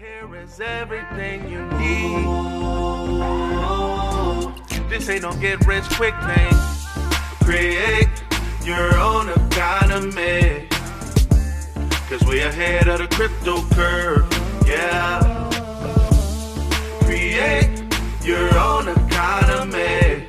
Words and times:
Here 0.00 0.34
is 0.34 0.58
everything 0.60 1.46
you 1.50 1.60
need. 1.72 2.24
This 4.88 5.10
ain't 5.10 5.20
no 5.20 5.34
get 5.34 5.66
rich 5.66 5.84
quick 5.90 6.14
thing. 6.24 6.54
Create 7.44 8.08
your 8.64 8.96
own 8.96 9.28
economy. 9.28 10.68
Cause 12.08 12.24
we 12.26 12.40
ahead 12.40 12.88
of 12.88 13.00
the 13.00 13.08
crypto 13.14 13.60
curve. 13.74 14.26
Yeah. 14.66 15.20
Create 17.04 17.84
your 18.24 18.58
own 18.58 18.88
economy. 18.88 20.26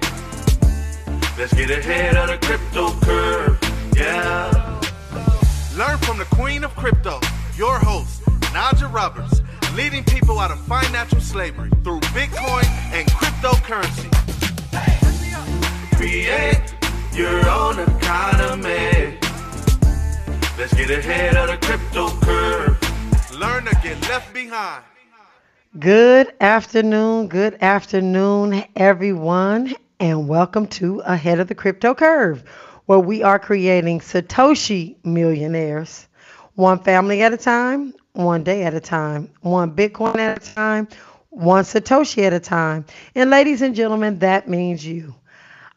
Let's 1.38 1.54
get 1.54 1.70
ahead 1.70 2.18
of 2.18 2.28
the 2.28 2.46
crypto 2.46 2.92
curve. 3.06 3.58
Yeah. 3.96 4.52
Learn 5.78 5.98
from 6.00 6.18
the 6.18 6.26
queen 6.26 6.66
of 6.66 6.76
crypto, 6.76 7.22
your 7.56 7.80
host, 7.80 8.22
Naja 8.52 8.92
Roberts, 8.92 9.41
leading 9.76 10.04
people 10.04 10.38
out 10.38 10.52
of 10.52 10.60
financial 10.66 11.22
slavery 11.22 11.70
through 11.84 12.00
Bitcoin 12.12 12.66
and 12.91 13.08
cryptocurrency. 13.09 14.12
Create 15.95 16.76
your 17.14 17.50
own 17.50 17.80
economy. 17.80 19.18
Let's 20.58 20.73
get 20.73 20.90
ahead 20.90 21.38
of 21.38 21.48
the 21.48 21.58
crypto 21.66 22.09
curve. 22.20 23.40
Learn 23.40 23.64
to 23.64 23.76
get 23.81 24.02
left 24.09 24.34
behind. 24.34 24.84
Good 25.80 26.34
afternoon, 26.42 27.30
good 27.30 27.58
afternoon, 27.62 28.66
everyone, 28.76 29.73
and 30.02 30.28
welcome 30.28 30.67
to 30.67 31.00
Ahead 31.00 31.40
of 31.40 31.48
the 31.48 31.56
Crypto 31.56 31.94
Curve, 31.94 32.44
where 32.88 33.00
we 33.00 33.23
are 33.23 33.40
creating 33.40 34.02
Satoshi 34.02 34.98
millionaires, 35.06 36.08
one 36.56 36.80
family 36.80 37.22
at 37.22 37.31
a 37.31 37.38
time, 37.38 37.94
one 38.14 38.44
day 38.44 38.64
at 38.64 38.74
a 38.74 38.80
time, 38.80 39.32
one 39.42 39.76
Bitcoin 39.76 40.18
at 40.18 40.38
a 40.46 40.54
time, 40.54 40.88
one 41.30 41.64
Satoshi 41.64 42.24
at 42.24 42.34
a 42.34 42.40
time. 42.40 42.86
And 43.16 43.30
ladies 43.30 43.62
and 43.62 43.76
gentlemen, 43.76 44.20
that 44.20 44.48
means 44.48 44.86
you. 44.86 45.16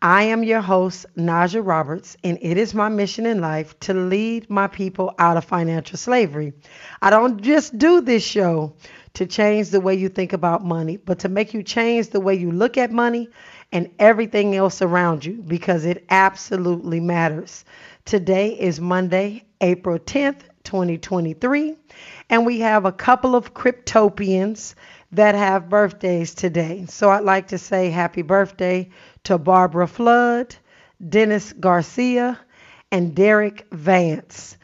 I 0.02 0.24
am 0.24 0.44
your 0.44 0.60
host, 0.60 1.06
Naja 1.16 1.62
Roberts, 1.64 2.14
and 2.22 2.38
it 2.42 2.58
is 2.58 2.74
my 2.74 2.90
mission 2.90 3.24
in 3.24 3.40
life 3.40 3.78
to 3.80 3.94
lead 3.94 4.50
my 4.50 4.66
people 4.66 5.14
out 5.18 5.38
of 5.38 5.46
financial 5.46 5.96
slavery. 5.96 6.52
I 7.00 7.08
don't 7.08 7.40
just 7.40 7.78
do 7.78 8.02
this 8.02 8.22
show 8.22 8.74
to 9.14 9.24
change 9.24 9.70
the 9.70 9.80
way 9.80 9.94
you 9.94 10.10
think 10.10 10.34
about 10.34 10.62
money, 10.62 10.98
but 10.98 11.20
to 11.20 11.30
make 11.30 11.54
you 11.54 11.62
change 11.62 12.10
the 12.10 12.20
way 12.20 12.34
you 12.34 12.50
look 12.50 12.76
at 12.76 12.90
money 12.92 13.30
and 13.72 13.90
everything 13.98 14.54
else 14.54 14.82
around 14.82 15.24
you 15.24 15.42
because 15.46 15.86
it 15.86 16.04
absolutely 16.10 17.00
matters. 17.00 17.64
Today 18.04 18.48
is 18.50 18.80
Monday, 18.80 19.44
April 19.62 19.98
10th, 19.98 20.40
2023, 20.64 21.76
and 22.30 22.44
we 22.44 22.60
have 22.60 22.84
a 22.84 22.92
couple 22.92 23.36
of 23.36 23.54
cryptopians 23.54 24.74
that 25.12 25.34
have 25.34 25.68
birthdays 25.68 26.34
today. 26.34 26.86
So 26.88 27.10
I'd 27.10 27.24
like 27.24 27.48
to 27.48 27.58
say 27.58 27.90
happy 27.90 28.22
birthday 28.22 28.90
to 29.24 29.38
Barbara 29.38 29.86
Flood, 29.86 30.56
Dennis 31.06 31.52
Garcia, 31.52 32.38
and 32.90 33.14
Derek 33.14 33.66
Vance. 33.70 34.56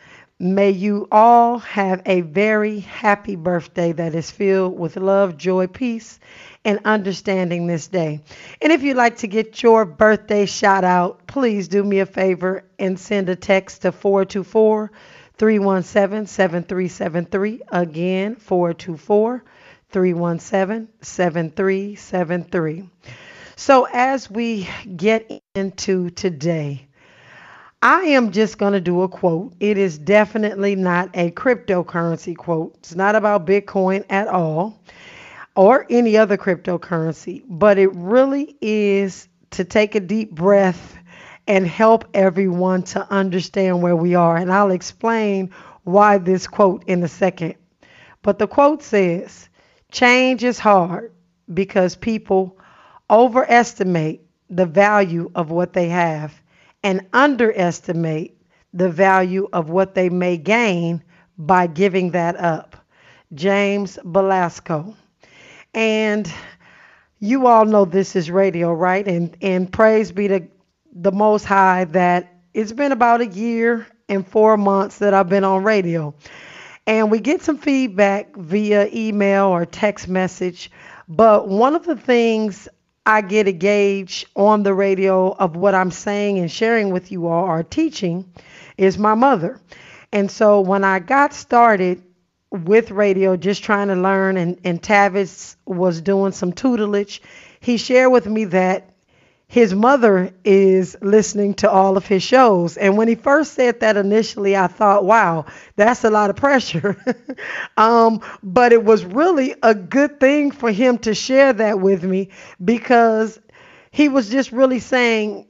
May 0.42 0.70
you 0.70 1.06
all 1.12 1.58
have 1.58 2.00
a 2.06 2.22
very 2.22 2.80
happy 2.80 3.36
birthday 3.36 3.92
that 3.92 4.14
is 4.14 4.30
filled 4.30 4.78
with 4.78 4.96
love, 4.96 5.36
joy, 5.36 5.66
peace, 5.66 6.18
and 6.64 6.80
understanding 6.86 7.66
this 7.66 7.88
day. 7.88 8.20
And 8.62 8.72
if 8.72 8.82
you'd 8.82 8.96
like 8.96 9.18
to 9.18 9.26
get 9.26 9.62
your 9.62 9.84
birthday 9.84 10.46
shout 10.46 10.82
out, 10.82 11.26
please 11.26 11.68
do 11.68 11.84
me 11.84 12.00
a 12.00 12.06
favor 12.06 12.64
and 12.78 12.98
send 12.98 13.28
a 13.28 13.36
text 13.36 13.82
to 13.82 13.92
424 13.92 14.90
317 15.40 16.26
7373. 16.26 17.62
Again, 17.72 18.36
424 18.36 19.42
317 19.88 20.88
7373. 21.00 22.90
So, 23.56 23.88
as 23.90 24.30
we 24.30 24.68
get 24.98 25.42
into 25.54 26.10
today, 26.10 26.86
I 27.80 28.00
am 28.02 28.32
just 28.32 28.58
going 28.58 28.74
to 28.74 28.82
do 28.82 29.00
a 29.00 29.08
quote. 29.08 29.54
It 29.60 29.78
is 29.78 29.96
definitely 29.96 30.76
not 30.76 31.08
a 31.14 31.30
cryptocurrency 31.30 32.36
quote. 32.36 32.74
It's 32.80 32.94
not 32.94 33.14
about 33.14 33.46
Bitcoin 33.46 34.04
at 34.10 34.28
all 34.28 34.78
or 35.56 35.86
any 35.88 36.18
other 36.18 36.36
cryptocurrency, 36.36 37.42
but 37.48 37.78
it 37.78 37.94
really 37.94 38.58
is 38.60 39.26
to 39.52 39.64
take 39.64 39.94
a 39.94 40.00
deep 40.00 40.32
breath 40.32 40.98
and 41.50 41.66
help 41.66 42.04
everyone 42.14 42.80
to 42.80 43.04
understand 43.12 43.82
where 43.82 43.96
we 43.96 44.14
are. 44.14 44.36
And 44.36 44.52
I'll 44.52 44.70
explain 44.70 45.50
why 45.82 46.18
this 46.18 46.46
quote 46.46 46.84
in 46.86 47.02
a 47.02 47.08
second. 47.08 47.56
But 48.22 48.38
the 48.38 48.46
quote 48.46 48.84
says, 48.84 49.48
Change 49.90 50.44
is 50.44 50.60
hard 50.60 51.12
because 51.52 51.96
people 51.96 52.56
overestimate 53.10 54.24
the 54.48 54.64
value 54.64 55.28
of 55.34 55.50
what 55.50 55.72
they 55.72 55.88
have 55.88 56.40
and 56.84 57.08
underestimate 57.12 58.40
the 58.72 58.88
value 58.88 59.48
of 59.52 59.70
what 59.70 59.96
they 59.96 60.08
may 60.08 60.36
gain 60.36 61.02
by 61.36 61.66
giving 61.66 62.12
that 62.12 62.38
up. 62.38 62.76
James 63.34 63.98
Belasco. 64.04 64.94
And 65.74 66.32
you 67.18 67.48
all 67.48 67.64
know 67.64 67.84
this 67.84 68.14
is 68.14 68.30
radio, 68.30 68.72
right? 68.72 69.06
And 69.08 69.36
and 69.42 69.72
praise 69.72 70.12
be 70.12 70.28
to 70.28 70.46
the 70.92 71.12
most 71.12 71.44
high 71.44 71.84
that 71.84 72.34
it's 72.52 72.72
been 72.72 72.92
about 72.92 73.20
a 73.20 73.26
year 73.26 73.86
and 74.08 74.26
4 74.26 74.56
months 74.56 74.98
that 74.98 75.14
I've 75.14 75.28
been 75.28 75.44
on 75.44 75.62
radio. 75.62 76.14
And 76.86 77.10
we 77.10 77.20
get 77.20 77.42
some 77.42 77.58
feedback 77.58 78.34
via 78.36 78.88
email 78.92 79.46
or 79.46 79.64
text 79.64 80.08
message, 80.08 80.70
but 81.08 81.46
one 81.46 81.76
of 81.76 81.84
the 81.84 81.96
things 81.96 82.68
I 83.06 83.22
get 83.22 83.48
a 83.48 83.52
gauge 83.52 84.26
on 84.36 84.62
the 84.62 84.74
radio 84.74 85.32
of 85.32 85.56
what 85.56 85.74
I'm 85.74 85.90
saying 85.90 86.38
and 86.38 86.50
sharing 86.50 86.90
with 86.90 87.12
you 87.12 87.28
all 87.28 87.44
or 87.44 87.62
teaching 87.62 88.32
is 88.76 88.98
my 88.98 89.14
mother. 89.14 89.60
And 90.12 90.30
so 90.30 90.60
when 90.60 90.84
I 90.84 90.98
got 90.98 91.32
started 91.32 92.02
with 92.50 92.90
radio, 92.90 93.36
just 93.36 93.62
trying 93.62 93.88
to 93.88 93.94
learn, 93.94 94.36
and, 94.36 94.60
and 94.64 94.82
Tavis 94.82 95.56
was 95.66 96.00
doing 96.00 96.32
some 96.32 96.52
tutelage, 96.52 97.22
he 97.60 97.76
shared 97.76 98.10
with 98.10 98.26
me 98.26 98.46
that 98.46 98.89
his 99.50 99.74
mother 99.74 100.32
is 100.44 100.96
listening 101.02 101.54
to 101.54 101.68
all 101.68 101.96
of 101.96 102.06
his 102.06 102.22
shows. 102.22 102.76
And 102.76 102.96
when 102.96 103.08
he 103.08 103.16
first 103.16 103.54
said 103.54 103.80
that 103.80 103.96
initially, 103.96 104.56
I 104.56 104.68
thought, 104.68 105.04
wow, 105.04 105.46
that's 105.74 106.04
a 106.04 106.10
lot 106.10 106.30
of 106.30 106.36
pressure. 106.36 106.96
um, 107.76 108.20
but 108.44 108.72
it 108.72 108.84
was 108.84 109.04
really 109.04 109.56
a 109.60 109.74
good 109.74 110.20
thing 110.20 110.52
for 110.52 110.70
him 110.70 110.98
to 110.98 111.16
share 111.16 111.52
that 111.52 111.80
with 111.80 112.04
me 112.04 112.28
because 112.64 113.40
he 113.90 114.08
was 114.08 114.30
just 114.30 114.52
really 114.52 114.78
saying, 114.78 115.48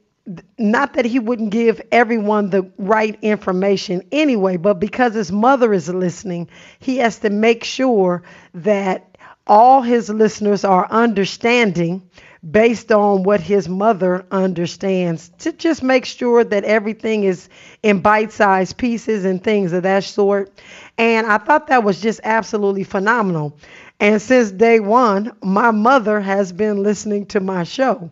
not 0.57 0.93
that 0.93 1.05
he 1.05 1.19
wouldn't 1.19 1.51
give 1.51 1.79
everyone 1.91 2.49
the 2.49 2.71
right 2.79 3.19
information 3.21 4.01
anyway, 4.11 4.57
but 4.57 4.79
because 4.79 5.13
his 5.13 5.31
mother 5.31 5.75
is 5.75 5.89
listening, 5.89 6.49
he 6.79 6.97
has 6.97 7.19
to 7.19 7.29
make 7.29 7.63
sure 7.63 8.23
that 8.55 9.15
all 9.45 9.83
his 9.83 10.09
listeners 10.09 10.63
are 10.63 10.87
understanding 10.89 12.01
based 12.49 12.91
on 12.91 13.23
what 13.23 13.39
his 13.39 13.69
mother 13.69 14.25
understands 14.31 15.29
to 15.39 15.51
just 15.51 15.83
make 15.83 16.05
sure 16.05 16.43
that 16.43 16.63
everything 16.63 17.23
is 17.23 17.49
in 17.83 17.99
bite 17.99 18.31
sized 18.31 18.77
pieces 18.77 19.25
and 19.25 19.43
things 19.43 19.73
of 19.73 19.83
that 19.83 20.03
sort. 20.03 20.51
And 20.97 21.27
I 21.27 21.37
thought 21.37 21.67
that 21.67 21.83
was 21.83 22.01
just 22.01 22.19
absolutely 22.23 22.83
phenomenal. 22.83 23.57
And 23.99 24.19
since 24.19 24.49
day 24.51 24.79
one, 24.79 25.31
my 25.43 25.69
mother 25.69 26.19
has 26.19 26.51
been 26.51 26.81
listening 26.81 27.27
to 27.27 27.39
my 27.39 27.63
show. 27.63 28.11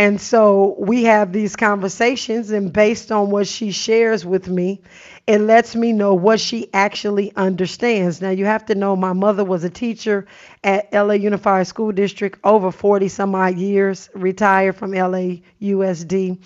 And 0.00 0.18
so 0.18 0.76
we 0.78 1.04
have 1.04 1.30
these 1.30 1.56
conversations, 1.56 2.50
and 2.52 2.72
based 2.72 3.12
on 3.12 3.30
what 3.30 3.46
she 3.46 3.70
shares 3.70 4.24
with 4.24 4.48
me, 4.48 4.80
it 5.26 5.42
lets 5.42 5.76
me 5.76 5.92
know 5.92 6.14
what 6.14 6.40
she 6.40 6.70
actually 6.72 7.36
understands. 7.36 8.22
Now, 8.22 8.30
you 8.30 8.46
have 8.46 8.64
to 8.64 8.74
know 8.74 8.96
my 8.96 9.12
mother 9.12 9.44
was 9.44 9.62
a 9.62 9.68
teacher 9.68 10.26
at 10.64 10.90
LA 10.90 11.12
Unified 11.12 11.66
School 11.66 11.92
District 11.92 12.40
over 12.44 12.72
40 12.72 13.08
some 13.08 13.34
odd 13.34 13.58
years, 13.58 14.08
retired 14.14 14.76
from 14.76 14.92
LA 14.92 15.42
USD. 15.60 16.38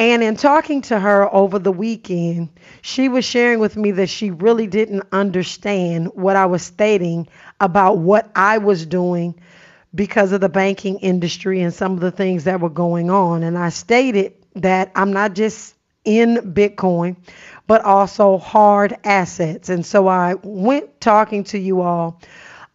And 0.00 0.22
in 0.24 0.34
talking 0.34 0.82
to 0.82 0.98
her 0.98 1.32
over 1.32 1.60
the 1.60 1.70
weekend, 1.70 2.48
she 2.82 3.08
was 3.08 3.24
sharing 3.24 3.60
with 3.60 3.76
me 3.76 3.92
that 3.92 4.08
she 4.08 4.32
really 4.32 4.66
didn't 4.66 5.04
understand 5.12 6.08
what 6.14 6.34
I 6.34 6.46
was 6.46 6.62
stating 6.62 7.28
about 7.60 7.98
what 7.98 8.32
I 8.34 8.58
was 8.58 8.84
doing 8.84 9.40
because 9.94 10.32
of 10.32 10.40
the 10.40 10.48
banking 10.48 10.98
industry 10.98 11.60
and 11.60 11.74
some 11.74 11.92
of 11.92 12.00
the 12.00 12.10
things 12.10 12.44
that 12.44 12.60
were 12.60 12.70
going 12.70 13.10
on. 13.10 13.42
And 13.42 13.58
I 13.58 13.70
stated 13.70 14.34
that 14.56 14.92
I'm 14.94 15.12
not 15.12 15.34
just 15.34 15.74
in 16.04 16.36
Bitcoin, 16.54 17.16
but 17.66 17.84
also 17.84 18.38
hard 18.38 18.96
assets. 19.04 19.68
And 19.68 19.84
so 19.84 20.08
I 20.08 20.34
went 20.34 21.00
talking 21.00 21.44
to 21.44 21.58
you 21.58 21.82
all 21.82 22.20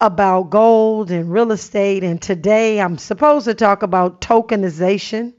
about 0.01 0.50
gold 0.50 1.12
and 1.12 1.31
real 1.31 1.51
estate. 1.51 2.03
And 2.03 2.21
today 2.21 2.81
I'm 2.81 2.97
supposed 2.97 3.45
to 3.45 3.53
talk 3.53 3.83
about 3.83 4.21
tokenization 4.21 5.33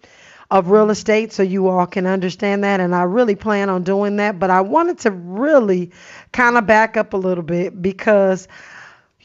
of 0.51 0.71
real 0.71 0.91
estate 0.91 1.33
so 1.33 1.43
you 1.43 1.69
all 1.69 1.87
can 1.87 2.07
understand 2.07 2.65
that. 2.65 2.81
And 2.81 2.95
I 2.95 3.03
really 3.03 3.35
plan 3.35 3.69
on 3.69 3.83
doing 3.83 4.17
that. 4.17 4.39
But 4.39 4.51
I 4.51 4.61
wanted 4.61 4.99
to 5.01 5.11
really 5.11 5.93
kind 6.33 6.57
of 6.57 6.67
back 6.67 6.97
up 6.97 7.13
a 7.13 7.17
little 7.17 7.45
bit 7.45 7.81
because 7.81 8.49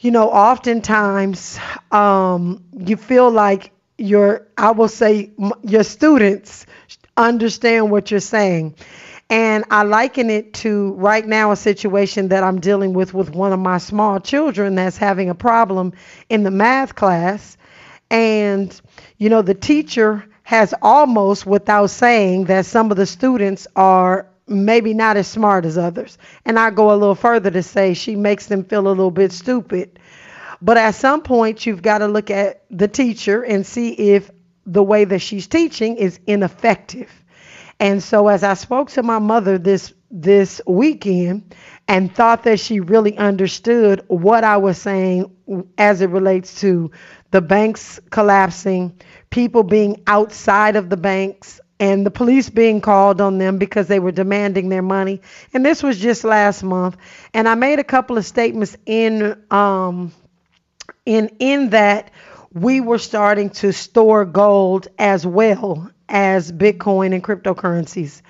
you 0.02 0.10
know, 0.10 0.28
oftentimes 0.28 1.58
um, 1.92 2.64
you 2.76 2.96
feel 2.96 3.30
like 3.30 3.70
your, 3.96 4.48
I 4.58 4.72
will 4.72 4.88
say, 4.88 5.30
your 5.62 5.84
students 5.84 6.66
understand 7.16 7.90
what 7.90 8.10
you're 8.10 8.18
saying. 8.18 8.74
And 9.30 9.64
I 9.70 9.84
liken 9.84 10.28
it 10.28 10.54
to 10.54 10.92
right 10.94 11.24
now 11.24 11.52
a 11.52 11.56
situation 11.56 12.28
that 12.28 12.42
I'm 12.42 12.60
dealing 12.60 12.94
with 12.94 13.14
with 13.14 13.30
one 13.30 13.52
of 13.52 13.60
my 13.60 13.78
small 13.78 14.18
children 14.18 14.74
that's 14.74 14.96
having 14.96 15.30
a 15.30 15.36
problem 15.36 15.92
in 16.28 16.42
the 16.42 16.50
math 16.50 16.96
class. 16.96 17.56
And, 18.10 18.78
you 19.18 19.30
know, 19.30 19.40
the 19.40 19.54
teacher 19.54 20.26
has 20.42 20.74
almost, 20.82 21.46
without 21.46 21.86
saying, 21.86 22.46
that 22.46 22.66
some 22.66 22.90
of 22.90 22.96
the 22.96 23.06
students 23.06 23.68
are 23.76 24.26
maybe 24.52 24.94
not 24.94 25.16
as 25.16 25.26
smart 25.26 25.64
as 25.64 25.78
others. 25.78 26.18
And 26.44 26.58
I 26.58 26.70
go 26.70 26.92
a 26.92 26.96
little 26.96 27.14
further 27.14 27.50
to 27.50 27.62
say 27.62 27.94
she 27.94 28.16
makes 28.16 28.46
them 28.46 28.64
feel 28.64 28.86
a 28.86 28.88
little 28.88 29.10
bit 29.10 29.32
stupid. 29.32 29.98
But 30.60 30.76
at 30.76 30.94
some 30.94 31.22
point, 31.22 31.66
you've 31.66 31.82
got 31.82 31.98
to 31.98 32.06
look 32.06 32.30
at 32.30 32.64
the 32.70 32.88
teacher 32.88 33.42
and 33.42 33.66
see 33.66 33.90
if 33.90 34.30
the 34.64 34.82
way 34.82 35.04
that 35.04 35.18
she's 35.18 35.48
teaching 35.48 35.96
is 35.96 36.20
ineffective. 36.26 37.10
And 37.80 38.00
so, 38.00 38.28
as 38.28 38.44
I 38.44 38.54
spoke 38.54 38.90
to 38.90 39.02
my 39.02 39.18
mother 39.18 39.58
this 39.58 39.92
this 40.08 40.60
weekend 40.66 41.54
and 41.88 42.14
thought 42.14 42.44
that 42.44 42.60
she 42.60 42.80
really 42.80 43.16
understood 43.16 44.04
what 44.08 44.44
I 44.44 44.58
was 44.58 44.78
saying 44.78 45.34
as 45.78 46.00
it 46.00 46.10
relates 46.10 46.60
to 46.60 46.90
the 47.32 47.40
banks 47.40 47.98
collapsing, 48.10 49.00
people 49.30 49.62
being 49.62 50.02
outside 50.06 50.76
of 50.76 50.90
the 50.90 50.96
banks, 50.96 51.60
and 51.82 52.06
the 52.06 52.12
police 52.12 52.48
being 52.48 52.80
called 52.80 53.20
on 53.20 53.38
them 53.38 53.58
because 53.58 53.88
they 53.88 53.98
were 53.98 54.12
demanding 54.12 54.68
their 54.68 54.82
money. 54.82 55.20
And 55.52 55.66
this 55.66 55.82
was 55.82 55.98
just 55.98 56.22
last 56.22 56.62
month. 56.62 56.96
And 57.34 57.48
I 57.48 57.56
made 57.56 57.80
a 57.80 57.84
couple 57.84 58.16
of 58.16 58.24
statements 58.24 58.76
in 58.86 59.36
um, 59.50 60.12
in 61.04 61.28
in 61.40 61.70
that 61.70 62.12
we 62.52 62.80
were 62.80 62.98
starting 62.98 63.50
to 63.50 63.72
store 63.72 64.24
gold 64.24 64.86
as 64.96 65.26
well 65.26 65.90
as 66.08 66.52
Bitcoin 66.52 67.14
and 67.14 67.24
cryptocurrencies. 67.24 68.22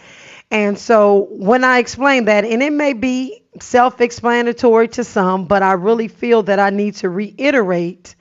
And 0.50 0.78
so 0.78 1.28
when 1.30 1.62
I 1.62 1.78
explain 1.78 2.24
that, 2.26 2.46
and 2.46 2.62
it 2.62 2.72
may 2.72 2.94
be 2.94 3.42
self 3.60 4.00
explanatory 4.00 4.88
to 4.88 5.04
some, 5.04 5.44
but 5.44 5.62
I 5.62 5.72
really 5.72 6.08
feel 6.08 6.42
that 6.44 6.58
I 6.58 6.70
need 6.70 6.94
to 6.96 7.10
reiterate 7.10 8.14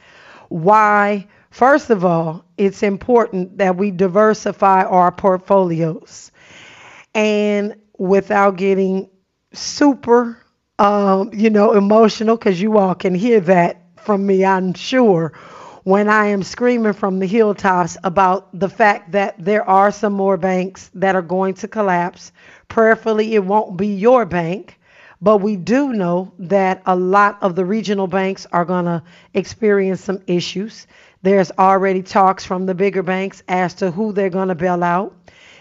why 0.49 1.27
First 1.51 1.89
of 1.89 2.05
all, 2.05 2.45
it's 2.57 2.81
important 2.81 3.57
that 3.57 3.75
we 3.75 3.91
diversify 3.91 4.83
our 4.83 5.11
portfolios. 5.11 6.31
And 7.13 7.75
without 7.97 8.55
getting 8.55 9.09
super, 9.51 10.37
um, 10.79 11.31
you 11.33 11.49
know, 11.49 11.73
emotional, 11.73 12.37
because 12.37 12.59
you 12.61 12.77
all 12.77 12.95
can 12.95 13.13
hear 13.13 13.41
that 13.41 13.83
from 13.97 14.25
me, 14.25 14.45
I'm 14.45 14.73
sure, 14.73 15.33
when 15.83 16.07
I 16.07 16.27
am 16.27 16.41
screaming 16.41 16.93
from 16.93 17.19
the 17.19 17.27
hilltops 17.27 17.97
about 18.03 18.57
the 18.57 18.69
fact 18.69 19.11
that 19.11 19.35
there 19.37 19.67
are 19.67 19.91
some 19.91 20.13
more 20.13 20.37
banks 20.37 20.89
that 20.95 21.15
are 21.15 21.21
going 21.21 21.55
to 21.55 21.67
collapse. 21.67 22.31
Prayerfully, 22.69 23.35
it 23.35 23.43
won't 23.43 23.75
be 23.75 23.87
your 23.87 24.25
bank. 24.25 24.79
But 25.23 25.37
we 25.37 25.55
do 25.55 25.93
know 25.93 26.33
that 26.39 26.81
a 26.87 26.95
lot 26.95 27.37
of 27.41 27.55
the 27.55 27.63
regional 27.63 28.07
banks 28.07 28.47
are 28.51 28.65
going 28.65 28.85
to 28.85 29.03
experience 29.35 30.01
some 30.01 30.23
issues. 30.25 30.87
There's 31.23 31.51
already 31.51 32.01
talks 32.01 32.45
from 32.45 32.65
the 32.65 32.73
bigger 32.73 33.03
banks 33.03 33.43
as 33.47 33.75
to 33.75 33.91
who 33.91 34.11
they're 34.11 34.29
going 34.29 34.47
to 34.47 34.55
bail 34.55 34.83
out. 34.83 35.15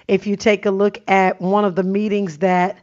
If 0.09 0.27
you 0.27 0.37
take 0.37 0.67
a 0.67 0.71
look 0.71 0.99
at 1.09 1.41
one 1.41 1.65
of 1.65 1.75
the 1.75 1.83
meetings 1.83 2.39
that 2.39 2.79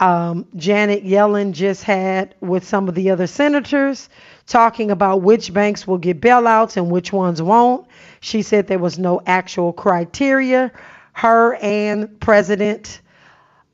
um, 0.00 0.46
Janet 0.56 1.04
Yellen 1.04 1.52
just 1.52 1.84
had 1.84 2.34
with 2.40 2.64
some 2.66 2.88
of 2.88 2.94
the 2.94 3.10
other 3.10 3.26
senators, 3.26 4.08
talking 4.46 4.90
about 4.90 5.22
which 5.22 5.52
banks 5.52 5.86
will 5.86 5.98
get 5.98 6.20
bailouts 6.20 6.76
and 6.76 6.90
which 6.90 7.12
ones 7.12 7.40
won't, 7.40 7.86
she 8.20 8.42
said 8.42 8.66
there 8.66 8.78
was 8.78 8.98
no 8.98 9.20
actual 9.26 9.72
criteria. 9.72 10.72
Her 11.12 11.54
and 11.56 12.18
President 12.18 13.00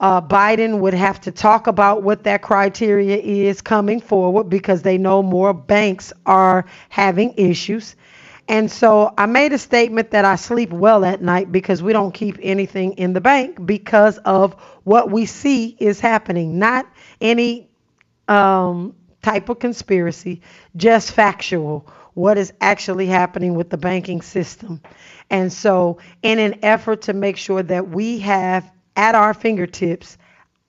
uh, 0.00 0.20
Biden 0.20 0.80
would 0.80 0.94
have 0.94 1.20
to 1.22 1.32
talk 1.32 1.66
about 1.66 2.02
what 2.02 2.24
that 2.24 2.42
criteria 2.42 3.16
is 3.16 3.60
coming 3.60 4.00
forward 4.00 4.44
because 4.44 4.82
they 4.82 4.98
know 4.98 5.22
more 5.22 5.54
banks 5.54 6.12
are 6.26 6.66
having 6.88 7.34
issues. 7.36 7.96
And 8.48 8.72
so 8.72 9.12
I 9.18 9.26
made 9.26 9.52
a 9.52 9.58
statement 9.58 10.10
that 10.12 10.24
I 10.24 10.36
sleep 10.36 10.70
well 10.70 11.04
at 11.04 11.20
night 11.20 11.52
because 11.52 11.82
we 11.82 11.92
don't 11.92 12.12
keep 12.12 12.38
anything 12.40 12.94
in 12.94 13.12
the 13.12 13.20
bank 13.20 13.64
because 13.66 14.16
of 14.18 14.54
what 14.84 15.10
we 15.10 15.26
see 15.26 15.76
is 15.78 16.00
happening, 16.00 16.58
not 16.58 16.86
any 17.20 17.68
um, 18.26 18.96
type 19.20 19.50
of 19.50 19.58
conspiracy, 19.58 20.40
just 20.76 21.12
factual, 21.12 21.86
what 22.14 22.38
is 22.38 22.54
actually 22.62 23.06
happening 23.06 23.54
with 23.54 23.68
the 23.68 23.76
banking 23.76 24.22
system. 24.22 24.80
And 25.28 25.52
so, 25.52 25.98
in 26.22 26.38
an 26.38 26.58
effort 26.62 27.02
to 27.02 27.12
make 27.12 27.36
sure 27.36 27.62
that 27.62 27.90
we 27.90 28.18
have 28.20 28.70
at 28.96 29.14
our 29.14 29.34
fingertips 29.34 30.16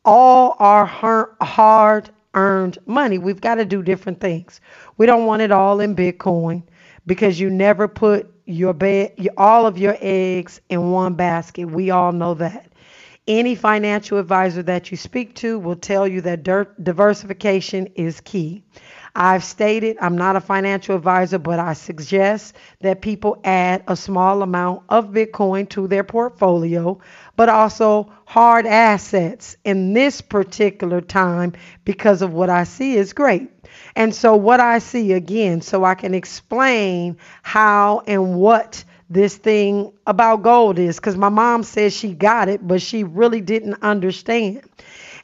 all 0.03 0.57
our 0.59 0.85
hard 0.85 2.09
earned 2.33 2.77
money, 2.85 3.17
we've 3.17 3.39
got 3.39 3.55
to 3.55 3.65
do 3.65 3.81
different 3.81 4.19
things. 4.19 4.59
We 4.97 5.05
don't 5.05 5.25
want 5.25 5.41
it 5.41 5.51
all 5.51 5.79
in 5.79 5.95
Bitcoin 5.95 6.63
because 7.09 7.39
you 7.39 7.49
never 7.49 7.87
put 7.87 8.31
your 8.45 8.71
bed, 8.71 9.27
all 9.35 9.65
of 9.65 9.79
your 9.79 9.97
eggs 9.99 10.61
in 10.69 10.91
one 10.91 11.15
basket. 11.15 11.65
We 11.65 11.89
all 11.89 12.11
know 12.11 12.35
that. 12.35 12.71
Any 13.27 13.55
financial 13.55 14.19
advisor 14.19 14.61
that 14.63 14.91
you 14.91 14.97
speak 14.97 15.33
to 15.37 15.57
will 15.57 15.75
tell 15.75 16.07
you 16.07 16.21
that 16.21 16.43
diversification 16.43 17.87
is 17.95 18.21
key. 18.21 18.63
I've 19.15 19.43
stated 19.43 19.97
I'm 19.99 20.19
not 20.19 20.35
a 20.35 20.39
financial 20.39 20.95
advisor, 20.95 21.39
but 21.39 21.59
I 21.59 21.73
suggest 21.73 22.55
that 22.81 23.01
people 23.01 23.41
add 23.43 23.83
a 23.87 23.95
small 23.95 24.43
amount 24.43 24.83
of 24.87 25.07
Bitcoin 25.07 25.67
to 25.69 25.87
their 25.87 26.03
portfolio, 26.03 26.99
but 27.35 27.49
also 27.49 28.13
hard 28.25 28.67
assets 28.67 29.57
in 29.65 29.93
this 29.93 30.21
particular 30.21 31.01
time 31.01 31.53
because 31.85 32.21
of 32.21 32.33
what 32.33 32.51
I 32.51 32.65
see 32.65 32.95
is 32.95 33.13
great. 33.13 33.49
And 33.95 34.13
so, 34.13 34.35
what 34.35 34.59
I 34.59 34.79
see 34.79 35.13
again, 35.13 35.61
so 35.61 35.83
I 35.83 35.95
can 35.95 36.13
explain 36.13 37.17
how 37.43 38.03
and 38.07 38.35
what 38.35 38.83
this 39.09 39.35
thing 39.35 39.91
about 40.05 40.43
gold 40.43 40.77
is, 40.79 40.97
because 40.97 41.17
my 41.17 41.29
mom 41.29 41.63
says 41.63 41.95
she 41.95 42.13
got 42.13 42.47
it, 42.49 42.65
but 42.67 42.81
she 42.81 43.03
really 43.03 43.41
didn't 43.41 43.81
understand. 43.81 44.61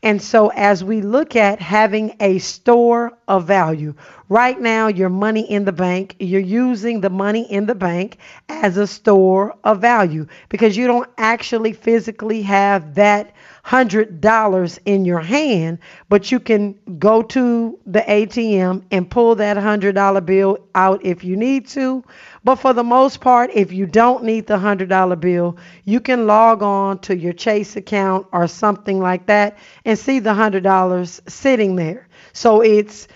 And 0.03 0.21
so, 0.21 0.49
as 0.49 0.83
we 0.83 1.01
look 1.01 1.35
at 1.35 1.59
having 1.59 2.15
a 2.19 2.37
store 2.39 3.17
of 3.27 3.45
value, 3.47 3.95
right 4.29 4.59
now, 4.59 4.87
your 4.87 5.09
money 5.09 5.49
in 5.49 5.65
the 5.65 5.71
bank, 5.71 6.15
you're 6.19 6.39
using 6.41 7.01
the 7.01 7.09
money 7.09 7.51
in 7.51 7.65
the 7.65 7.75
bank 7.75 8.17
as 8.47 8.77
a 8.77 8.87
store 8.87 9.55
of 9.63 9.81
value 9.81 10.27
because 10.49 10.77
you 10.77 10.87
don't 10.87 11.09
actually 11.17 11.73
physically 11.73 12.41
have 12.43 12.95
that 12.95 13.33
hundred 13.65 14.21
dollars 14.21 14.79
in 14.85 15.05
your 15.05 15.21
hand, 15.21 15.79
but 16.07 16.31
you 16.31 16.39
can 16.39 16.75
go 16.99 17.23
to 17.23 17.79
the 17.87 18.01
ATM 18.01 18.83
and 18.91 19.09
pull 19.09 19.33
that 19.33 19.57
hundred 19.57 19.95
dollar 19.95 20.21
bill 20.21 20.59
out 20.75 21.03
if 21.03 21.23
you 21.23 21.35
need 21.35 21.67
to. 21.67 22.03
But 22.43 22.57
for 22.57 22.73
the 22.73 22.83
most 22.83 23.21
part, 23.21 23.49
if 23.55 23.71
you 23.73 23.87
don't 23.87 24.23
need 24.23 24.45
the 24.45 24.59
hundred 24.59 24.89
dollar 24.89 25.15
bill, 25.15 25.57
you 25.83 25.99
can 25.99 26.27
log 26.27 26.61
on 26.61 26.99
to 26.99 27.17
your 27.17 27.33
Chase 27.33 27.75
account 27.75 28.27
or 28.31 28.47
something 28.47 28.99
like 28.99 29.25
that 29.25 29.57
and 29.83 29.97
see 29.97 30.19
the 30.19 30.35
hundred 30.35 30.61
dollars 30.61 31.19
sitting 31.27 31.75
there. 31.75 32.07
So 32.33 32.61
it's 32.61 33.07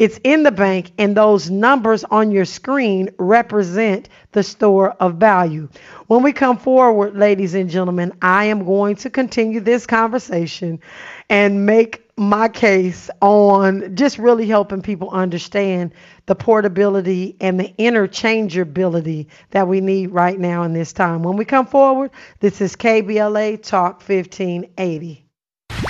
it's 0.00 0.18
in 0.24 0.44
the 0.44 0.50
bank, 0.50 0.92
and 0.96 1.14
those 1.14 1.50
numbers 1.50 2.04
on 2.04 2.30
your 2.30 2.46
screen 2.46 3.10
represent 3.18 4.08
the 4.32 4.42
store 4.42 4.92
of 4.92 5.16
value. 5.16 5.68
When 6.06 6.22
we 6.22 6.32
come 6.32 6.56
forward, 6.56 7.14
ladies 7.14 7.52
and 7.52 7.68
gentlemen, 7.68 8.14
I 8.22 8.46
am 8.46 8.64
going 8.64 8.96
to 8.96 9.10
continue 9.10 9.60
this 9.60 9.86
conversation 9.86 10.80
and 11.28 11.66
make 11.66 12.10
my 12.16 12.48
case 12.48 13.10
on 13.20 13.94
just 13.94 14.16
really 14.16 14.46
helping 14.46 14.80
people 14.80 15.10
understand 15.10 15.92
the 16.24 16.34
portability 16.34 17.36
and 17.38 17.60
the 17.60 17.74
interchangeability 17.78 19.26
that 19.50 19.68
we 19.68 19.82
need 19.82 20.12
right 20.12 20.40
now 20.40 20.62
in 20.62 20.72
this 20.72 20.94
time. 20.94 21.22
When 21.22 21.36
we 21.36 21.44
come 21.44 21.66
forward, 21.66 22.10
this 22.40 22.62
is 22.62 22.74
KBLA 22.74 23.62
Talk 23.62 23.96
1580. 23.96 25.29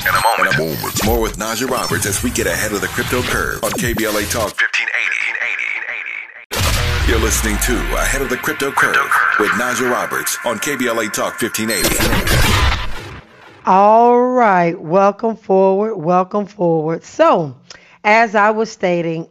In 0.00 0.08
a 0.08 0.12
moment, 0.22 0.54
in 0.54 0.54
a 0.54 0.58
moment. 0.64 1.04
more 1.04 1.20
with 1.20 1.36
Naja 1.36 1.68
Roberts 1.68 2.06
as 2.06 2.22
we 2.22 2.30
get 2.30 2.46
ahead 2.46 2.72
of 2.72 2.80
the 2.80 2.88
crypto 2.88 3.20
curve 3.20 3.62
on 3.62 3.70
KBLA 3.72 4.32
Talk 4.32 4.56
1580. 4.56 7.06
You're 7.06 7.20
listening 7.20 7.58
to 7.66 7.74
Ahead 7.96 8.22
of 8.22 8.30
the 8.30 8.38
Crypto 8.38 8.72
Curve 8.72 9.10
with 9.38 9.50
Naja 9.50 9.90
Roberts 9.90 10.38
on 10.46 10.58
KBLA 10.58 11.12
Talk 11.12 11.42
1580. 11.42 13.20
All 13.66 14.22
right, 14.22 14.80
welcome 14.80 15.36
forward, 15.36 15.96
welcome 15.96 16.46
forward. 16.46 17.04
So, 17.04 17.54
as 18.02 18.34
I 18.34 18.52
was 18.52 18.72
stating, 18.72 19.28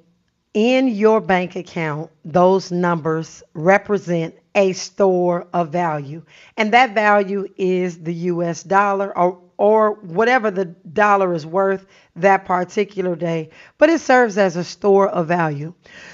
in 0.54 0.88
your 0.88 1.20
bank 1.20 1.56
account, 1.56 2.12
those 2.24 2.72
numbers 2.72 3.42
represent 3.56 4.36
a 4.54 4.74
store 4.74 5.48
of 5.52 5.72
value, 5.72 6.22
and 6.58 6.74
that 6.74 6.94
value 6.94 7.48
is 7.58 8.04
the 8.04 8.14
US 8.14 8.62
dollar 8.62 9.18
or 9.18 9.49
or 9.60 9.96
whatever 9.96 10.50
the 10.50 10.64
dollar 10.64 11.34
is 11.34 11.46
worth 11.46 11.86
that 12.16 12.46
particular 12.46 13.14
day, 13.14 13.50
but 13.78 13.90
it 13.90 14.00
serves 14.00 14.38
as 14.38 14.56
a 14.56 14.64
store 14.64 15.10
of 15.10 15.28
value. 15.28 15.74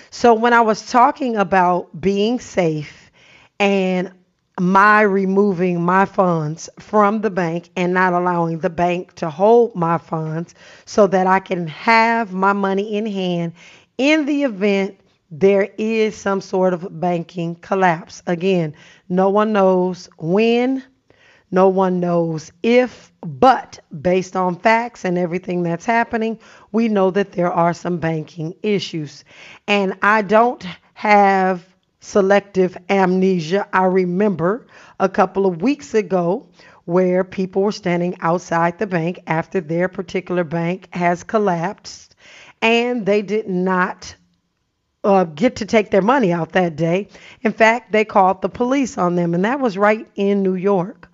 So 0.09 0.33
when 0.33 0.51
I 0.51 0.61
was 0.61 0.89
talking 0.89 1.37
about 1.37 2.01
being 2.01 2.39
safe 2.39 3.11
and 3.59 4.11
my 4.59 5.01
removing 5.01 5.79
my 5.83 6.05
funds 6.05 6.69
from 6.79 7.21
the 7.21 7.29
bank 7.29 7.69
and 7.75 7.93
not 7.93 8.13
allowing 8.13 8.59
the 8.59 8.69
bank 8.71 9.13
to 9.15 9.29
hold 9.29 9.75
my 9.75 9.99
funds 9.99 10.55
so 10.85 11.05
that 11.05 11.27
I 11.27 11.39
can 11.39 11.67
have 11.67 12.33
my 12.33 12.53
money 12.53 12.95
in 12.95 13.05
hand 13.05 13.53
in 13.99 14.25
the 14.25 14.43
event 14.43 14.99
there 15.29 15.69
is 15.77 16.15
some 16.15 16.39
sort 16.41 16.73
of 16.73 16.99
banking 16.99 17.55
collapse. 17.55 18.21
Again, 18.25 18.75
no 19.09 19.29
one 19.29 19.53
knows 19.53 20.09
when, 20.17 20.83
no 21.51 21.69
one 21.69 21.99
knows 21.99 22.51
if, 22.63 23.11
but 23.21 23.79
based 24.01 24.35
on 24.35 24.55
facts 24.57 25.05
and 25.05 25.17
everything 25.17 25.63
that's 25.63 25.85
happening, 25.85 26.39
we 26.71 26.87
know 26.89 27.11
that 27.11 27.31
there 27.33 27.51
are 27.51 27.73
some 27.73 27.97
banking 27.97 28.53
issues. 28.63 29.23
And 29.67 29.97
I 30.01 30.21
don't 30.21 30.65
have 30.93 31.65
selective 31.99 32.77
amnesia. 32.89 33.67
I 33.73 33.85
remember 33.85 34.67
a 34.99 35.09
couple 35.09 35.45
of 35.45 35.61
weeks 35.61 35.93
ago 35.93 36.47
where 36.85 37.23
people 37.23 37.63
were 37.63 37.71
standing 37.71 38.15
outside 38.21 38.77
the 38.77 38.87
bank 38.87 39.19
after 39.27 39.59
their 39.61 39.87
particular 39.87 40.43
bank 40.43 40.87
has 40.93 41.23
collapsed 41.23 42.15
and 42.61 43.05
they 43.05 43.21
did 43.21 43.47
not 43.49 44.15
uh, 45.03 45.23
get 45.25 45.57
to 45.57 45.65
take 45.65 45.91
their 45.91 46.01
money 46.01 46.31
out 46.33 46.53
that 46.53 46.75
day. 46.75 47.07
In 47.41 47.53
fact, 47.53 47.91
they 47.91 48.05
called 48.05 48.41
the 48.41 48.49
police 48.49 48.97
on 48.97 49.15
them, 49.15 49.33
and 49.33 49.45
that 49.45 49.59
was 49.59 49.77
right 49.77 50.07
in 50.15 50.41
New 50.43 50.55
York. 50.55 51.04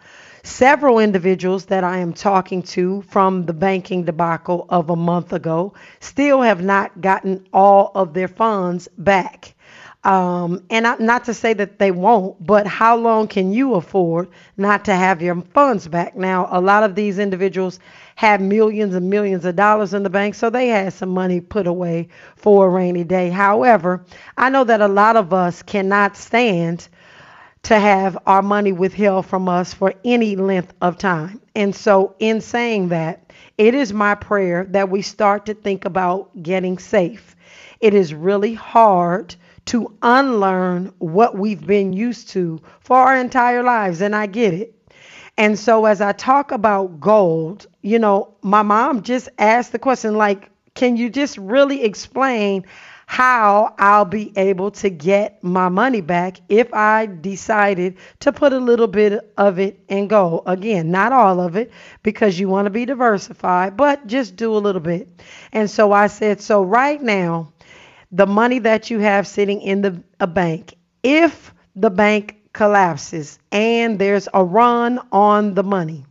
Several 0.43 0.98
individuals 0.98 1.65
that 1.65 1.83
I 1.83 2.00
am 2.00 2.13
talking 2.13 2.63
to 2.63 3.03
from 3.03 3.45
the 3.45 3.53
banking 3.53 4.05
debacle 4.05 4.65
of 4.69 4.89
a 4.89 4.95
month 4.95 5.33
ago 5.33 5.74
still 6.00 6.41
have 6.41 6.63
not 6.63 7.00
gotten 7.00 7.45
all 7.53 7.91
of 7.93 8.13
their 8.13 8.27
funds 8.27 8.88
back. 8.98 9.53
Um, 10.03 10.63
and 10.71 10.88
I, 10.88 10.95
not 10.98 11.25
to 11.25 11.33
say 11.36 11.53
that 11.53 11.77
they 11.77 11.91
won't, 11.91 12.43
but 12.43 12.65
how 12.65 12.95
long 12.98 13.27
can 13.27 13.53
you 13.53 13.75
afford 13.75 14.29
not 14.57 14.86
to 14.86 14.95
have 14.95 15.21
your 15.21 15.39
funds 15.53 15.88
back? 15.88 16.15
Now, 16.15 16.48
a 16.50 16.60
lot 16.60 16.83
of 16.83 16.95
these 16.95 17.19
individuals 17.19 17.79
have 18.15 18.41
millions 18.41 18.95
and 18.95 19.12
millions 19.12 19.45
of 19.45 19.55
dollars 19.55 19.93
in 19.93 20.01
the 20.01 20.10
bank, 20.10 20.33
so 20.33 20.50
they 20.50 20.69
had 20.69 20.93
some 20.93 21.10
money 21.10 21.39
put 21.39 21.67
away 21.67 22.07
for 22.36 22.65
a 22.65 22.69
rainy 22.69 23.03
day. 23.03 23.29
However, 23.29 24.03
I 24.36 24.50
know 24.50 24.63
that 24.63 24.81
a 24.81 24.88
lot 24.88 25.17
of 25.17 25.33
us 25.33 25.62
cannot 25.62 26.17
stand 26.17 26.88
to 27.63 27.80
have 27.80 28.18
our 28.25 28.41
money 28.41 28.72
withheld 28.72 29.25
from 29.25 29.48
us 29.48 29.74
for 29.74 29.94
any 30.03 30.36
length 30.36 30.74
of 30.82 30.98
time. 30.98 31.41
And 31.56 31.75
so, 31.75 32.15
in 32.20 32.41
saying 32.41 32.89
that, 32.89 33.32
it 33.58 33.75
is 33.75 33.94
my 33.94 34.15
prayer 34.15 34.65
that 34.70 34.89
we 34.89 35.01
start 35.01 35.46
to 35.46 35.53
think 35.53 35.86
about 35.86 36.41
getting 36.41 36.80
safe. 36.80 37.36
It 37.80 37.94
is 37.94 38.13
really 38.13 38.53
hard 38.53 39.36
to 39.65 39.96
unlearn 40.01 40.91
what 40.98 41.38
we've 41.38 41.65
been 41.65 41.94
used 41.94 42.30
to 42.30 42.60
for 42.80 42.98
our 42.98 43.15
entire 43.15 43.63
lives, 43.63 44.01
and 44.01 44.15
I 44.15 44.25
get 44.25 44.53
it. 44.53 44.75
And 45.38 45.58
so, 45.58 45.86
as 45.86 46.01
I 46.01 46.12
talk 46.13 46.51
about 46.51 47.00
gold, 47.00 47.68
you 47.82 48.00
know, 48.00 48.34
my 48.41 48.63
mom 48.63 49.03
just 49.03 49.30
asked 49.38 49.72
the 49.72 49.80
question, 49.80 50.15
like, 50.15 50.50
can 50.74 50.98
you 50.98 51.10
just 51.10 51.38
really 51.38 51.84
explain 51.84 52.65
how 53.12 53.75
I'll 53.77 54.06
be 54.06 54.32
able 54.38 54.72
to 54.72 54.89
get 54.89 55.44
my 55.44 55.68
money 55.68 56.00
back 56.00 56.39
if 56.48 56.74
I 56.74 57.08
decided 57.08 57.98
to 58.22 58.32
put 58.32 58.53
a 58.53 58.58
little 58.58 58.88
bit 58.88 59.34
of 59.38 59.60
it 59.60 59.84
in 59.89 60.08
gold. 60.08 60.44
Again, 60.46 60.91
not 60.91 61.12
all 61.12 61.41
of 61.41 61.58
it 61.58 61.74
because 62.03 62.39
you 62.39 62.48
want 62.48 62.68
to 62.68 62.70
be 62.70 62.86
diversified, 62.86 63.75
but 63.75 64.08
just 64.08 64.38
do 64.38 64.56
a 64.56 64.63
little 64.63 64.80
bit. 64.80 65.10
And 65.51 65.70
so 65.70 65.91
I 65.91 66.08
said, 66.08 66.39
so 66.39 66.63
right 66.63 67.01
now, 67.01 67.51
the 68.13 68.25
money 68.25 68.60
that 68.60 68.89
you 68.89 69.00
have 69.00 69.27
sitting 69.27 69.62
in 69.62 69.82
the 69.82 70.01
a 70.22 70.27
bank, 70.27 70.75
if 71.03 71.53
the 71.75 71.89
bank 71.89 72.38
collapses 72.53 73.39
and 73.51 74.00
there's 74.00 74.30
a 74.34 74.41
run 74.41 75.01
on 75.12 75.53
the 75.53 75.63
money, 75.63 76.06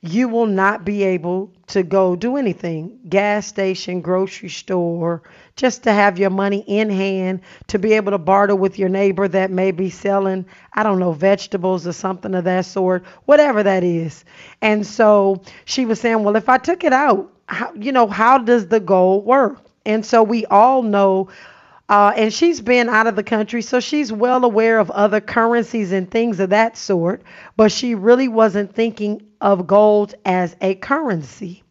you 0.00 0.28
will 0.28 0.46
not 0.46 0.84
be 0.84 1.02
able 1.02 1.50
to 1.66 1.82
go 1.82 2.14
do 2.14 2.36
anything 2.36 3.00
gas 3.08 3.46
station, 3.46 4.00
grocery 4.00 4.48
store, 4.48 5.22
just 5.58 5.82
to 5.82 5.92
have 5.92 6.18
your 6.18 6.30
money 6.30 6.64
in 6.66 6.88
hand, 6.88 7.40
to 7.66 7.78
be 7.78 7.92
able 7.92 8.12
to 8.12 8.18
barter 8.18 8.56
with 8.56 8.78
your 8.78 8.88
neighbor 8.88 9.28
that 9.28 9.50
may 9.50 9.72
be 9.72 9.90
selling, 9.90 10.46
I 10.72 10.82
don't 10.82 10.98
know, 10.98 11.12
vegetables 11.12 11.86
or 11.86 11.92
something 11.92 12.34
of 12.34 12.44
that 12.44 12.64
sort, 12.64 13.04
whatever 13.26 13.62
that 13.64 13.84
is. 13.84 14.24
And 14.62 14.86
so 14.86 15.42
she 15.66 15.84
was 15.84 16.00
saying, 16.00 16.22
well, 16.22 16.36
if 16.36 16.48
I 16.48 16.58
took 16.58 16.84
it 16.84 16.92
out, 16.92 17.30
how, 17.46 17.72
you 17.74 17.92
know, 17.92 18.06
how 18.06 18.38
does 18.38 18.68
the 18.68 18.80
gold 18.80 19.26
work? 19.26 19.60
And 19.84 20.06
so 20.06 20.22
we 20.22 20.46
all 20.46 20.82
know 20.82 21.28
uh, 21.88 22.12
and 22.16 22.32
she's 22.32 22.60
been 22.60 22.88
out 22.90 23.06
of 23.06 23.16
the 23.16 23.22
country, 23.22 23.62
so 23.62 23.80
she's 23.80 24.12
well 24.12 24.44
aware 24.44 24.78
of 24.78 24.90
other 24.90 25.22
currencies 25.22 25.90
and 25.90 26.10
things 26.10 26.38
of 26.38 26.50
that 26.50 26.76
sort, 26.76 27.22
but 27.56 27.72
she 27.72 27.94
really 27.94 28.28
wasn't 28.28 28.74
thinking 28.74 29.22
of 29.40 29.66
gold 29.66 30.14
as 30.26 30.54
a 30.60 30.74
currency. 30.74 31.62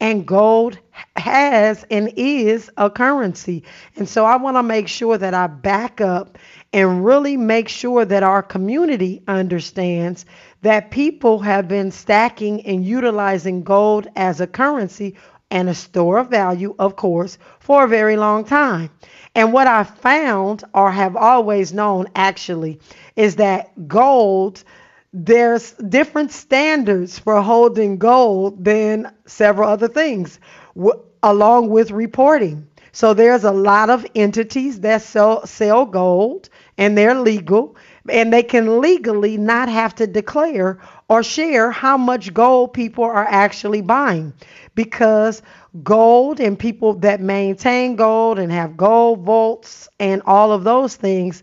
And 0.00 0.26
gold 0.26 0.78
has 1.16 1.84
and 1.90 2.12
is 2.16 2.70
a 2.76 2.90
currency. 2.90 3.64
And 3.96 4.08
so 4.08 4.24
I 4.24 4.36
want 4.36 4.56
to 4.56 4.62
make 4.62 4.88
sure 4.88 5.16
that 5.16 5.34
I 5.34 5.46
back 5.46 6.00
up 6.00 6.38
and 6.72 7.04
really 7.04 7.36
make 7.36 7.68
sure 7.68 8.04
that 8.04 8.22
our 8.22 8.42
community 8.42 9.22
understands 9.28 10.26
that 10.62 10.90
people 10.90 11.38
have 11.38 11.68
been 11.68 11.90
stacking 11.90 12.66
and 12.66 12.84
utilizing 12.84 13.62
gold 13.62 14.08
as 14.16 14.40
a 14.40 14.46
currency 14.46 15.16
and 15.50 15.68
a 15.68 15.74
store 15.74 16.18
of 16.18 16.30
value, 16.30 16.74
of 16.78 16.96
course, 16.96 17.38
for 17.60 17.84
a 17.84 17.88
very 17.88 18.16
long 18.16 18.44
time. 18.44 18.90
And 19.36 19.52
what 19.52 19.66
I 19.66 19.84
found, 19.84 20.64
or 20.74 20.90
have 20.90 21.16
always 21.16 21.72
known 21.72 22.06
actually, 22.14 22.80
is 23.14 23.36
that 23.36 23.86
gold, 23.86 24.64
there's 25.14 25.72
different 25.74 26.32
standards 26.32 27.18
for 27.20 27.40
holding 27.40 27.98
gold 27.98 28.64
than 28.64 29.12
several 29.26 29.70
other 29.70 29.88
things, 29.88 30.40
w- 30.76 31.00
along 31.22 31.70
with 31.70 31.92
reporting. 31.92 32.66
So 32.92 33.14
there's 33.14 33.44
a 33.44 33.52
lot 33.52 33.90
of 33.90 34.06
entities 34.16 34.80
that 34.80 35.02
sell, 35.02 35.46
sell 35.46 35.86
gold 35.86 36.48
and 36.78 36.98
they're 36.98 37.14
legal 37.20 37.76
and 38.08 38.32
they 38.32 38.42
can 38.42 38.80
legally 38.80 39.38
not 39.38 39.68
have 39.68 39.94
to 39.96 40.06
declare 40.06 40.78
or 41.08 41.22
share 41.22 41.70
how 41.70 41.96
much 41.96 42.34
gold 42.34 42.72
people 42.72 43.04
are 43.04 43.26
actually 43.28 43.82
buying 43.82 44.32
because 44.74 45.42
gold 45.82 46.40
and 46.40 46.58
people 46.58 46.94
that 46.94 47.20
maintain 47.20 47.96
gold 47.96 48.38
and 48.38 48.52
have 48.52 48.76
gold 48.76 49.20
vaults 49.20 49.88
and 49.98 50.22
all 50.26 50.52
of 50.52 50.64
those 50.64 50.94
things 50.96 51.42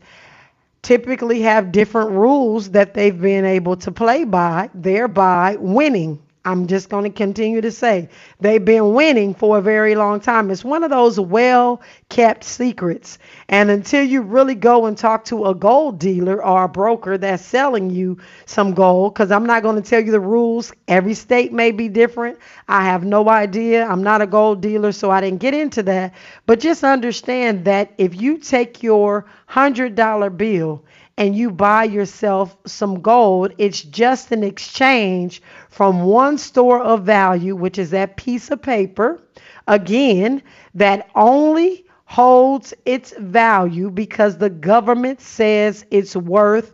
typically 0.81 1.41
have 1.41 1.71
different 1.71 2.11
rules 2.11 2.71
that 2.71 2.93
they've 2.93 3.19
been 3.21 3.45
able 3.45 3.75
to 3.77 3.91
play 3.91 4.23
by, 4.23 4.69
thereby 4.73 5.57
winning 5.59 6.19
I'm 6.43 6.65
just 6.65 6.89
going 6.89 7.03
to 7.03 7.15
continue 7.15 7.61
to 7.61 7.71
say 7.71 8.09
they've 8.39 8.63
been 8.63 8.95
winning 8.95 9.35
for 9.35 9.59
a 9.59 9.61
very 9.61 9.93
long 9.93 10.19
time. 10.19 10.49
It's 10.49 10.63
one 10.63 10.83
of 10.83 10.89
those 10.89 11.19
well 11.19 11.83
kept 12.09 12.43
secrets. 12.43 13.19
And 13.47 13.69
until 13.69 14.03
you 14.03 14.23
really 14.23 14.55
go 14.55 14.87
and 14.87 14.97
talk 14.97 15.25
to 15.25 15.45
a 15.45 15.53
gold 15.53 15.99
dealer 15.99 16.43
or 16.43 16.63
a 16.63 16.67
broker 16.67 17.15
that's 17.19 17.45
selling 17.45 17.91
you 17.91 18.17
some 18.47 18.73
gold, 18.73 19.13
because 19.13 19.31
I'm 19.31 19.45
not 19.45 19.61
going 19.61 19.79
to 19.79 19.87
tell 19.87 20.03
you 20.03 20.11
the 20.11 20.19
rules, 20.19 20.73
every 20.87 21.13
state 21.13 21.53
may 21.53 21.69
be 21.69 21.89
different. 21.89 22.39
I 22.67 22.85
have 22.85 23.03
no 23.03 23.29
idea. 23.29 23.85
I'm 23.85 24.01
not 24.01 24.23
a 24.23 24.27
gold 24.27 24.61
dealer, 24.61 24.93
so 24.93 25.11
I 25.11 25.21
didn't 25.21 25.41
get 25.41 25.53
into 25.53 25.83
that. 25.83 26.15
But 26.47 26.59
just 26.59 26.83
understand 26.83 27.65
that 27.65 27.91
if 27.99 28.19
you 28.19 28.39
take 28.39 28.81
your 28.81 29.27
$100 29.47 30.37
bill 30.37 30.83
and 31.17 31.35
you 31.35 31.51
buy 31.51 31.83
yourself 31.83 32.55
some 32.65 33.01
gold, 33.01 33.53
it's 33.57 33.81
just 33.81 34.31
an 34.31 34.43
exchange 34.43 35.41
from 35.69 36.03
one 36.03 36.37
store 36.37 36.81
of 36.81 37.03
value, 37.03 37.55
which 37.55 37.77
is 37.77 37.91
that 37.91 38.17
piece 38.17 38.49
of 38.49 38.61
paper, 38.61 39.21
again, 39.67 40.41
that 40.75 41.09
only 41.15 41.85
holds 42.05 42.73
its 42.85 43.13
value 43.17 43.89
because 43.89 44.37
the 44.37 44.49
government 44.49 45.21
says 45.21 45.85
it's 45.91 46.15
worth 46.15 46.73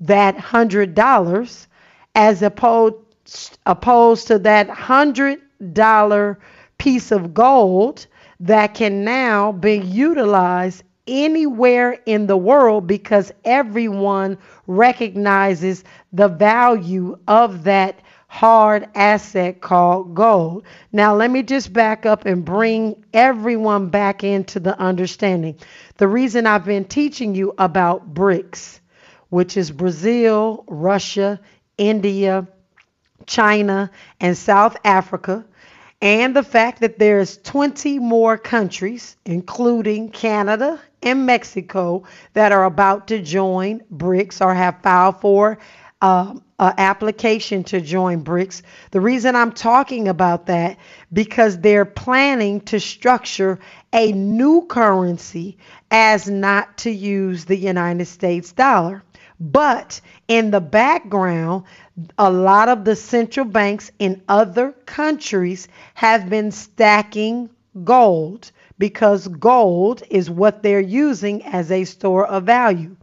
that 0.00 0.36
$100 0.36 1.66
as 2.14 2.42
opposed, 2.42 3.58
opposed 3.66 4.26
to 4.26 4.38
that 4.38 4.68
$100 4.68 6.36
piece 6.78 7.10
of 7.10 7.34
gold 7.34 8.06
that 8.40 8.74
can 8.74 9.04
now 9.04 9.52
be 9.52 9.78
utilized 9.78 10.82
anywhere 11.08 11.98
in 12.06 12.26
the 12.26 12.36
world 12.36 12.86
because 12.86 13.32
everyone 13.44 14.38
recognizes 14.66 15.82
the 16.12 16.28
value 16.28 17.18
of 17.26 17.64
that 17.64 17.98
hard 18.28 18.86
asset 18.94 19.60
called 19.60 20.14
gold. 20.14 20.64
Now, 20.92 21.16
let 21.16 21.30
me 21.30 21.42
just 21.42 21.72
back 21.72 22.06
up 22.06 22.26
and 22.26 22.44
bring 22.44 23.04
everyone 23.12 23.88
back 23.88 24.22
into 24.22 24.60
the 24.60 24.78
understanding. 24.78 25.56
The 25.96 26.06
reason 26.06 26.46
I've 26.46 26.66
been 26.66 26.84
teaching 26.84 27.34
you 27.34 27.54
about 27.58 28.14
BRICS, 28.14 28.80
which 29.30 29.56
is 29.56 29.70
Brazil, 29.70 30.64
Russia, 30.68 31.40
India, 31.78 32.46
China, 33.26 33.90
and 34.20 34.36
South 34.36 34.76
Africa, 34.84 35.44
and 36.00 36.34
the 36.36 36.42
fact 36.42 36.80
that 36.80 36.98
there's 36.98 37.38
20 37.38 37.98
more 37.98 38.38
countries, 38.38 39.16
including 39.24 40.10
Canada 40.10 40.80
and 41.02 41.26
Mexico, 41.26 42.04
that 42.34 42.52
are 42.52 42.64
about 42.64 43.08
to 43.08 43.20
join 43.20 43.82
BRICS 43.92 44.44
or 44.44 44.54
have 44.54 44.80
filed 44.82 45.20
for 45.20 45.58
um, 46.00 46.44
an 46.60 46.74
application 46.78 47.64
to 47.64 47.80
join 47.80 48.22
BRICS. 48.22 48.62
The 48.92 49.00
reason 49.00 49.34
I'm 49.34 49.50
talking 49.50 50.06
about 50.06 50.46
that 50.46 50.76
because 51.12 51.58
they're 51.58 51.84
planning 51.84 52.60
to 52.62 52.78
structure 52.78 53.58
a 53.92 54.12
new 54.12 54.66
currency 54.68 55.58
as 55.90 56.28
not 56.28 56.78
to 56.78 56.90
use 56.90 57.44
the 57.44 57.56
United 57.56 58.06
States 58.06 58.52
dollar. 58.52 59.02
But 59.40 60.00
in 60.26 60.50
the 60.50 60.60
background, 60.60 61.64
a 62.16 62.30
lot 62.30 62.68
of 62.68 62.84
the 62.84 62.96
central 62.96 63.46
banks 63.46 63.90
in 63.98 64.22
other 64.28 64.72
countries 64.86 65.68
have 65.94 66.28
been 66.28 66.50
stacking 66.50 67.50
gold 67.84 68.50
because 68.78 69.26
gold 69.28 70.02
is 70.10 70.30
what 70.30 70.62
they're 70.62 70.80
using 70.80 71.44
as 71.44 71.70
a 71.70 71.84
store 71.84 72.26
of 72.26 72.44
value. 72.44 72.96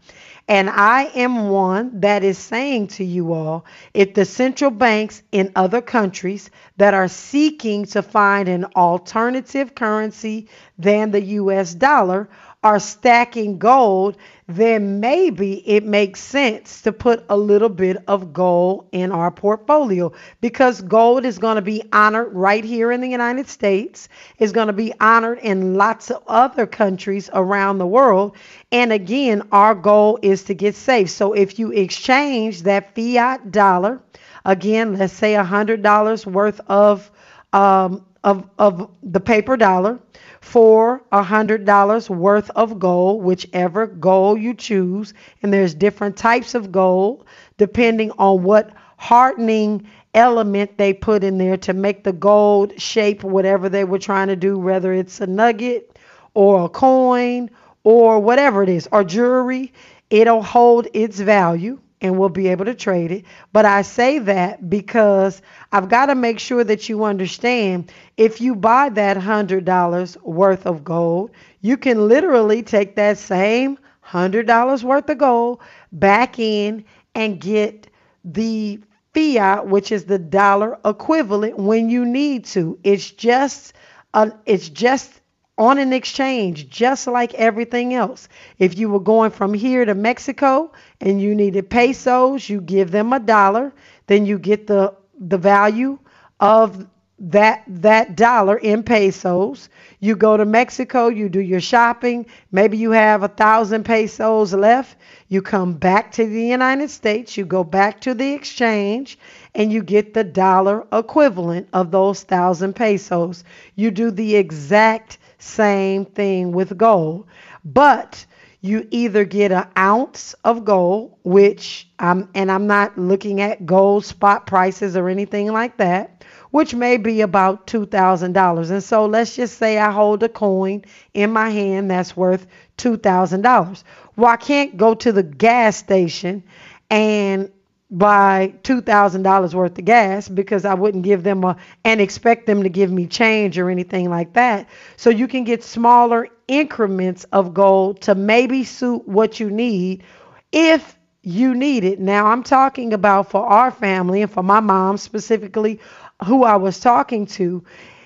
And 0.48 0.70
I 0.70 1.06
am 1.16 1.50
one 1.50 2.02
that 2.02 2.24
is 2.24 2.38
saying 2.38 2.88
to 2.90 3.04
you 3.04 3.34
all 3.34 3.66
if 3.96 4.14
the 4.14 4.26
central 4.26 4.70
banks 4.70 5.24
in 5.32 5.52
other 5.56 5.82
countries 5.82 6.52
that 6.78 6.94
are 6.94 7.08
seeking 7.08 7.86
to 7.88 8.04
find 8.04 8.48
an 8.48 8.66
alternative 8.76 9.74
currency 9.74 10.48
than 10.78 11.10
the 11.10 11.22
US 11.42 11.74
dollar 11.74 12.30
are 12.66 12.80
stacking 12.80 13.60
gold, 13.60 14.18
then 14.48 15.00
maybe 15.00 15.68
it 15.70 15.86
makes 15.86 16.20
sense 16.20 16.82
to 16.82 16.92
put 16.92 17.24
a 17.30 17.38
little 17.38 17.70
bit 17.70 17.98
of 18.08 18.34
gold 18.34 18.88
in 18.92 19.12
our 19.12 19.32
portfolio 19.32 20.12
because 20.42 20.82
gold 20.82 21.26
is 21.26 21.38
going 21.38 21.56
to 21.56 21.62
be 21.62 21.84
honored 21.94 22.34
right 22.34 22.64
here 22.64 22.92
in 22.92 23.02
the 23.02 23.08
United 23.08 23.48
States, 23.48 24.10
is 24.40 24.52
going 24.52 24.68
to 24.68 24.74
be 24.74 24.94
honored 25.00 25.40
in 25.40 25.76
lots 25.76 26.12
of 26.12 26.24
other 26.28 26.66
countries 26.66 27.30
around 27.34 27.78
the 27.78 27.88
world. 27.88 28.36
And 28.72 28.92
again, 28.92 29.44
our 29.52 29.76
goal 29.76 30.20
is 30.22 30.44
to 30.46 30.56
get 30.56 30.76
safe. 30.76 31.10
So 31.12 31.34
if 31.34 31.60
you 31.60 31.72
exchange 31.72 32.64
that 32.64 32.96
fiat 32.96 33.52
dollar, 33.52 34.02
again, 34.44 34.98
let's 34.98 35.14
say 35.14 35.36
$100 35.36 36.26
worth 36.26 36.62
of 36.68 37.12
um, 37.54 38.06
of, 38.24 38.50
of 38.58 38.90
the 39.04 39.20
paper 39.20 39.56
dollar 39.56 40.00
for 40.46 41.02
a 41.12 41.24
hundred 41.24 41.66
dollars 41.66 42.08
worth 42.08 42.52
of 42.52 42.78
gold, 42.78 43.24
whichever 43.24 43.88
gold 43.88 44.40
you 44.40 44.54
choose. 44.54 45.12
And 45.42 45.52
there's 45.52 45.74
different 45.74 46.16
types 46.18 46.54
of 46.54 46.72
gold 46.72 47.26
depending 47.58 48.12
on 48.20 48.44
what 48.44 48.70
hardening 48.98 49.88
element 50.14 50.78
they 50.78 50.94
put 50.94 51.24
in 51.24 51.40
there 51.40 51.58
to 51.58 51.74
make 51.74 52.04
the 52.04 52.14
gold 52.14 52.80
shape 52.80 53.24
whatever 53.24 53.70
they 53.70 53.84
were 53.84 53.98
trying 53.98 54.28
to 54.28 54.36
do, 54.36 54.58
whether 54.58 54.94
it's 54.94 55.20
a 55.20 55.26
nugget 55.26 55.98
or 56.36 56.66
a 56.66 56.70
coin 56.70 57.50
or 57.84 58.20
whatever 58.20 58.62
it 58.62 58.70
is, 58.70 58.88
or 58.92 59.04
jewelry. 59.04 59.74
It'll 60.12 60.44
hold 60.44 60.88
its 60.94 61.20
value 61.20 61.80
and 62.06 62.20
we'll 62.20 62.30
be 62.30 62.48
able 62.50 62.66
to 62.66 62.76
trade 62.76 63.12
it. 63.12 63.26
But 63.52 63.66
I 63.66 63.82
say 63.82 64.20
that 64.20 64.70
because 64.70 65.42
I've 65.72 65.90
got 65.90 66.06
to 66.06 66.16
make 66.16 66.40
sure 66.40 66.64
that 66.64 66.88
you 66.88 67.04
understand 67.04 67.92
if 68.16 68.40
you 68.40 68.56
buy 68.56 68.90
that 68.90 69.18
$100 69.18 70.22
worth 70.22 70.68
of 70.68 70.84
gold, 70.84 71.32
you 71.62 71.78
can 71.78 72.08
literally 72.08 72.62
take 72.62 72.96
that 72.96 73.18
same 73.18 73.80
$100 74.08 74.84
worth 74.84 75.10
of 75.10 75.18
gold 75.18 75.62
back 75.92 76.38
in 76.38 76.86
and 77.16 77.42
get 77.42 77.88
the 78.24 78.80
fiat, 79.16 79.68
which 79.68 79.92
is 79.92 80.06
the 80.06 80.20
dollar 80.20 80.78
equivalent 80.86 81.58
when 81.58 81.90
you 81.90 82.06
need 82.06 82.46
to. 82.46 82.78
It's 82.84 83.10
just 83.10 83.74
a, 84.14 84.32
it's 84.46 84.70
just 84.70 85.22
on 85.58 85.78
an 85.78 85.94
exchange, 85.94 86.70
just 86.70 87.08
like 87.08 87.34
everything 87.36 87.94
else. 87.94 88.28
If 88.60 88.78
you 88.78 88.90
were 88.90 89.00
going 89.00 89.32
from 89.32 89.54
here 89.54 89.86
to 89.86 89.96
Mexico 89.96 90.72
and 91.00 91.22
you 91.22 91.34
needed 91.36 91.70
pesos, 91.70 92.50
you 92.50 92.62
give 92.62 92.92
them 92.92 93.14
a 93.14 93.20
dollar, 93.20 93.74
then 94.08 94.26
you 94.26 94.38
get 94.40 94.68
the 94.68 94.94
the 95.20 95.38
value 95.38 95.98
of 96.42 96.86
that 97.20 97.64
that 97.68 98.16
dollar 98.18 98.58
in 98.58 98.84
pesos. 98.84 99.70
You 100.00 100.16
go 100.18 100.36
to 100.36 100.46
Mexico, 100.46 101.08
you 101.08 101.30
do 101.30 101.40
your 101.40 101.62
shopping. 101.62 102.26
Maybe 102.52 102.78
you 102.78 102.92
have 102.92 103.24
a 103.24 103.30
thousand 103.30 103.86
pesos 103.86 104.54
left. 104.54 104.98
You 105.30 105.42
come 105.42 105.74
back 105.74 106.12
to 106.14 106.26
the 106.26 106.44
United 106.46 106.90
States, 106.90 107.38
you 107.38 107.46
go 107.46 107.64
back 107.64 108.02
to 108.02 108.14
the 108.14 108.34
exchange, 108.34 109.18
and 109.54 109.72
you 109.72 109.82
get 109.84 110.14
the 110.14 110.24
dollar 110.26 110.86
equivalent 110.92 111.70
of 111.74 111.92
those 111.92 112.24
thousand 112.24 112.74
pesos. 112.76 113.44
You 113.76 113.92
do 113.92 114.12
the 114.12 114.36
exact 114.36 115.18
same 115.46 116.06
thing 116.06 116.52
with 116.52 116.78
gold. 116.78 117.28
But 117.64 118.26
you 118.62 118.88
either 118.90 119.26
get 119.26 119.52
an 119.52 119.68
ounce 119.78 120.34
of 120.44 120.66
gold, 120.66 121.16
which 121.24 121.88
I'm, 122.00 122.30
and 122.34 122.52
I'm 122.52 122.66
not 122.66 122.98
looking 122.98 123.40
at 123.40 123.66
gold 123.66 124.06
spot 124.06 124.48
prices 124.48 124.98
or 124.98 125.08
anything 125.08 125.52
like 125.52 125.78
that, 125.78 126.24
which 126.50 126.74
may 126.74 126.98
be 126.98 127.22
about 127.22 127.68
$2,000. 127.68 128.72
And 128.72 128.84
so 128.84 129.06
let's 129.06 129.36
just 129.36 129.60
say 129.60 129.78
I 129.78 129.92
hold 129.92 130.24
a 130.24 130.30
coin 130.30 130.84
in 131.14 131.32
my 131.32 131.52
hand 131.52 131.92
that's 131.92 132.18
worth 132.18 132.48
$2,000. 132.80 133.84
Well, 134.16 134.32
I 134.32 134.38
can't 134.38 134.76
go 134.78 134.96
to 134.96 135.12
the 135.12 135.24
gas 135.24 135.78
station 135.78 136.44
and 136.90 137.52
buy 137.92 138.54
$2,000 138.64 139.54
worth 139.54 139.78
of 139.78 139.86
gas 139.86 140.28
because 140.28 140.66
I 140.66 140.74
wouldn't 140.74 141.04
give 141.04 141.24
them 141.24 141.44
a 141.44 141.56
and 141.84 142.02
expect 142.02 142.48
them 142.48 142.64
to 142.64 142.70
give 142.70 142.92
me 142.92 143.06
change 143.06 143.60
or 143.60 143.70
anything 143.70 144.10
like 144.10 144.34
that. 144.34 144.68
So 144.98 145.10
you 145.10 145.28
can 145.28 145.44
get 145.44 145.64
smaller 145.64 146.28
increments 146.48 147.26
of 147.26 147.54
gold 147.54 148.02
to 148.02 148.16
maybe 148.16 148.64
suit 148.64 149.08
what 149.08 149.40
you 149.40 149.50
need 149.50 150.04
if 150.52 150.98
you 151.22 151.54
need 151.54 151.84
it. 151.84 152.00
Now 152.00 152.28
I'm 152.28 152.44
talking 152.44 152.94
about 152.94 153.30
for 153.30 153.46
our 153.46 153.72
family 153.72 154.22
and 154.22 154.32
for 154.32 154.44
my 154.44 154.60
mom 154.60 154.98
specifically 154.98 155.80
who 156.24 156.44
I 156.44 156.56
was 156.56 156.80
talking 156.80 157.26
to. 157.28 157.64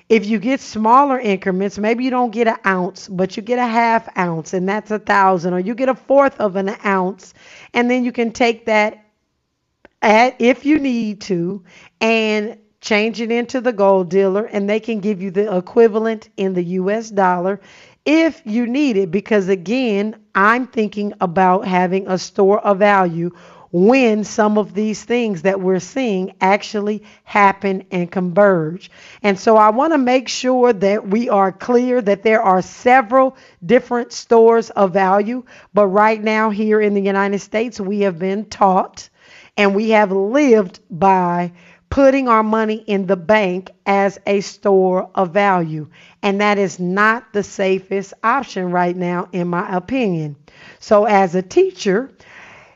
If 0.08 0.26
you 0.26 0.40
get 0.40 0.60
smaller 0.60 1.20
increments, 1.20 1.78
maybe 1.78 2.02
you 2.02 2.10
don't 2.10 2.32
get 2.32 2.48
an 2.48 2.56
ounce, 2.66 3.08
but 3.08 3.36
you 3.36 3.44
get 3.44 3.60
a 3.60 3.66
half 3.66 4.08
ounce, 4.18 4.52
and 4.54 4.68
that's 4.68 4.90
a 4.90 4.98
thousand, 4.98 5.54
or 5.54 5.60
you 5.60 5.72
get 5.76 5.88
a 5.88 5.94
fourth 5.94 6.40
of 6.40 6.56
an 6.56 6.74
ounce, 6.84 7.32
and 7.74 7.88
then 7.88 8.04
you 8.04 8.10
can 8.10 8.32
take 8.32 8.66
that 8.66 9.04
at, 10.02 10.36
if 10.40 10.64
you 10.64 10.78
need 10.78 11.20
to 11.22 11.62
and 12.00 12.56
change 12.80 13.20
it 13.20 13.30
into 13.30 13.60
the 13.60 13.72
gold 13.72 14.08
dealer 14.08 14.44
and 14.44 14.68
they 14.68 14.80
can 14.80 15.00
give 15.00 15.20
you 15.20 15.30
the 15.30 15.54
equivalent 15.54 16.30
in 16.36 16.54
the 16.54 16.64
US 16.64 17.10
dollar 17.10 17.60
if 18.06 18.40
you 18.46 18.66
need 18.66 18.96
it 18.96 19.10
because 19.10 19.48
again 19.48 20.16
I'm 20.34 20.66
thinking 20.66 21.12
about 21.20 21.66
having 21.66 22.08
a 22.08 22.16
store 22.16 22.58
of 22.60 22.78
value 22.78 23.32
when 23.72 24.24
some 24.24 24.58
of 24.58 24.74
these 24.74 25.04
things 25.04 25.42
that 25.42 25.60
we're 25.60 25.78
seeing 25.78 26.32
actually 26.40 27.04
happen 27.22 27.84
and 27.92 28.10
converge. 28.10 28.90
And 29.22 29.38
so 29.38 29.56
I 29.56 29.70
want 29.70 29.92
to 29.92 29.98
make 29.98 30.28
sure 30.28 30.72
that 30.72 31.06
we 31.06 31.28
are 31.28 31.52
clear 31.52 32.02
that 32.02 32.24
there 32.24 32.42
are 32.42 32.62
several 32.62 33.36
different 33.64 34.12
stores 34.12 34.70
of 34.70 34.92
value, 34.92 35.44
but 35.72 35.86
right 35.86 36.20
now 36.20 36.50
here 36.50 36.80
in 36.80 36.94
the 36.94 37.00
United 37.00 37.38
States 37.38 37.80
we 37.80 38.00
have 38.00 38.18
been 38.18 38.46
taught 38.46 39.08
and 39.56 39.74
we 39.74 39.90
have 39.90 40.12
lived 40.12 40.80
by 40.90 41.52
putting 41.90 42.28
our 42.28 42.42
money 42.42 42.84
in 42.86 43.06
the 43.06 43.16
bank 43.16 43.70
as 43.84 44.18
a 44.26 44.40
store 44.40 45.10
of 45.14 45.32
value. 45.32 45.88
And 46.22 46.40
that 46.40 46.58
is 46.58 46.78
not 46.78 47.32
the 47.32 47.42
safest 47.42 48.14
option 48.22 48.70
right 48.70 48.96
now, 48.96 49.28
in 49.32 49.48
my 49.48 49.76
opinion. 49.76 50.36
So, 50.78 51.04
as 51.04 51.34
a 51.34 51.42
teacher, 51.42 52.12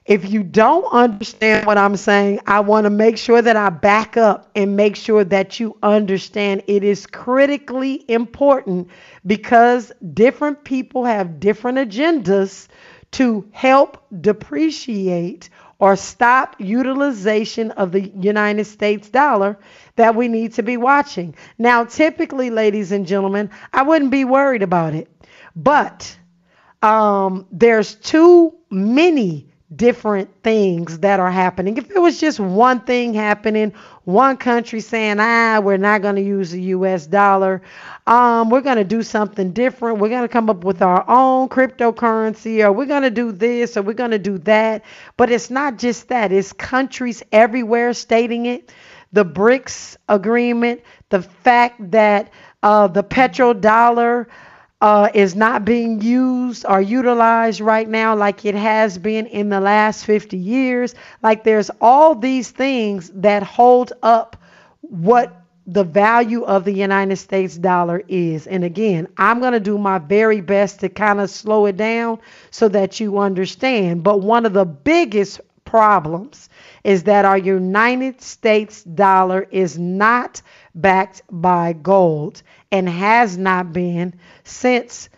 if 0.04 0.30
you 0.30 0.42
don't 0.42 0.84
understand 0.92 1.66
what 1.66 1.78
I'm 1.78 1.96
saying, 1.96 2.40
I 2.46 2.60
want 2.60 2.84
to 2.84 2.90
make 2.90 3.16
sure 3.16 3.40
that 3.40 3.56
I 3.56 3.70
back 3.70 4.18
up 4.18 4.50
and 4.54 4.76
make 4.76 4.96
sure 4.96 5.24
that 5.24 5.58
you 5.58 5.78
understand 5.82 6.64
it 6.66 6.84
is 6.84 7.06
critically 7.06 8.04
important 8.08 8.88
because 9.24 9.92
different 10.12 10.62
people 10.64 11.06
have 11.06 11.40
different 11.40 11.78
agendas 11.78 12.68
to 13.12 13.48
help 13.52 14.04
depreciate 14.20 15.48
or 15.78 15.96
stop 15.96 16.56
utilization 16.58 17.70
of 17.72 17.92
the 17.92 18.08
United 18.08 18.64
States 18.64 19.08
dollar 19.08 19.58
that 19.96 20.14
we 20.14 20.28
need 20.28 20.54
to 20.54 20.62
be 20.62 20.76
watching. 20.76 21.34
Now, 21.58 21.84
typically, 21.84 22.50
ladies 22.50 22.92
and 22.92 23.06
gentlemen, 23.06 23.50
I 23.72 23.82
wouldn't 23.82 24.10
be 24.10 24.24
worried 24.24 24.62
about 24.62 24.94
it, 24.94 25.08
but 25.56 26.16
um, 26.82 27.46
there's 27.50 27.94
too 27.94 28.54
many 28.70 29.48
different 29.74 30.30
things 30.42 30.98
that 31.00 31.20
are 31.20 31.30
happening. 31.30 31.76
If 31.76 31.90
it 31.90 31.98
was 31.98 32.20
just 32.20 32.38
one 32.38 32.80
thing 32.80 33.14
happening, 33.14 33.72
one 34.04 34.36
country 34.36 34.80
saying, 34.80 35.16
ah, 35.18 35.60
we're 35.62 35.76
not 35.76 36.02
going 36.02 36.16
to 36.16 36.22
use 36.22 36.50
the 36.50 36.60
US 36.62 37.06
dollar, 37.06 37.62
um, 38.06 38.50
we're 38.50 38.60
going 38.60 38.76
to 38.76 38.84
do 38.84 39.02
something 39.02 39.52
different, 39.52 39.98
we're 39.98 40.10
going 40.10 40.22
to 40.22 40.28
come 40.28 40.50
up 40.50 40.64
with 40.64 40.82
our 40.82 41.04
own 41.08 41.48
cryptocurrency, 41.48 42.64
or 42.64 42.72
we're 42.72 42.86
going 42.86 43.02
to 43.02 43.10
do 43.10 43.32
this, 43.32 43.76
or 43.76 43.82
we're 43.82 43.94
going 43.94 44.10
to 44.10 44.18
do 44.18 44.38
that. 44.38 44.84
But 45.16 45.30
it's 45.30 45.50
not 45.50 45.78
just 45.78 46.08
that, 46.08 46.32
it's 46.32 46.52
countries 46.52 47.22
everywhere 47.32 47.92
stating 47.94 48.46
it. 48.46 48.72
The 49.12 49.24
BRICS 49.24 49.96
agreement, 50.08 50.82
the 51.08 51.22
fact 51.22 51.90
that 51.92 52.32
uh, 52.62 52.88
the 52.88 53.04
petrodollar 53.04 54.26
uh, 54.80 55.08
is 55.14 55.34
not 55.34 55.64
being 55.64 56.00
used 56.00 56.66
or 56.68 56.80
utilized 56.80 57.60
right 57.60 57.88
now 57.88 58.14
like 58.14 58.44
it 58.44 58.54
has 58.54 58.98
been 58.98 59.26
in 59.26 59.48
the 59.48 59.60
last 59.60 60.04
50 60.04 60.36
years. 60.36 60.94
Like 61.22 61.44
there's 61.44 61.70
all 61.80 62.14
these 62.14 62.50
things 62.50 63.10
that 63.14 63.42
hold 63.42 63.92
up 64.02 64.36
what 64.82 65.40
the 65.66 65.84
value 65.84 66.42
of 66.44 66.64
the 66.64 66.72
United 66.72 67.16
States 67.16 67.56
dollar 67.56 68.02
is. 68.08 68.46
And 68.46 68.64
again, 68.64 69.08
I'm 69.16 69.40
going 69.40 69.54
to 69.54 69.60
do 69.60 69.78
my 69.78 69.98
very 69.98 70.42
best 70.42 70.80
to 70.80 70.90
kind 70.90 71.20
of 71.20 71.30
slow 71.30 71.66
it 71.66 71.76
down 71.76 72.18
so 72.50 72.68
that 72.68 73.00
you 73.00 73.18
understand. 73.18 74.02
But 74.02 74.20
one 74.20 74.44
of 74.44 74.52
the 74.52 74.66
biggest 74.66 75.40
problems 75.64 76.50
is 76.84 77.04
that 77.04 77.24
our 77.24 77.38
United 77.38 78.20
States 78.20 78.84
dollar 78.84 79.46
is 79.50 79.78
not 79.78 80.42
backed 80.74 81.22
by 81.30 81.72
gold 81.72 82.42
and 82.70 82.88
has 82.88 83.36
not 83.38 83.72
been 83.72 84.14
since 84.44 85.08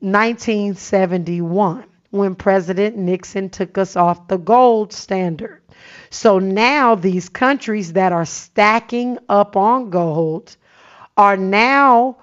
1971 0.00 1.84
when 2.10 2.34
President 2.34 2.96
Nixon 2.96 3.50
took 3.50 3.78
us 3.78 3.96
off 3.96 4.28
the 4.28 4.38
gold 4.38 4.92
standard. 4.92 5.62
So 6.10 6.38
now 6.38 6.94
these 6.94 7.28
countries 7.28 7.92
that 7.94 8.12
are 8.12 8.24
stacking 8.24 9.18
up 9.28 9.56
on 9.56 9.90
gold 9.90 10.56
are 11.16 11.36
now 11.36 12.18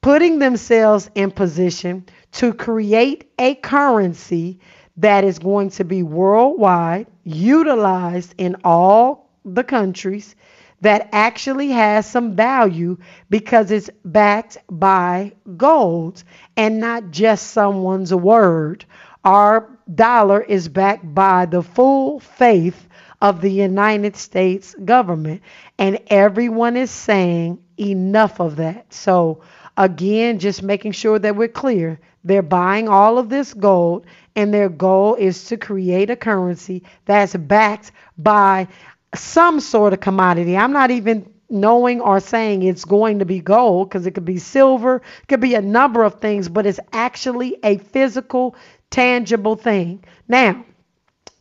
putting 0.00 0.38
themselves 0.38 1.10
in 1.14 1.30
position 1.30 2.06
to 2.32 2.52
create 2.52 3.30
a 3.38 3.54
currency 3.56 4.60
that 4.96 5.24
is 5.24 5.38
going 5.38 5.70
to 5.70 5.84
be 5.84 6.02
worldwide, 6.02 7.06
utilized 7.24 8.34
in 8.38 8.56
all 8.64 9.30
the 9.44 9.64
countries, 9.64 10.34
that 10.80 11.08
actually 11.12 11.68
has 11.70 12.06
some 12.06 12.36
value 12.36 12.96
because 13.30 13.70
it's 13.70 13.90
backed 14.04 14.58
by 14.70 15.32
gold 15.56 16.22
and 16.56 16.78
not 16.80 17.10
just 17.10 17.48
someone's 17.48 18.14
word. 18.14 18.84
Our 19.24 19.68
dollar 19.92 20.40
is 20.40 20.68
backed 20.68 21.14
by 21.14 21.46
the 21.46 21.62
full 21.62 22.20
faith 22.20 22.88
of 23.20 23.40
the 23.40 23.50
United 23.50 24.16
States 24.16 24.74
government, 24.84 25.42
and 25.78 25.98
everyone 26.06 26.76
is 26.76 26.90
saying 26.90 27.58
enough 27.78 28.40
of 28.40 28.56
that. 28.56 28.92
So, 28.92 29.40
again, 29.76 30.38
just 30.38 30.62
making 30.62 30.92
sure 30.92 31.18
that 31.18 31.36
we're 31.36 31.48
clear. 31.48 31.98
They're 32.24 32.42
buying 32.42 32.88
all 32.88 33.18
of 33.18 33.28
this 33.28 33.54
gold, 33.54 34.06
and 34.36 34.52
their 34.54 34.68
goal 34.68 35.14
is 35.16 35.44
to 35.46 35.56
create 35.56 36.10
a 36.10 36.16
currency 36.16 36.84
that's 37.06 37.34
backed 37.34 37.90
by 38.16 38.68
some 39.14 39.60
sort 39.60 39.92
of 39.92 40.00
commodity. 40.00 40.56
I'm 40.56 40.72
not 40.72 40.90
even 40.90 41.32
knowing 41.50 42.00
or 42.00 42.20
saying 42.20 42.62
it's 42.62 42.84
going 42.84 43.20
to 43.20 43.24
be 43.24 43.40
gold 43.40 43.88
because 43.88 44.06
it 44.06 44.12
could 44.12 44.24
be 44.24 44.38
silver, 44.38 44.96
it 44.96 45.28
could 45.28 45.40
be 45.40 45.54
a 45.54 45.62
number 45.62 46.04
of 46.04 46.20
things, 46.20 46.48
but 46.48 46.66
it's 46.66 46.80
actually 46.92 47.56
a 47.62 47.78
physical, 47.78 48.54
tangible 48.90 49.56
thing. 49.56 50.04
Now, 50.28 50.64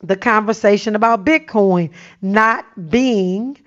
the 0.01 0.15
conversation 0.15 0.95
about 0.95 1.25
Bitcoin 1.25 1.91
not 2.21 2.89
being 2.89 3.57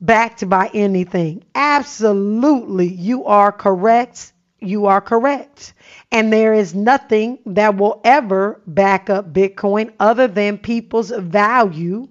backed 0.00 0.48
by 0.48 0.70
anything. 0.72 1.44
Absolutely, 1.54 2.88
you 2.88 3.24
are 3.24 3.52
correct. 3.52 4.32
You 4.62 4.86
are 4.86 5.00
correct. 5.00 5.72
And 6.12 6.30
there 6.32 6.52
is 6.52 6.74
nothing 6.74 7.38
that 7.46 7.76
will 7.78 8.00
ever 8.04 8.60
back 8.66 9.08
up 9.08 9.32
Bitcoin 9.32 9.92
other 9.98 10.28
than 10.28 10.58
people's 10.58 11.10
value 11.10 12.08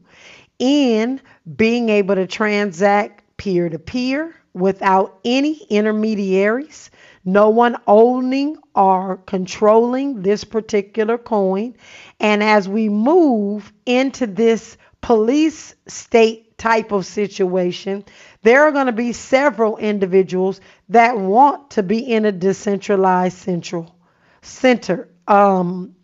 in 0.60 1.22
being 1.56 1.90
able 1.90 2.16
to 2.16 2.28
transact 2.28 3.24
peer 3.38 3.70
to 3.70 3.80
peer 3.80 4.36
without 4.54 5.20
any 5.24 5.64
intermediaries, 5.70 6.92
no 7.24 7.50
one 7.50 7.78
owning 7.88 8.58
or 8.76 9.18
controlling 9.18 10.22
this 10.22 10.44
particular 10.44 11.18
coin. 11.18 11.76
And 12.20 12.44
as 12.44 12.68
we 12.68 12.90
move 12.90 13.72
into 13.86 14.28
this 14.28 14.78
police 15.02 15.76
state 15.88 16.58
type 16.58 16.92
of 16.92 17.06
situation, 17.06 18.04
there 18.42 18.64
are 18.64 18.72
going 18.72 18.88
to 18.88 18.92
be 18.92 19.14
several 19.14 19.78
individuals 19.78 20.60
that 20.90 21.18
want 21.18 21.72
to 21.72 21.84
be 21.84 22.00
in 22.00 22.26
a 22.26 22.32
decentralized 22.32 23.38
central 23.38 23.96
center, 24.42 25.10
um, 25.28 25.96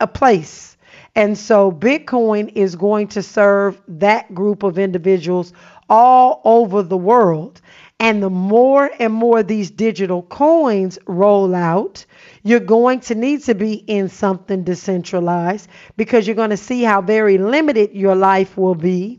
a 0.00 0.06
place 0.06 0.75
and 1.16 1.36
so 1.36 1.72
Bitcoin 1.72 2.52
is 2.54 2.76
going 2.76 3.08
to 3.08 3.22
serve 3.22 3.80
that 3.88 4.34
group 4.34 4.62
of 4.62 4.78
individuals 4.78 5.54
all 5.88 6.42
over 6.44 6.82
the 6.82 6.96
world. 6.96 7.62
And 7.98 8.22
the 8.22 8.28
more 8.28 8.90
and 8.98 9.14
more 9.14 9.42
these 9.42 9.70
digital 9.70 10.22
coins 10.22 10.98
roll 11.06 11.54
out, 11.54 12.04
you're 12.42 12.60
going 12.60 13.00
to 13.00 13.14
need 13.14 13.42
to 13.44 13.54
be 13.54 13.72
in 13.72 14.10
something 14.10 14.64
decentralized 14.64 15.70
because 15.96 16.26
you're 16.26 16.36
going 16.36 16.50
to 16.50 16.58
see 16.58 16.82
how 16.82 17.00
very 17.00 17.38
limited 17.38 17.92
your 17.94 18.14
life 18.14 18.58
will 18.58 18.74
be 18.74 19.18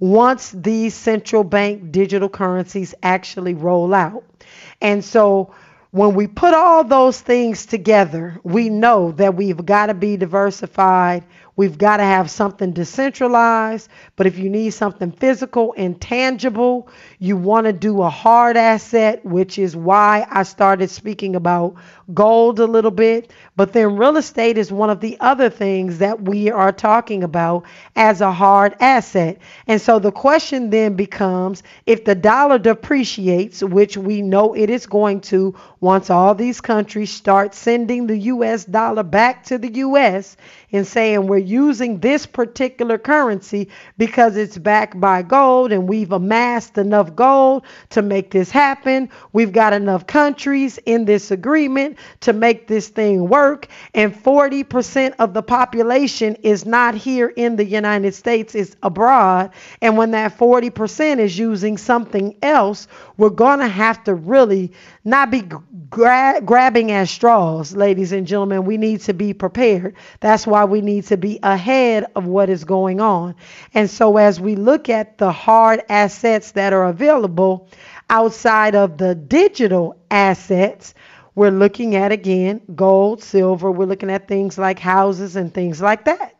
once 0.00 0.50
these 0.50 0.94
central 0.94 1.44
bank 1.44 1.90
digital 1.90 2.28
currencies 2.28 2.94
actually 3.02 3.54
roll 3.54 3.94
out. 3.94 4.22
And 4.82 5.02
so 5.02 5.54
when 5.90 6.14
we 6.14 6.26
put 6.26 6.52
all 6.52 6.84
those 6.84 7.20
things 7.20 7.64
together, 7.64 8.38
we 8.42 8.68
know 8.68 9.12
that 9.12 9.34
we've 9.34 9.64
got 9.64 9.86
to 9.86 9.94
be 9.94 10.18
diversified. 10.18 11.24
We've 11.56 11.76
got 11.76 11.96
to 11.96 12.04
have 12.04 12.30
something 12.30 12.72
decentralized. 12.72 13.88
But 14.14 14.28
if 14.28 14.38
you 14.38 14.48
need 14.48 14.70
something 14.70 15.10
physical 15.10 15.74
and 15.76 16.00
tangible, 16.00 16.88
you 17.18 17.36
want 17.36 17.66
to 17.66 17.72
do 17.72 18.02
a 18.02 18.08
hard 18.08 18.56
asset, 18.56 19.24
which 19.24 19.58
is 19.58 19.74
why 19.74 20.24
I 20.30 20.44
started 20.44 20.88
speaking 20.88 21.34
about 21.34 21.74
gold 22.14 22.60
a 22.60 22.66
little 22.66 22.92
bit. 22.92 23.32
But 23.56 23.72
then 23.72 23.96
real 23.96 24.18
estate 24.18 24.56
is 24.56 24.70
one 24.70 24.88
of 24.88 25.00
the 25.00 25.16
other 25.18 25.50
things 25.50 25.98
that 25.98 26.22
we 26.22 26.48
are 26.48 26.70
talking 26.70 27.24
about 27.24 27.64
as 27.96 28.20
a 28.20 28.30
hard 28.30 28.76
asset. 28.78 29.38
And 29.66 29.80
so 29.80 29.98
the 29.98 30.12
question 30.12 30.70
then 30.70 30.94
becomes 30.94 31.64
if 31.86 32.04
the 32.04 32.14
dollar 32.14 32.58
depreciates, 32.58 33.64
which 33.64 33.96
we 33.96 34.22
know 34.22 34.54
it 34.54 34.70
is 34.70 34.86
going 34.86 35.22
to 35.22 35.56
once 35.80 36.10
all 36.10 36.34
these 36.34 36.60
countries 36.60 37.10
start 37.10 37.54
sending 37.54 38.06
the 38.06 38.18
US 38.18 38.64
dollar 38.64 39.02
back 39.02 39.44
to 39.44 39.58
the 39.58 39.72
US 39.78 40.36
and 40.72 40.86
saying 40.86 41.26
we're 41.26 41.38
using 41.38 41.98
this 42.00 42.26
particular 42.26 42.98
currency 42.98 43.68
because 43.96 44.36
it's 44.36 44.58
backed 44.58 45.00
by 45.00 45.22
gold 45.22 45.72
and 45.72 45.88
we've 45.88 46.12
amassed 46.12 46.76
enough 46.76 47.14
gold 47.14 47.64
to 47.90 48.02
make 48.02 48.30
this 48.30 48.50
happen. 48.50 49.08
We've 49.32 49.52
got 49.52 49.72
enough 49.72 50.06
countries 50.06 50.78
in 50.84 51.04
this 51.04 51.30
agreement 51.30 51.98
to 52.20 52.32
make 52.32 52.66
this 52.66 52.88
thing 52.88 53.28
work. 53.28 53.68
And 53.94 54.14
40% 54.14 55.14
of 55.18 55.32
the 55.32 55.42
population 55.42 56.34
is 56.42 56.66
not 56.66 56.94
here 56.94 57.28
in 57.28 57.56
the 57.56 57.64
United 57.64 58.14
States, 58.14 58.54
it's 58.54 58.76
abroad. 58.82 59.50
And 59.80 59.96
when 59.96 60.10
that 60.10 60.36
40% 60.36 61.18
is 61.18 61.38
using 61.38 61.78
something 61.78 62.36
else, 62.42 62.88
we're 63.16 63.30
going 63.30 63.60
to 63.60 63.68
have 63.68 64.04
to 64.04 64.14
really 64.14 64.72
not 65.08 65.30
be 65.30 65.42
gra- 65.90 66.40
grabbing 66.44 66.92
at 66.92 67.08
straws, 67.08 67.74
ladies 67.74 68.12
and 68.12 68.26
gentlemen. 68.26 68.64
We 68.64 68.76
need 68.76 69.00
to 69.02 69.14
be 69.14 69.32
prepared. 69.32 69.96
That's 70.20 70.46
why 70.46 70.64
we 70.64 70.80
need 70.80 71.04
to 71.06 71.16
be 71.16 71.38
ahead 71.42 72.06
of 72.14 72.26
what 72.26 72.50
is 72.50 72.64
going 72.64 73.00
on. 73.00 73.34
And 73.74 73.88
so, 73.88 74.18
as 74.18 74.40
we 74.40 74.54
look 74.54 74.88
at 74.88 75.18
the 75.18 75.32
hard 75.32 75.82
assets 75.88 76.52
that 76.52 76.72
are 76.72 76.84
available 76.84 77.68
outside 78.10 78.74
of 78.74 78.98
the 78.98 79.14
digital 79.14 79.96
assets, 80.10 80.94
we're 81.34 81.50
looking 81.50 81.96
at 81.96 82.12
again 82.12 82.60
gold, 82.74 83.22
silver, 83.22 83.70
we're 83.70 83.86
looking 83.86 84.10
at 84.10 84.28
things 84.28 84.58
like 84.58 84.78
houses 84.78 85.36
and 85.36 85.52
things 85.52 85.80
like 85.80 86.04
that. 86.04 86.34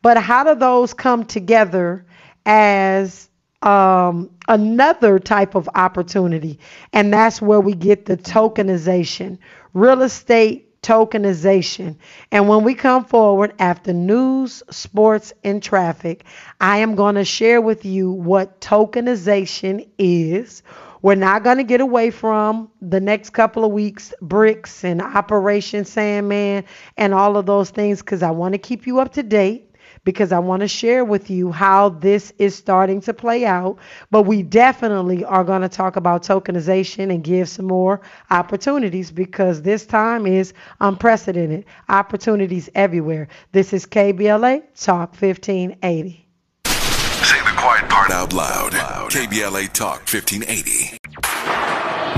But 0.00 0.16
how 0.16 0.44
do 0.44 0.54
those 0.54 0.94
come 0.94 1.24
together 1.24 2.04
as 2.44 3.28
um, 3.62 4.30
another 4.52 5.18
type 5.18 5.54
of 5.54 5.68
opportunity? 5.74 6.58
And 6.92 7.12
that's 7.12 7.42
where 7.42 7.60
we 7.60 7.74
get 7.74 8.06
the 8.06 8.16
tokenization, 8.16 9.38
real 9.74 10.02
estate 10.02 10.68
tokenization. 10.82 11.96
And 12.30 12.48
when 12.48 12.64
we 12.64 12.74
come 12.74 13.04
forward 13.04 13.54
after 13.58 13.92
news, 13.92 14.62
sports, 14.70 15.32
and 15.44 15.62
traffic, 15.62 16.24
I 16.60 16.78
am 16.78 16.94
going 16.94 17.14
to 17.14 17.24
share 17.24 17.60
with 17.60 17.84
you 17.84 18.10
what 18.10 18.60
tokenization 18.60 19.88
is 19.98 20.62
we're 21.02 21.16
not 21.16 21.42
going 21.42 21.56
to 21.56 21.64
get 21.64 21.80
away 21.80 22.10
from 22.10 22.70
the 22.80 23.00
next 23.00 23.30
couple 23.30 23.64
of 23.64 23.72
weeks, 23.72 24.14
BRICS 24.22 24.84
and 24.84 25.02
Operation 25.02 25.84
Sandman 25.84 26.64
and 26.96 27.12
all 27.12 27.36
of 27.36 27.44
those 27.44 27.70
things 27.70 28.00
because 28.00 28.22
I 28.22 28.30
want 28.30 28.54
to 28.54 28.58
keep 28.58 28.86
you 28.86 29.00
up 29.00 29.12
to 29.14 29.24
date 29.24 29.71
because 30.04 30.32
I 30.32 30.38
want 30.38 30.60
to 30.60 30.68
share 30.68 31.04
with 31.04 31.30
you 31.30 31.52
how 31.52 31.90
this 31.90 32.32
is 32.38 32.54
starting 32.54 33.00
to 33.02 33.14
play 33.14 33.44
out. 33.44 33.78
But 34.10 34.22
we 34.22 34.42
definitely 34.42 35.24
are 35.24 35.44
going 35.44 35.62
to 35.62 35.68
talk 35.68 35.96
about 35.96 36.22
tokenization 36.22 37.12
and 37.12 37.22
give 37.22 37.48
some 37.48 37.66
more 37.66 38.00
opportunities 38.30 39.10
because 39.10 39.62
this 39.62 39.86
time 39.86 40.26
is 40.26 40.52
unprecedented. 40.80 41.64
Opportunities 41.88 42.68
everywhere. 42.74 43.28
This 43.52 43.72
is 43.72 43.86
KBLA 43.86 44.62
Talk 44.74 45.10
1580. 45.10 46.26
Say 46.64 47.38
the 47.38 47.54
quiet 47.56 47.88
Part 47.88 48.10
out 48.10 48.32
loud. 48.32 48.72
KBLA 48.72 49.72
Talk 49.72 50.00
1580. 50.00 50.98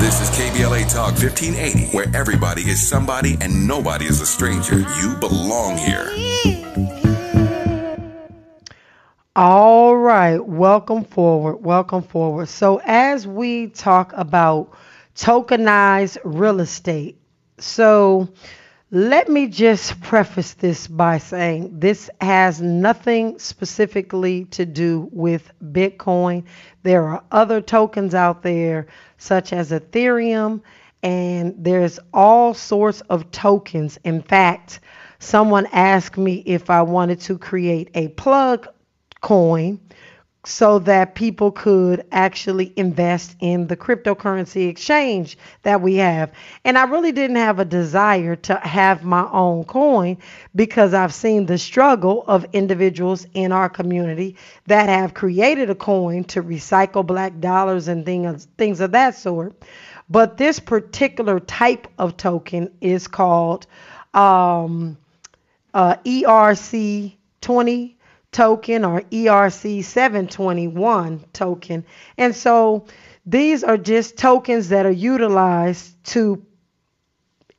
This 0.00 0.20
is 0.20 0.30
KBLA 0.30 0.92
Talk 0.92 1.12
1580, 1.12 1.96
where 1.96 2.06
everybody 2.14 2.62
is 2.62 2.86
somebody 2.86 3.36
and 3.40 3.66
nobody 3.66 4.06
is 4.06 4.20
a 4.20 4.26
stranger. 4.26 4.78
You 4.78 5.14
belong 5.20 5.78
here. 5.78 6.10
All 9.36 9.96
right, 9.96 10.38
welcome 10.38 11.02
forward, 11.02 11.56
welcome 11.56 12.02
forward. 12.04 12.48
So, 12.48 12.80
as 12.84 13.26
we 13.26 13.66
talk 13.66 14.12
about 14.14 14.76
tokenized 15.16 16.18
real 16.22 16.60
estate, 16.60 17.20
so 17.58 18.28
let 18.92 19.28
me 19.28 19.48
just 19.48 20.00
preface 20.00 20.54
this 20.54 20.86
by 20.86 21.18
saying 21.18 21.80
this 21.80 22.08
has 22.20 22.62
nothing 22.62 23.40
specifically 23.40 24.44
to 24.52 24.64
do 24.64 25.08
with 25.10 25.50
Bitcoin. 25.64 26.44
There 26.84 27.02
are 27.02 27.24
other 27.32 27.60
tokens 27.60 28.14
out 28.14 28.44
there, 28.44 28.86
such 29.18 29.52
as 29.52 29.72
Ethereum, 29.72 30.60
and 31.02 31.56
there's 31.58 31.98
all 32.12 32.54
sorts 32.54 33.00
of 33.10 33.32
tokens. 33.32 33.98
In 34.04 34.22
fact, 34.22 34.78
someone 35.18 35.66
asked 35.72 36.18
me 36.18 36.44
if 36.46 36.70
I 36.70 36.82
wanted 36.82 37.18
to 37.22 37.36
create 37.36 37.90
a 37.94 38.06
plug 38.08 38.68
coin 39.24 39.80
so 40.44 40.78
that 40.80 41.14
people 41.14 41.50
could 41.50 42.04
actually 42.12 42.70
invest 42.76 43.34
in 43.40 43.66
the 43.66 43.76
cryptocurrency 43.76 44.68
exchange 44.68 45.38
that 45.62 45.80
we 45.80 45.94
have. 45.94 46.30
And 46.66 46.76
I 46.76 46.84
really 46.84 47.12
didn't 47.12 47.36
have 47.36 47.58
a 47.58 47.64
desire 47.64 48.36
to 48.36 48.56
have 48.56 49.02
my 49.02 49.26
own 49.32 49.64
coin 49.64 50.18
because 50.54 50.92
I've 50.92 51.14
seen 51.14 51.46
the 51.46 51.56
struggle 51.56 52.24
of 52.26 52.44
individuals 52.52 53.26
in 53.32 53.52
our 53.52 53.70
community 53.70 54.36
that 54.66 54.90
have 54.90 55.14
created 55.14 55.70
a 55.70 55.74
coin 55.74 56.24
to 56.24 56.42
recycle 56.42 57.06
black 57.06 57.40
dollars 57.40 57.88
and 57.88 58.04
things 58.04 58.46
things 58.58 58.80
of 58.80 58.92
that 58.92 59.14
sort. 59.14 59.54
But 60.10 60.36
this 60.36 60.60
particular 60.60 61.40
type 61.40 61.86
of 61.98 62.18
token 62.18 62.70
is 62.82 63.08
called 63.08 63.66
um, 64.12 64.98
uh, 65.72 65.96
ERC 66.04 67.14
20 67.40 67.93
token 68.34 68.84
or 68.84 69.00
ERC 69.00 69.82
721 69.82 71.24
token. 71.32 71.84
And 72.18 72.34
so 72.34 72.86
these 73.24 73.64
are 73.64 73.78
just 73.78 74.18
tokens 74.18 74.68
that 74.68 74.84
are 74.84 74.90
utilized 74.90 76.04
to 76.06 76.44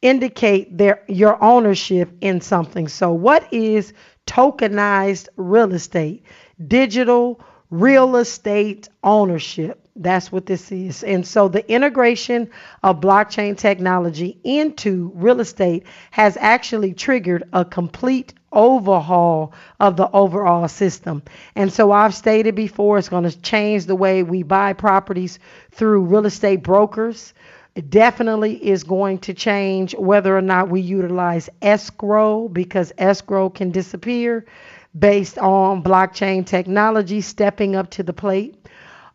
indicate 0.02 0.78
their 0.78 1.04
your 1.08 1.42
ownership 1.44 2.12
in 2.22 2.42
something. 2.42 2.88
So 2.90 3.14
what 3.14 3.52
is 3.52 3.94
tokenized 4.28 5.30
real 5.38 5.74
estate? 5.74 6.26
Digital 6.68 7.40
real 7.70 8.16
estate 8.18 8.90
ownership. 9.04 9.82
That's 9.96 10.32
what 10.32 10.46
this 10.46 10.72
is. 10.72 11.04
And 11.04 11.26
so 11.26 11.48
the 11.48 11.70
integration 11.72 12.50
of 12.84 13.00
blockchain 13.00 13.58
technology 13.58 14.38
into 14.44 15.12
real 15.16 15.40
estate 15.40 15.86
has 16.12 16.38
actually 16.40 16.94
triggered 16.94 17.44
a 17.54 17.64
complete 17.64 18.34
overhaul 18.52 19.54
of 19.80 19.98
the 19.98 20.10
overall 20.12 20.68
system. 20.68 21.24
And 21.56 21.72
so 21.72 21.92
I've 21.92 22.16
stated 22.16 22.56
before 22.56 22.98
it's 22.98 23.10
going 23.10 23.30
to 23.30 23.42
change 23.42 23.86
the 23.86 23.96
way 23.96 24.24
we 24.24 24.44
buy 24.44 24.74
properties 24.74 25.40
through 25.72 26.06
real 26.06 26.26
estate 26.26 26.64
brokers. 26.64 27.34
It 27.76 27.90
definitely 27.90 28.54
is 28.54 28.84
going 28.84 29.20
to 29.20 29.34
change 29.34 29.96
whether 29.96 30.36
or 30.36 30.42
not 30.42 30.70
we 30.70 30.80
utilize 30.80 31.50
escrow 31.62 32.48
because 32.48 32.94
escrow 32.98 33.50
can 33.50 33.72
disappear 33.72 34.46
based 34.98 35.38
on 35.38 35.84
blockchain 35.84 36.46
technology 36.46 37.22
stepping 37.22 37.76
up 37.76 37.90
to 37.92 38.04
the 38.04 38.14
plate 38.14 38.56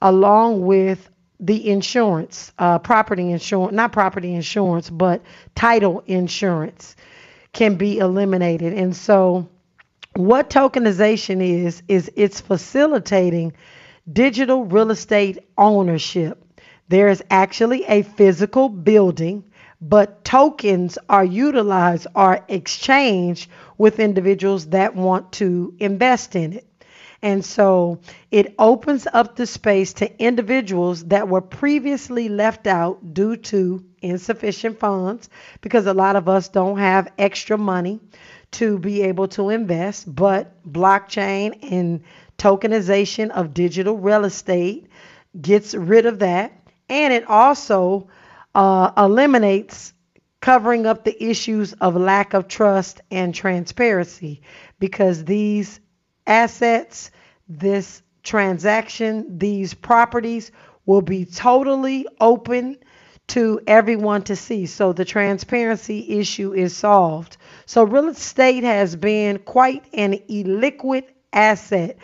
along 0.03 0.65
with 0.65 1.11
the 1.41 1.71
insurance, 1.71 2.53
uh, 2.59 2.79
property 2.79 3.31
insurance, 3.31 3.73
not 3.73 3.93
property 3.93 4.35
insurance, 4.35 4.91
but 4.91 5.23
title 5.55 6.03
insurance 6.07 6.97
can 7.53 7.77
be 7.77 7.99
eliminated. 7.99 8.75
And 8.75 8.95
so, 8.95 9.49
what 10.17 10.51
tokenization 10.51 11.41
is, 11.43 11.83
is 11.89 12.11
it's 12.17 12.41
facilitating 12.41 13.55
digital 14.13 14.65
real 14.65 14.91
estate 14.91 15.39
ownership. 15.57 16.45
There 16.89 17.09
is 17.09 17.23
actually 17.31 17.85
a 17.85 18.03
physical 18.03 18.69
building, 18.69 19.45
but 19.81 20.25
tokens 20.25 20.99
are 21.09 21.25
utilized 21.25 22.07
are 22.15 22.45
exchanged 22.49 23.49
with 23.81 23.99
individuals 23.99 24.67
that 24.67 24.95
want 24.95 25.33
to 25.33 25.75
invest 25.79 26.37
in 26.37 26.53
it. 26.53 26.67
And 27.23 27.43
so 27.43 28.01
it 28.31 28.55
opens 28.59 29.07
up 29.11 29.37
the 29.37 29.47
space 29.47 29.95
to 29.95 30.23
individuals 30.23 31.05
that 31.05 31.29
were 31.29 31.41
previously 31.41 32.29
left 32.29 32.67
out 32.67 33.15
due 33.15 33.37
to 33.37 33.83
insufficient 34.03 34.79
funds 34.79 35.31
because 35.63 35.87
a 35.87 35.95
lot 35.95 36.17
of 36.17 36.29
us 36.29 36.51
don't 36.51 36.77
have 36.77 37.11
extra 37.17 37.57
money 37.57 38.01
to 38.51 38.79
be 38.79 39.01
able 39.01 39.29
to 39.29 39.49
invest. 39.49 40.15
But 40.15 40.63
blockchain 40.71 41.73
and 41.73 42.03
tokenization 42.37 43.31
of 43.31 43.55
digital 43.55 43.97
real 43.97 44.27
estate 44.27 44.89
gets 45.41 45.73
rid 45.73 46.05
of 46.05 46.19
that. 46.19 46.53
And 46.91 47.15
it 47.15 47.27
also 47.31 48.09
uh, 48.55 48.93
eliminates 48.95 49.95
covering 50.41 50.87
up 50.87 51.05
the 51.05 51.23
issues 51.23 51.73
of 51.75 51.97
lack 51.97 52.35
of 52.35 52.49
trust 52.49 53.01
and 53.11 53.35
transparency 53.35 54.41
because 54.79 55.25
these 55.25 55.81
assets, 56.27 57.11
this 57.49 58.03
transaction, 58.23 59.39
these 59.39 59.75
properties 59.75 60.51
will 60.87 61.03
be 61.03 61.25
totally 61.25 62.07
open 62.21 62.77
to 63.29 63.61
everyone 63.67 64.23
to 64.23 64.35
see. 64.35 64.67
So 64.67 64.93
the 64.93 65.05
transparency 65.05 66.19
issue 66.19 66.53
is 66.53 66.77
solved. 66.77 67.37
So 67.67 67.85
real 67.85 68.09
estate 68.09 68.65
has 68.65 68.97
been 68.97 69.39
quite 69.39 69.85
an 69.95 70.15
illiquid 70.29 71.05
asset. 71.33 71.97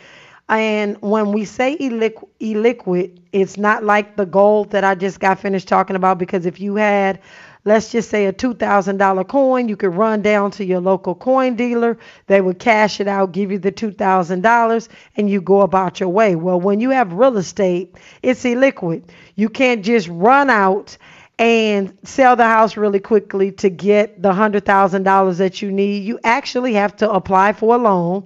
And 0.49 0.97
when 1.01 1.33
we 1.33 1.45
say 1.45 1.77
illiquid, 1.77 2.29
illiquid, 2.41 3.19
it's 3.33 3.57
not 3.57 3.83
like 3.83 4.17
the 4.17 4.27
gold 4.27 4.71
that 4.71 4.85
I 4.85 4.95
just 4.95 5.19
got 5.19 5.41
finished 5.41 5.67
talking 5.67 5.97
about 5.97 6.19
because 6.19 6.47
if 6.47 6.61
you 6.61 6.77
had 6.77 7.21
let's 7.67 7.91
just 7.91 8.09
say 8.09 8.27
a 8.27 8.33
$2,000 8.33 9.29
coin, 9.29 9.69
you 9.69 9.77
could 9.77 9.95
run 9.95 10.23
down 10.23 10.53
to 10.53 10.65
your 10.65 10.81
local 10.81 11.15
coin 11.15 11.57
dealer. 11.57 11.99
They 12.29 12.41
would 12.41 12.59
cash 12.59 13.01
it 13.01 13.09
out, 13.09 13.33
give 13.33 13.51
you 13.51 13.59
the 13.59 13.73
$2,000, 13.73 14.89
and 15.17 15.29
you 15.29 15.41
go 15.43 15.61
about 15.61 16.01
your 16.01 16.09
way. 16.09 16.37
Well, 16.37 16.61
when 16.61 16.81
you 16.81 16.91
have 16.91 17.13
real 17.13 17.37
estate, 17.37 17.97
it's 18.23 18.45
illiquid. 18.45 19.03
You 19.35 19.49
can't 19.49 19.85
just 19.85 20.09
run 20.09 20.49
out 20.49 20.97
and 21.39 21.99
sell 22.05 22.37
the 22.37 22.45
house 22.45 22.77
really 22.77 23.01
quickly 23.01 23.51
to 23.53 23.69
get 23.69 24.23
the 24.23 24.33
$100,000 24.33 25.37
that 25.37 25.61
you 25.61 25.73
need. 25.73 26.05
You 26.05 26.21
actually 26.23 26.75
have 26.75 26.97
to 26.97 27.11
apply 27.11 27.53
for 27.53 27.75
a 27.75 27.79
loan. 27.79 28.25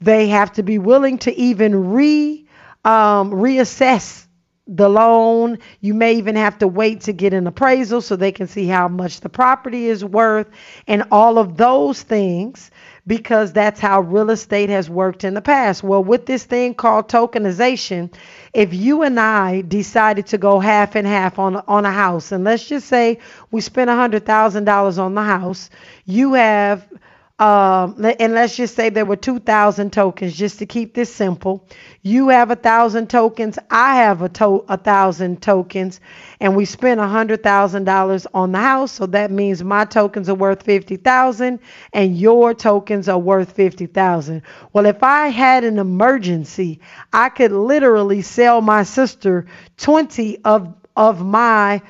They 0.00 0.28
have 0.28 0.52
to 0.54 0.62
be 0.62 0.78
willing 0.78 1.18
to 1.18 1.36
even 1.36 1.90
re 1.90 2.46
um, 2.84 3.32
reassess 3.32 4.27
the 4.68 4.88
loan. 4.88 5.58
You 5.80 5.94
may 5.94 6.14
even 6.14 6.36
have 6.36 6.58
to 6.58 6.68
wait 6.68 7.00
to 7.02 7.12
get 7.12 7.32
an 7.32 7.46
appraisal 7.46 8.02
so 8.02 8.14
they 8.14 8.32
can 8.32 8.46
see 8.46 8.66
how 8.66 8.86
much 8.86 9.20
the 9.20 9.28
property 9.30 9.86
is 9.86 10.04
worth 10.04 10.46
and 10.86 11.04
all 11.10 11.38
of 11.38 11.56
those 11.56 12.02
things 12.02 12.70
because 13.06 13.54
that's 13.54 13.80
how 13.80 14.02
real 14.02 14.30
estate 14.30 14.68
has 14.68 14.90
worked 14.90 15.24
in 15.24 15.32
the 15.32 15.40
past. 15.40 15.82
Well, 15.82 16.04
with 16.04 16.26
this 16.26 16.44
thing 16.44 16.74
called 16.74 17.08
tokenization, 17.08 18.12
if 18.52 18.74
you 18.74 19.02
and 19.02 19.18
I 19.18 19.62
decided 19.62 20.26
to 20.26 20.38
go 20.38 20.60
half 20.60 20.94
and 20.94 21.06
half 21.06 21.38
on 21.38 21.56
on 21.66 21.86
a 21.86 21.90
house, 21.92 22.30
and 22.30 22.44
let's 22.44 22.68
just 22.68 22.86
say 22.86 23.18
we 23.50 23.62
spent 23.62 23.88
a 23.88 23.94
hundred 23.94 24.26
thousand 24.26 24.64
dollars 24.64 24.98
on 24.98 25.14
the 25.14 25.22
house, 25.22 25.70
you 26.04 26.34
have 26.34 26.86
um, 27.38 28.04
and 28.18 28.34
let's 28.34 28.56
just 28.56 28.74
say 28.74 28.90
there 28.90 29.04
were 29.04 29.16
2,000 29.16 29.92
tokens, 29.92 30.36
just 30.36 30.58
to 30.58 30.66
keep 30.66 30.94
this 30.94 31.14
simple. 31.14 31.64
You 32.02 32.28
have 32.30 32.50
a 32.50 32.56
thousand 32.56 33.10
tokens, 33.10 33.58
I 33.70 33.96
have 33.96 34.22
a, 34.22 34.28
to- 34.30 34.64
a 34.68 34.76
thousand 34.76 35.40
tokens, 35.40 36.00
and 36.40 36.56
we 36.56 36.64
spent 36.64 36.98
a 37.00 37.06
hundred 37.06 37.42
thousand 37.44 37.84
dollars 37.84 38.26
on 38.34 38.52
the 38.52 38.58
house. 38.58 38.92
So 38.92 39.06
that 39.06 39.30
means 39.30 39.62
my 39.62 39.84
tokens 39.84 40.28
are 40.28 40.34
worth 40.34 40.62
fifty 40.64 40.96
thousand, 40.96 41.60
and 41.92 42.16
your 42.18 42.54
tokens 42.54 43.08
are 43.08 43.18
worth 43.18 43.52
fifty 43.52 43.86
thousand. 43.86 44.42
Well, 44.72 44.86
if 44.86 45.02
I 45.04 45.28
had 45.28 45.62
an 45.64 45.78
emergency, 45.78 46.80
I 47.12 47.28
could 47.28 47.52
literally 47.52 48.22
sell 48.22 48.60
my 48.60 48.82
sister 48.82 49.46
twenty 49.76 50.38
of 50.44 50.74
of 50.96 51.24
my 51.24 51.80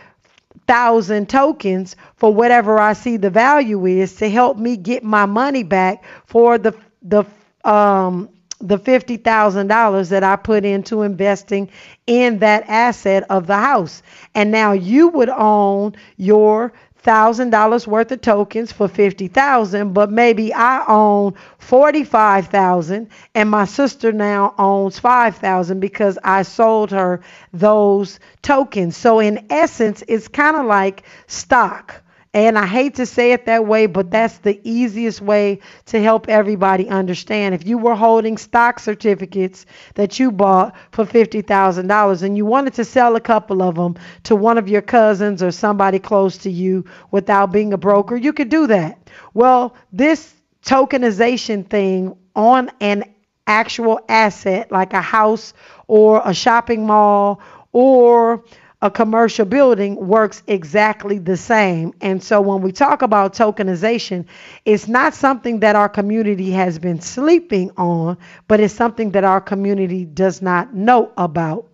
thousand 0.68 1.28
tokens 1.28 1.96
for 2.16 2.32
whatever 2.32 2.78
I 2.78 2.92
see 2.92 3.16
the 3.16 3.30
value 3.30 3.86
is 3.86 4.16
to 4.16 4.30
help 4.30 4.58
me 4.58 4.76
get 4.76 5.02
my 5.02 5.26
money 5.26 5.64
back 5.64 6.04
for 6.26 6.58
the 6.58 6.74
the 7.02 7.24
um 7.64 8.28
the 8.60 8.78
fifty 8.78 9.16
thousand 9.16 9.68
dollars 9.68 10.10
that 10.10 10.24
I 10.24 10.36
put 10.36 10.64
into 10.64 11.02
investing 11.02 11.70
in 12.06 12.40
that 12.40 12.64
asset 12.68 13.24
of 13.30 13.46
the 13.46 13.56
house. 13.56 14.02
And 14.34 14.50
now 14.50 14.72
you 14.72 15.08
would 15.08 15.28
own 15.30 15.94
your 16.16 16.72
thousand 16.98 17.50
dollars 17.50 17.86
worth 17.86 18.12
of 18.12 18.20
tokens 18.20 18.72
for 18.72 18.88
fifty 18.88 19.28
thousand, 19.28 19.92
but 19.92 20.10
maybe 20.10 20.52
I 20.52 20.84
own 20.88 21.34
forty 21.58 22.04
five 22.04 22.48
thousand 22.48 23.08
and 23.34 23.50
my 23.50 23.64
sister 23.64 24.12
now 24.12 24.54
owns 24.58 24.98
five 24.98 25.36
thousand 25.36 25.80
because 25.80 26.18
I 26.24 26.42
sold 26.42 26.90
her 26.90 27.20
those 27.52 28.18
tokens. 28.42 28.96
So 28.96 29.20
in 29.20 29.46
essence, 29.50 30.02
it's 30.08 30.28
kind 30.28 30.56
of 30.56 30.66
like 30.66 31.02
stock. 31.26 32.02
And 32.46 32.56
I 32.56 32.66
hate 32.66 32.94
to 32.94 33.06
say 33.06 33.32
it 33.32 33.46
that 33.46 33.66
way, 33.66 33.86
but 33.86 34.12
that's 34.12 34.38
the 34.38 34.60
easiest 34.62 35.20
way 35.20 35.58
to 35.86 36.00
help 36.00 36.28
everybody 36.28 36.88
understand. 36.88 37.52
If 37.52 37.66
you 37.66 37.78
were 37.78 37.96
holding 37.96 38.36
stock 38.36 38.78
certificates 38.78 39.66
that 39.96 40.20
you 40.20 40.30
bought 40.30 40.76
for 40.92 41.04
$50,000 41.04 42.22
and 42.22 42.36
you 42.36 42.46
wanted 42.46 42.74
to 42.74 42.84
sell 42.84 43.16
a 43.16 43.20
couple 43.20 43.60
of 43.60 43.74
them 43.74 43.96
to 44.22 44.36
one 44.36 44.56
of 44.56 44.68
your 44.68 44.82
cousins 44.82 45.42
or 45.42 45.50
somebody 45.50 45.98
close 45.98 46.38
to 46.38 46.50
you 46.50 46.84
without 47.10 47.50
being 47.50 47.72
a 47.72 47.78
broker, 47.78 48.14
you 48.14 48.32
could 48.32 48.50
do 48.50 48.68
that. 48.68 49.10
Well, 49.34 49.74
this 49.92 50.32
tokenization 50.64 51.68
thing 51.68 52.16
on 52.36 52.70
an 52.80 53.02
actual 53.48 54.00
asset 54.08 54.70
like 54.70 54.92
a 54.92 55.02
house 55.02 55.54
or 55.88 56.22
a 56.24 56.32
shopping 56.32 56.86
mall 56.86 57.40
or 57.72 58.44
a 58.80 58.90
commercial 58.90 59.44
building 59.44 59.96
works 59.96 60.40
exactly 60.46 61.18
the 61.18 61.36
same. 61.36 61.92
And 62.00 62.22
so 62.22 62.40
when 62.40 62.62
we 62.62 62.70
talk 62.70 63.02
about 63.02 63.34
tokenization, 63.34 64.26
it's 64.64 64.86
not 64.86 65.14
something 65.14 65.60
that 65.60 65.74
our 65.74 65.88
community 65.88 66.52
has 66.52 66.78
been 66.78 67.00
sleeping 67.00 67.72
on, 67.76 68.18
but 68.46 68.60
it's 68.60 68.74
something 68.74 69.10
that 69.12 69.24
our 69.24 69.40
community 69.40 70.04
does 70.04 70.40
not 70.40 70.74
know 70.74 71.12
about. 71.16 71.66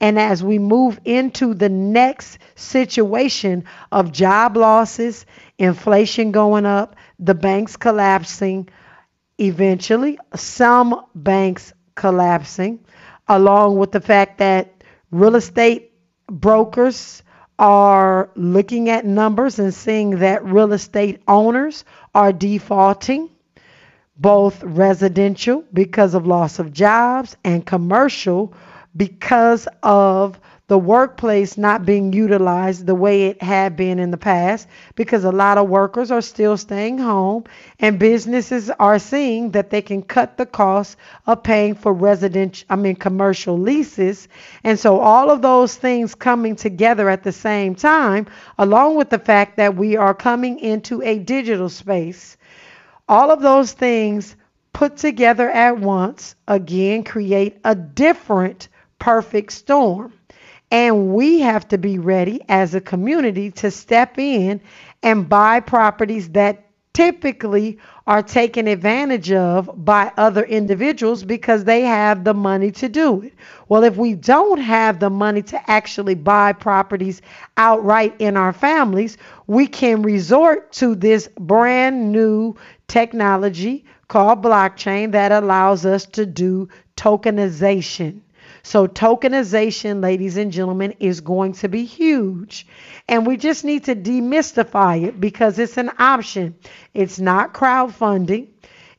And 0.00 0.20
as 0.20 0.44
we 0.44 0.60
move 0.60 1.00
into 1.04 1.52
the 1.52 1.68
next 1.68 2.38
situation 2.54 3.64
of 3.90 4.12
job 4.12 4.56
losses, 4.56 5.26
inflation 5.58 6.30
going 6.30 6.64
up, 6.64 6.94
the 7.18 7.34
banks 7.34 7.76
collapsing, 7.76 8.68
eventually 9.38 10.16
some 10.36 11.06
banks 11.12 11.72
collapsing, 11.96 12.84
along 13.26 13.78
with 13.78 13.90
the 13.90 14.00
fact 14.00 14.38
that 14.38 14.84
real 15.10 15.34
estate 15.34 15.91
brokers 16.32 17.22
are 17.58 18.30
looking 18.34 18.88
at 18.88 19.04
numbers 19.04 19.58
and 19.58 19.72
seeing 19.72 20.18
that 20.18 20.44
real 20.44 20.72
estate 20.72 21.22
owners 21.28 21.84
are 22.14 22.32
defaulting, 22.32 23.30
both 24.16 24.62
residential 24.64 25.64
because 25.72 26.14
of 26.14 26.26
loss 26.26 26.58
of 26.58 26.72
jobs 26.72 27.36
and 27.44 27.64
commercial 27.66 28.54
because 28.96 29.68
of 29.82 30.40
the 30.72 30.78
workplace 30.78 31.58
not 31.58 31.84
being 31.84 32.14
utilized 32.14 32.86
the 32.86 32.94
way 32.94 33.24
it 33.24 33.42
had 33.42 33.76
been 33.76 33.98
in 33.98 34.10
the 34.10 34.16
past 34.16 34.66
because 34.94 35.22
a 35.22 35.30
lot 35.30 35.58
of 35.58 35.68
workers 35.68 36.10
are 36.10 36.22
still 36.22 36.56
staying 36.56 36.96
home 36.96 37.44
and 37.78 37.98
businesses 37.98 38.70
are 38.78 38.98
seeing 38.98 39.50
that 39.50 39.68
they 39.68 39.82
can 39.82 40.00
cut 40.00 40.38
the 40.38 40.46
cost 40.46 40.96
of 41.26 41.42
paying 41.42 41.74
for 41.74 41.92
residential 41.92 42.66
I 42.70 42.76
mean 42.76 42.96
commercial 42.96 43.58
leases. 43.58 44.28
And 44.64 44.78
so 44.78 44.98
all 44.98 45.30
of 45.30 45.42
those 45.42 45.76
things 45.76 46.14
coming 46.14 46.56
together 46.56 47.10
at 47.10 47.22
the 47.22 47.32
same 47.32 47.74
time 47.74 48.26
along 48.56 48.94
with 48.96 49.10
the 49.10 49.18
fact 49.18 49.58
that 49.58 49.76
we 49.76 49.98
are 49.98 50.14
coming 50.14 50.58
into 50.58 51.02
a 51.02 51.18
digital 51.18 51.68
space 51.68 52.38
all 53.10 53.30
of 53.30 53.42
those 53.42 53.72
things 53.72 54.36
put 54.72 54.96
together 54.96 55.50
at 55.50 55.78
once 55.78 56.34
again 56.48 57.04
create 57.04 57.58
a 57.62 57.74
different 57.74 58.68
perfect 58.98 59.52
storm 59.52 60.14
and 60.72 61.14
we 61.14 61.40
have 61.40 61.68
to 61.68 61.76
be 61.76 61.98
ready 61.98 62.40
as 62.48 62.74
a 62.74 62.80
community 62.80 63.50
to 63.50 63.70
step 63.70 64.18
in 64.18 64.58
and 65.02 65.28
buy 65.28 65.60
properties 65.60 66.30
that 66.30 66.64
typically 66.94 67.78
are 68.06 68.22
taken 68.22 68.66
advantage 68.66 69.30
of 69.32 69.70
by 69.84 70.10
other 70.16 70.42
individuals 70.44 71.24
because 71.24 71.64
they 71.64 71.82
have 71.82 72.24
the 72.24 72.32
money 72.32 72.70
to 72.70 72.88
do 72.88 73.20
it. 73.20 73.34
Well, 73.68 73.84
if 73.84 73.96
we 73.96 74.14
don't 74.14 74.60
have 74.60 74.98
the 74.98 75.10
money 75.10 75.42
to 75.42 75.70
actually 75.70 76.14
buy 76.14 76.54
properties 76.54 77.20
outright 77.58 78.14
in 78.18 78.38
our 78.38 78.52
families, 78.54 79.18
we 79.46 79.66
can 79.66 80.02
resort 80.02 80.72
to 80.72 80.94
this 80.94 81.28
brand 81.38 82.12
new 82.12 82.56
technology 82.88 83.84
called 84.08 84.42
blockchain 84.42 85.12
that 85.12 85.32
allows 85.32 85.84
us 85.84 86.06
to 86.06 86.24
do 86.24 86.68
tokenization. 86.96 88.20
So, 88.64 88.86
tokenization, 88.86 90.00
ladies 90.02 90.36
and 90.36 90.52
gentlemen, 90.52 90.94
is 91.00 91.20
going 91.20 91.54
to 91.54 91.68
be 91.68 91.84
huge. 91.84 92.66
And 93.08 93.26
we 93.26 93.36
just 93.36 93.64
need 93.64 93.84
to 93.84 93.96
demystify 93.96 95.04
it 95.04 95.20
because 95.20 95.58
it's 95.58 95.76
an 95.76 95.90
option. 95.98 96.54
It's 96.94 97.18
not 97.18 97.54
crowdfunding, 97.54 98.48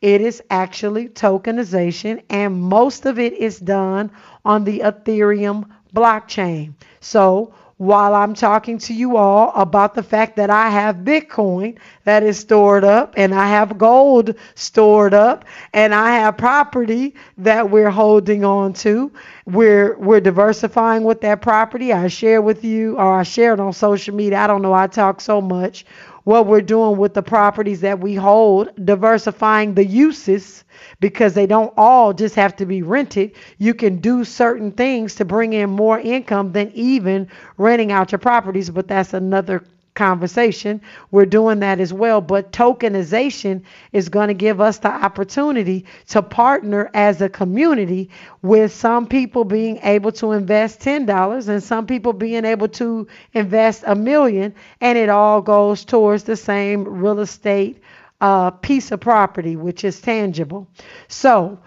it 0.01 0.19
is 0.19 0.43
actually 0.49 1.07
tokenization, 1.07 2.23
and 2.29 2.61
most 2.61 3.05
of 3.05 3.19
it 3.19 3.33
is 3.33 3.57
done 3.57 4.11
on 4.43 4.65
the 4.65 4.79
Ethereum 4.79 5.69
blockchain. 5.95 6.73
So, 6.99 7.53
while 7.77 8.13
I'm 8.15 8.33
talking 8.33 8.77
to 8.79 8.93
you 8.93 9.17
all 9.17 9.51
about 9.55 9.95
the 9.95 10.03
fact 10.03 10.35
that 10.37 10.49
I 10.49 10.69
have 10.69 10.97
Bitcoin 10.97 11.77
that 12.05 12.23
is 12.23 12.39
stored 12.39 12.83
up 12.83 13.13
and 13.17 13.33
I 13.33 13.47
have 13.49 13.77
gold 13.77 14.35
stored 14.55 15.13
up 15.13 15.45
and 15.73 15.93
I 15.93 16.11
have 16.15 16.37
property 16.37 17.15
that 17.39 17.69
we're 17.69 17.89
holding 17.89 18.43
on 18.45 18.73
to. 18.73 19.11
We're 19.45 19.97
we're 19.97 20.21
diversifying 20.21 21.03
with 21.03 21.21
that 21.21 21.41
property. 21.41 21.91
I 21.91 22.07
share 22.07 22.41
with 22.41 22.63
you 22.63 22.97
or 22.97 23.19
I 23.19 23.23
share 23.23 23.53
it 23.53 23.59
on 23.59 23.73
social 23.73 24.15
media. 24.15 24.39
I 24.39 24.47
don't 24.47 24.61
know, 24.61 24.73
I 24.73 24.87
talk 24.87 25.19
so 25.19 25.41
much 25.41 25.85
what 26.23 26.47
we're 26.47 26.61
doing 26.61 26.97
with 26.97 27.13
the 27.13 27.21
properties 27.23 27.81
that 27.81 27.99
we 27.99 28.15
hold, 28.15 28.69
diversifying 28.85 29.73
the 29.73 29.85
uses 29.85 30.63
because 30.99 31.33
they 31.33 31.45
don't 31.47 31.73
all 31.77 32.13
just 32.13 32.35
have 32.35 32.55
to 32.57 32.65
be 32.65 32.81
rented. 32.81 33.33
You 33.57 33.73
can 33.73 33.97
do 33.97 34.23
certain 34.23 34.71
things 34.71 35.15
to 35.15 35.25
bring 35.25 35.53
in 35.53 35.69
more 35.69 35.99
income 35.99 36.51
than 36.53 36.71
even 36.73 37.27
renting 37.57 37.91
out 37.91 38.11
your 38.11 38.19
properties, 38.19 38.69
but 38.69 38.87
that's 38.87 39.13
another 39.13 39.63
conversation. 39.93 40.81
We're 41.11 41.25
doing 41.25 41.59
that 41.59 41.79
as 41.79 41.93
well. 41.93 42.21
But 42.21 42.51
tokenization 42.51 43.63
is 43.91 44.09
going 44.09 44.29
to 44.29 44.33
give 44.33 44.59
us 44.59 44.79
the 44.79 44.89
opportunity 44.89 45.85
to 46.09 46.21
partner 46.21 46.89
as 46.93 47.21
a 47.21 47.29
community 47.29 48.09
with 48.41 48.73
some 48.73 49.07
people 49.07 49.43
being 49.45 49.77
able 49.83 50.11
to 50.13 50.31
invest 50.31 50.79
$10 50.79 51.47
and 51.47 51.63
some 51.63 51.85
people 51.85 52.13
being 52.13 52.45
able 52.45 52.67
to 52.69 53.07
invest 53.33 53.83
a 53.85 53.95
million. 53.95 54.53
And 54.81 54.97
it 54.97 55.09
all 55.09 55.41
goes 55.41 55.85
towards 55.85 56.23
the 56.23 56.35
same 56.35 56.83
real 56.85 57.19
estate 57.19 57.81
uh, 58.21 58.51
piece 58.51 58.91
of 58.91 59.01
property, 59.01 59.55
which 59.55 59.83
is 59.83 59.99
tangible. 59.99 60.67
So, 61.09 61.59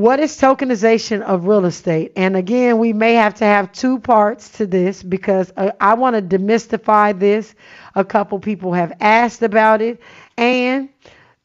what 0.00 0.18
is 0.18 0.34
tokenization 0.40 1.20
of 1.20 1.46
real 1.46 1.66
estate? 1.66 2.12
And 2.16 2.34
again, 2.34 2.78
we 2.78 2.94
may 2.94 3.12
have 3.14 3.34
to 3.34 3.44
have 3.44 3.70
two 3.70 3.98
parts 3.98 4.48
to 4.52 4.66
this 4.66 5.02
because 5.02 5.52
uh, 5.58 5.72
I 5.78 5.92
want 5.92 6.16
to 6.16 6.38
demystify 6.38 7.18
this. 7.18 7.54
A 7.94 8.02
couple 8.02 8.38
people 8.38 8.72
have 8.72 8.94
asked 9.00 9.42
about 9.42 9.82
it. 9.82 10.00
And 10.38 10.88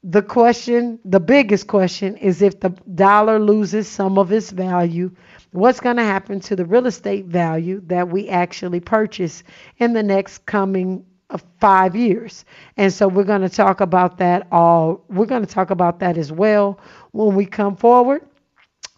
the 0.06 0.22
question, 0.22 1.00
the 1.04 1.20
biggest 1.20 1.68
question, 1.68 2.16
is 2.16 2.42
if 2.42 2.62
the 2.62 2.70
dollar 2.94 3.40
loses 3.40 3.90
some 3.90 4.18
of 4.18 4.32
its 4.32 4.52
value, 4.52 5.12
what's 5.52 5.82
going 5.82 5.98
to 5.98 6.04
happen 6.04 6.40
to 6.40 6.56
the 6.56 6.64
real 6.64 6.86
estate 6.86 7.26
value 7.26 7.82
that 7.88 8.08
we 8.08 8.30
actually 8.30 8.80
purchase 8.80 9.44
in 9.80 9.92
the 9.92 10.04
next 10.04 10.46
coming 10.46 11.06
uh, 11.30 11.40
five 11.60 11.94
years. 11.94 12.46
And 12.78 12.94
so 12.94 13.10
we're 13.10 13.26
going 13.26 13.42
to 13.42 13.50
talk 13.50 13.82
about 13.82 14.18
that 14.20 14.48
all. 14.50 15.04
We're 15.10 15.26
going 15.26 15.46
to 15.46 15.54
talk 15.54 15.72
about 15.72 16.00
that 16.00 16.18
as 16.18 16.32
well 16.32 16.80
when 17.12 17.36
we 17.36 17.46
come 17.46 17.76
forward. 17.76 18.22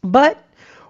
But 0.02 0.44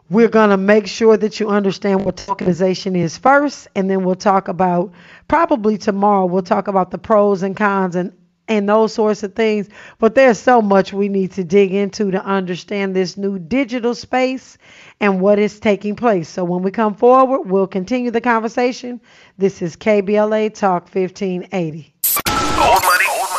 we're 0.10 0.30
going 0.30 0.52
to 0.52 0.58
make 0.58 0.88
sure 0.88 1.18
that 1.18 1.40
you 1.40 1.50
understand 1.50 2.06
what 2.06 2.18
tokenization 2.18 2.98
is 2.98 3.18
first, 3.18 3.68
and 3.76 3.90
then 3.90 4.04
we'll 4.04 4.16
talk 4.16 4.48
about 4.48 4.94
probably 5.28 5.78
tomorrow, 5.78 6.26
we'll 6.26 6.44
talk 6.44 6.68
about 6.68 6.92
the 6.92 6.98
pros 6.98 7.44
and 7.44 7.56
cons 7.56 7.96
and 7.96 8.14
and 8.48 8.68
those 8.68 8.94
sorts 8.94 9.24
of 9.24 9.36
things. 9.36 9.68
But 10.00 10.16
there's 10.16 10.40
so 10.40 10.62
much 10.62 10.94
we 10.94 11.10
need 11.10 11.34
to 11.34 11.44
dig 11.44 11.74
into 11.74 12.12
to 12.12 12.24
understand 12.24 12.96
this 12.96 13.18
new 13.18 13.40
digital 13.40 13.94
space 13.94 14.58
and 15.00 15.20
what 15.20 15.40
is 15.40 15.60
taking 15.60 15.96
place. 15.96 16.30
So 16.30 16.44
when 16.44 16.62
we 16.62 16.72
come 16.72 16.96
forward, 16.96 17.50
we'll 17.50 17.68
continue 17.68 18.12
the 18.12 18.22
conversation. 18.22 19.02
This 19.38 19.62
is 19.62 19.76
KBLA 19.76 20.54
Talk 20.54 20.84
1580. 20.84 21.94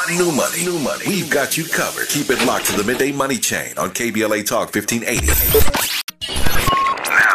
Old 0.09 0.19
money, 0.19 0.25
new 0.25 0.37
money, 0.37 0.65
new 0.65 0.79
money. 0.79 1.05
We've 1.07 1.31
got 1.31 1.57
you 1.57 1.65
covered. 1.65 2.09
Keep 2.09 2.31
it 2.31 2.45
locked 2.47 2.67
to 2.67 2.77
the 2.77 2.85
midday 2.85 3.13
money 3.13 3.37
chain 3.37 3.77
on 3.77 3.91
KBLA 3.91 4.47
Talk 4.47 4.75
1580. 4.75 5.27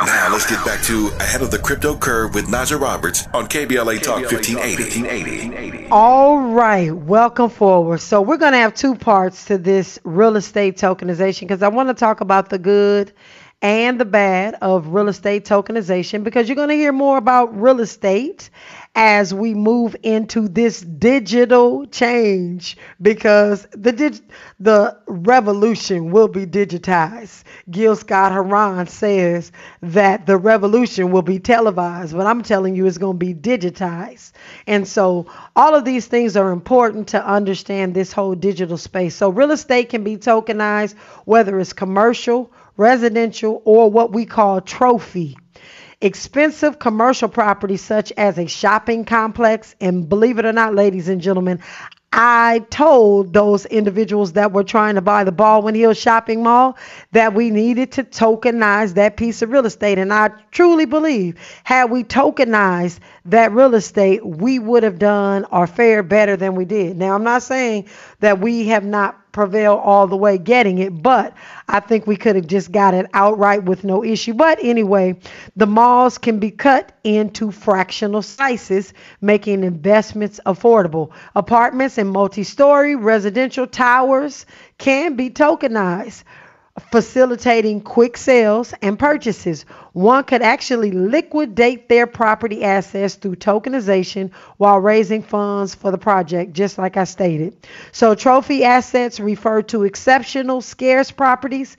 Now 0.05 0.29
let's 0.31 0.49
get 0.49 0.63
back 0.65 0.81
to 0.83 1.07
Ahead 1.19 1.41
of 1.41 1.51
the 1.51 1.59
Crypto 1.59 1.95
Curve 1.95 2.33
with 2.33 2.45
Najah 2.47 2.79
Roberts 2.79 3.27
on 3.33 3.47
KBLA 3.47 4.01
Talk 4.01 4.21
1580. 4.31 5.87
All 5.91 6.39
right, 6.39 6.91
welcome 6.91 7.49
forward. 7.49 8.01
So 8.01 8.21
we're 8.21 8.37
going 8.37 8.53
to 8.53 8.59
have 8.59 8.73
two 8.73 8.95
parts 8.95 9.45
to 9.45 9.57
this 9.57 9.99
real 10.03 10.35
estate 10.35 10.77
tokenization 10.77 11.41
because 11.41 11.61
I 11.61 11.67
want 11.67 11.89
to 11.89 11.93
talk 11.93 12.21
about 12.21 12.49
the 12.49 12.57
good 12.57 13.13
and 13.61 13.99
the 13.99 14.05
bad 14.05 14.55
of 14.61 14.87
real 14.87 15.07
estate 15.07 15.45
tokenization 15.45 16.23
because 16.23 16.49
you're 16.49 16.55
going 16.55 16.69
to 16.69 16.75
hear 16.75 16.91
more 16.91 17.17
about 17.17 17.59
real 17.59 17.79
estate 17.79 18.49
as 18.95 19.33
we 19.33 19.55
move 19.55 19.95
into 20.03 20.47
this 20.47 20.81
digital 20.81 21.85
change 21.87 22.77
because 23.01 23.67
the 23.71 23.91
dig- 23.91 24.21
the 24.59 24.95
revolution 25.07 26.11
will 26.11 26.27
be 26.27 26.45
digitized. 26.45 27.43
Gil 27.71 27.95
Scott 27.95 28.31
Heron 28.31 28.85
says 28.85 29.51
that 29.81 30.27
the 30.27 30.37
revolution 30.37 31.11
will 31.11 31.23
be 31.23 31.39
televised, 31.39 32.15
but 32.15 32.27
I'm 32.27 32.43
telling 32.43 32.75
you 32.75 32.85
it's 32.85 32.99
going 32.99 33.17
to 33.19 33.25
be 33.25 33.33
digitized. 33.33 34.31
And 34.67 34.87
so 34.87 35.25
all 35.55 35.73
of 35.73 35.85
these 35.85 36.05
things 36.05 36.37
are 36.37 36.51
important 36.51 37.07
to 37.09 37.25
understand 37.25 37.95
this 37.95 38.13
whole 38.13 38.35
digital 38.35 38.77
space. 38.77 39.15
So 39.15 39.29
real 39.29 39.51
estate 39.51 39.89
can 39.89 40.03
be 40.03 40.17
tokenized 40.17 40.93
whether 41.25 41.59
it's 41.59 41.73
commercial, 41.73 42.51
residential, 42.77 43.61
or 43.65 43.89
what 43.89 44.11
we 44.11 44.25
call 44.25 44.61
trophy 44.61 45.35
expensive 46.03 46.79
commercial 46.79 47.29
properties 47.29 47.81
such 47.81 48.11
as 48.17 48.37
a 48.37 48.45
shopping 48.45 49.05
complex. 49.05 49.75
And 49.79 50.07
believe 50.07 50.37
it 50.37 50.45
or 50.45 50.53
not, 50.53 50.75
ladies 50.75 51.07
and 51.07 51.21
gentlemen, 51.21 51.59
I 52.15 52.59
told 52.69 53.33
those 53.33 53.65
individuals 53.65 54.33
that 54.33 54.51
were 54.51 54.63
trying 54.63 54.95
to 54.95 55.01
buy 55.01 55.23
the 55.23 55.31
Baldwin 55.31 55.73
Hills 55.73 55.97
shopping 55.97 56.43
mall 56.43 56.77
that 57.11 57.33
we 57.33 57.49
needed 57.49 57.93
to 57.93 58.03
tokenize 58.03 58.93
that 58.93 59.17
piece 59.17 59.41
of 59.41 59.49
real 59.49 59.65
estate. 59.65 59.97
And 59.97 60.13
I 60.13 60.29
truly 60.51 60.85
believe, 60.85 61.39
had 61.63 61.85
we 61.89 62.03
tokenized 62.03 62.99
that 63.25 63.51
real 63.51 63.73
estate, 63.73 64.23
we 64.23 64.59
would 64.59 64.83
have 64.83 64.99
done 64.99 65.45
or 65.51 65.65
fared 65.65 66.07
better 66.07 66.37
than 66.37 66.53
we 66.53 66.65
did. 66.65 66.97
Now, 66.97 67.15
I'm 67.15 67.23
not 67.23 67.41
saying 67.41 67.87
that 68.19 68.39
we 68.39 68.67
have 68.67 68.85
not 68.85 69.19
prevail 69.33 69.73
all 69.73 70.07
the 70.07 70.15
way 70.15 70.37
getting 70.37 70.77
it, 70.77 71.01
but 71.03 71.33
I 71.67 71.81
think 71.81 72.07
we 72.07 72.15
could 72.15 72.37
have 72.37 72.47
just 72.47 72.71
got 72.71 72.93
it 72.93 73.07
outright 73.13 73.63
with 73.63 73.83
no 73.83 74.03
issue. 74.03 74.33
But 74.33 74.59
anyway, 74.63 75.17
the 75.57 75.67
malls 75.67 76.17
can 76.17 76.39
be 76.39 76.51
cut 76.51 76.97
into 77.03 77.51
fractional 77.51 78.21
slices, 78.21 78.93
making 79.19 79.65
investments 79.65 80.39
affordable. 80.45 81.11
Apartments 81.35 81.97
and 81.97 82.09
multi 82.09 82.43
story 82.43 82.95
residential 82.95 83.67
towers 83.67 84.45
can 84.77 85.15
be 85.17 85.29
tokenized 85.29 86.23
facilitating 86.91 87.81
quick 87.81 88.17
sales 88.17 88.73
and 88.81 88.97
purchases. 88.97 89.63
One 89.93 90.23
could 90.23 90.41
actually 90.41 90.91
liquidate 90.91 91.87
their 91.87 92.07
property 92.07 92.63
assets 92.63 93.15
through 93.15 93.35
tokenization 93.35 94.33
while 94.57 94.79
raising 94.79 95.21
funds 95.21 95.75
for 95.75 95.91
the 95.91 95.99
project, 95.99 96.53
just 96.53 96.79
like 96.79 96.97
I 96.97 97.03
stated. 97.03 97.55
So, 97.91 98.15
trophy 98.15 98.63
assets 98.63 99.19
refer 99.19 99.61
to 99.63 99.83
exceptional, 99.83 100.61
scarce 100.61 101.11
properties 101.11 101.77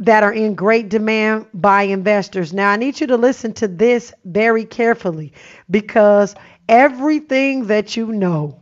that 0.00 0.24
are 0.24 0.32
in 0.32 0.54
great 0.54 0.88
demand 0.88 1.46
by 1.54 1.82
investors. 1.82 2.52
Now, 2.52 2.70
I 2.70 2.76
need 2.76 3.00
you 3.00 3.06
to 3.08 3.16
listen 3.16 3.52
to 3.54 3.68
this 3.68 4.12
very 4.24 4.64
carefully 4.64 5.34
because 5.70 6.34
everything 6.68 7.66
that 7.66 7.96
you 7.96 8.06
know 8.06 8.59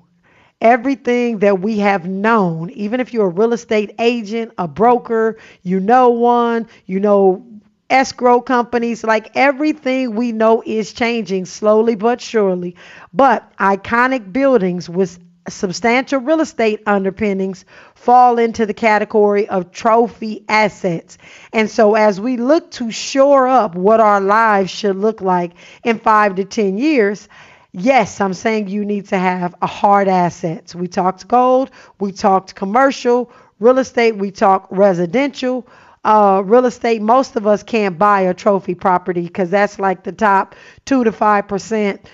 everything 0.61 1.39
that 1.39 1.61
we 1.61 1.79
have 1.79 2.09
known, 2.09 2.71
even 2.71 3.01
if 3.01 3.13
you're 3.13 3.27
a 3.27 3.31
real 3.31 3.53
estate 3.53 3.95
agent, 3.99 4.53
a 4.59 4.67
broker, 4.69 5.39
you 5.63 5.81
know 5.81 6.11
one, 6.11 6.69
you 6.87 7.01
know 7.01 7.45
escrow 7.91 8.41
companies, 8.41 9.03
like 9.05 9.31
everything 9.35 10.15
we 10.15 10.33
know 10.33 10.63
is 10.65 10.93
changing 10.93 11.47
slowly 11.47 11.95
but 11.95 12.21
surely. 12.21 12.77
But 13.13 13.51
iconic 13.57 14.33
buildings 14.33 14.89
with 14.89 15.19
substantial 15.49 16.21
real 16.21 16.41
estate 16.41 16.83
underpinnings 16.87 17.65
fall 17.95 18.39
into 18.39 18.67
the 18.67 18.75
category 18.75 19.49
of 19.49 19.73
trophy 19.73 20.45
assets. 20.49 21.17
And 21.53 21.71
so, 21.71 21.95
as 21.95 22.21
we 22.21 22.37
look 22.37 22.71
to 22.73 22.91
shore 22.91 23.49
up 23.49 23.75
what 23.75 24.01
our 24.01 24.21
lives 24.21 24.71
should 24.71 24.97
look 24.97 25.21
like 25.21 25.53
in 25.85 25.99
five 25.99 26.35
to 26.37 26.45
10 26.45 26.77
years, 26.79 27.29
Yes, 27.73 28.21
I'm 28.21 28.35
saying 28.35 28.69
you 28.69 28.85
need 28.85 29.09
to 29.09 29.19
have 29.19 29.55
a 29.61 29.67
hard 29.67 30.09
assets. 30.09 30.75
We 30.75 30.89
talked 30.89 31.29
gold, 31.29 31.71
we 32.01 32.13
talked 32.13 32.55
commercial, 32.55 33.31
real 33.61 33.79
estate, 33.79 34.17
we 34.17 34.31
talked 34.31 34.73
residential. 34.73 35.67
Uh, 36.05 36.43
real 36.45 36.65
estate, 36.65 37.03
most 37.03 37.37
of 37.37 37.47
us 37.47 37.63
can't 37.63 37.99
buy 37.99 38.23
a 38.23 38.33
trophy 38.33 38.75
property 38.75 39.23
because 39.23 39.51
that's 39.51 39.79
like 39.79 40.05
the 40.05 40.13
top 40.13 40.55
two 40.87 41.05
to 41.05 41.13
five 41.13 41.47
percent 41.49 42.09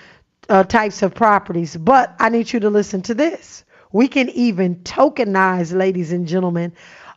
uh, 0.48 0.64
types 0.64 1.02
of 1.02 1.14
properties. 1.14 1.76
But 1.76 2.14
I 2.18 2.30
need 2.30 2.52
you 2.52 2.61
to 2.61 2.70
listen 2.70 3.02
to 3.02 3.14
this. 3.14 3.64
We 3.92 4.09
can 4.09 4.30
even 4.30 4.76
tokenize, 4.76 5.72
ladies 5.76 6.11
and 6.12 6.26
gentlemen, 6.26 6.72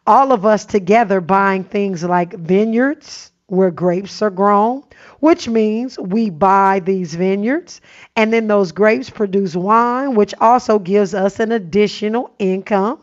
all 0.06 0.32
of 0.32 0.46
us 0.46 0.66
together 0.66 1.22
buying 1.22 1.64
things 1.64 2.04
like 2.04 2.34
vineyards 2.34 3.32
where 3.48 3.72
grapes 3.72 4.22
are 4.22 4.30
grown, 4.30 4.84
which 5.20 5.48
means 5.48 5.98
we 6.00 6.30
buy 6.30 6.80
these 6.80 7.16
vineyards 7.16 7.82
and 8.16 8.32
then 8.34 8.48
those 8.48 8.72
grapes 8.72 9.10
produce 9.10 9.56
wine, 9.56 10.16
which 10.16 10.34
also 10.40 10.80
gives 10.80 11.14
us 11.14 11.40
an 11.40 11.52
additional 11.52 12.32
income. 12.40 13.00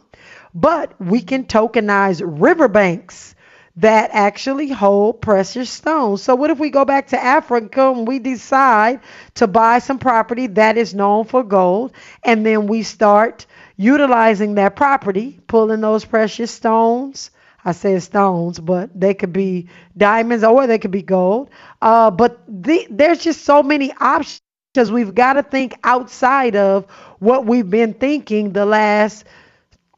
But 0.55 0.93
we 1.01 1.21
can 1.23 1.45
tokenize 1.45 2.23
riverbanks 2.25 3.35
that 3.77 4.11
actually 4.13 4.69
hold 4.69 5.21
precious 5.21 5.69
stones. 5.71 6.23
So, 6.23 6.35
what 6.37 6.51
if 6.51 6.59
we 6.61 6.71
go 6.71 6.85
back 6.85 7.09
to 7.09 7.23
Africa 7.23 7.91
and 7.91 8.07
we 8.07 8.19
decide 8.21 9.01
to 9.35 9.47
buy 9.49 9.81
some 9.81 9.99
property 9.99 10.47
that 10.49 10.77
is 10.79 10.95
known 10.95 11.25
for 11.25 11.43
gold, 11.43 11.93
and 12.23 12.47
then 12.47 12.67
we 12.69 12.83
start 12.85 13.47
utilizing 13.77 14.55
that 14.55 14.77
property, 14.77 15.41
pulling 15.49 15.81
those 15.81 16.05
precious 16.05 16.53
stones 16.53 17.31
I 17.65 17.73
said 17.73 18.03
stones, 18.03 18.61
but 18.61 18.91
they 18.99 19.15
could 19.15 19.33
be 19.33 19.69
diamonds 19.97 20.45
or 20.45 20.67
they 20.67 20.79
could 20.79 20.91
be 20.91 21.03
gold. 21.03 21.51
Uh, 21.81 22.11
but 22.11 22.43
the, 22.49 22.87
there's 22.91 23.21
just 23.21 23.45
so 23.45 23.63
many 23.63 23.93
options 24.01 24.41
because 24.73 24.91
we've 24.91 25.15
got 25.15 25.35
to 25.35 25.43
think 25.43 25.75
outside 25.85 26.57
of 26.57 26.91
what 27.21 27.47
we've 27.47 27.71
been 27.71 27.95
thinking 27.95 28.53
the 28.53 28.67
last 28.67 29.25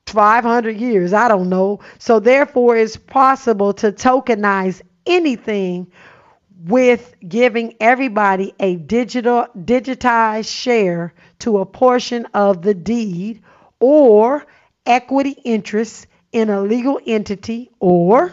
500 0.07 0.77
years. 0.77 1.13
I 1.13 1.29
don't 1.29 1.49
know. 1.49 1.81
So 1.99 2.21
therefore, 2.21 2.77
it's 2.77 2.97
possible 2.97 3.73
to 3.75 3.91
tokenize 3.91 4.83
anything 5.07 5.91
with 6.65 7.15
giving 7.27 7.75
everybody 7.81 8.55
a 8.61 8.77
digital 8.77 9.47
digitized 9.57 10.49
share 10.49 11.15
to 11.41 11.59
a 11.59 11.67
portion 11.67 12.27
of 12.35 12.63
the 12.63 12.75
deed 12.75 13.43
or 13.81 14.45
equity 14.85 15.37
interest 15.45 16.07
in 16.37 16.51
a 16.51 16.61
legal 16.61 17.01
entity 17.07 17.71
or 17.81 18.31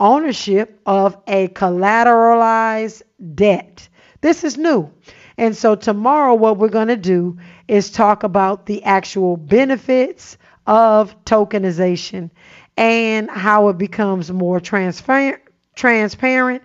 ownership 0.00 0.80
of 0.84 1.16
a 1.28 1.46
collateralized 1.46 3.02
debt. 3.36 3.88
This 4.20 4.42
is 4.42 4.58
new. 4.58 4.90
And 5.38 5.56
so, 5.56 5.76
tomorrow, 5.76 6.34
what 6.34 6.58
we're 6.58 6.70
going 6.70 6.88
to 6.88 6.96
do 6.96 7.38
is 7.68 7.92
talk 7.92 8.24
about 8.24 8.66
the 8.66 8.82
actual 8.82 9.36
benefits 9.36 10.38
of 10.66 11.14
tokenization 11.22 12.30
and 12.76 13.30
how 13.30 13.68
it 13.68 13.78
becomes 13.78 14.32
more 14.32 14.58
transparent, 14.58 15.40
transparent 15.76 16.64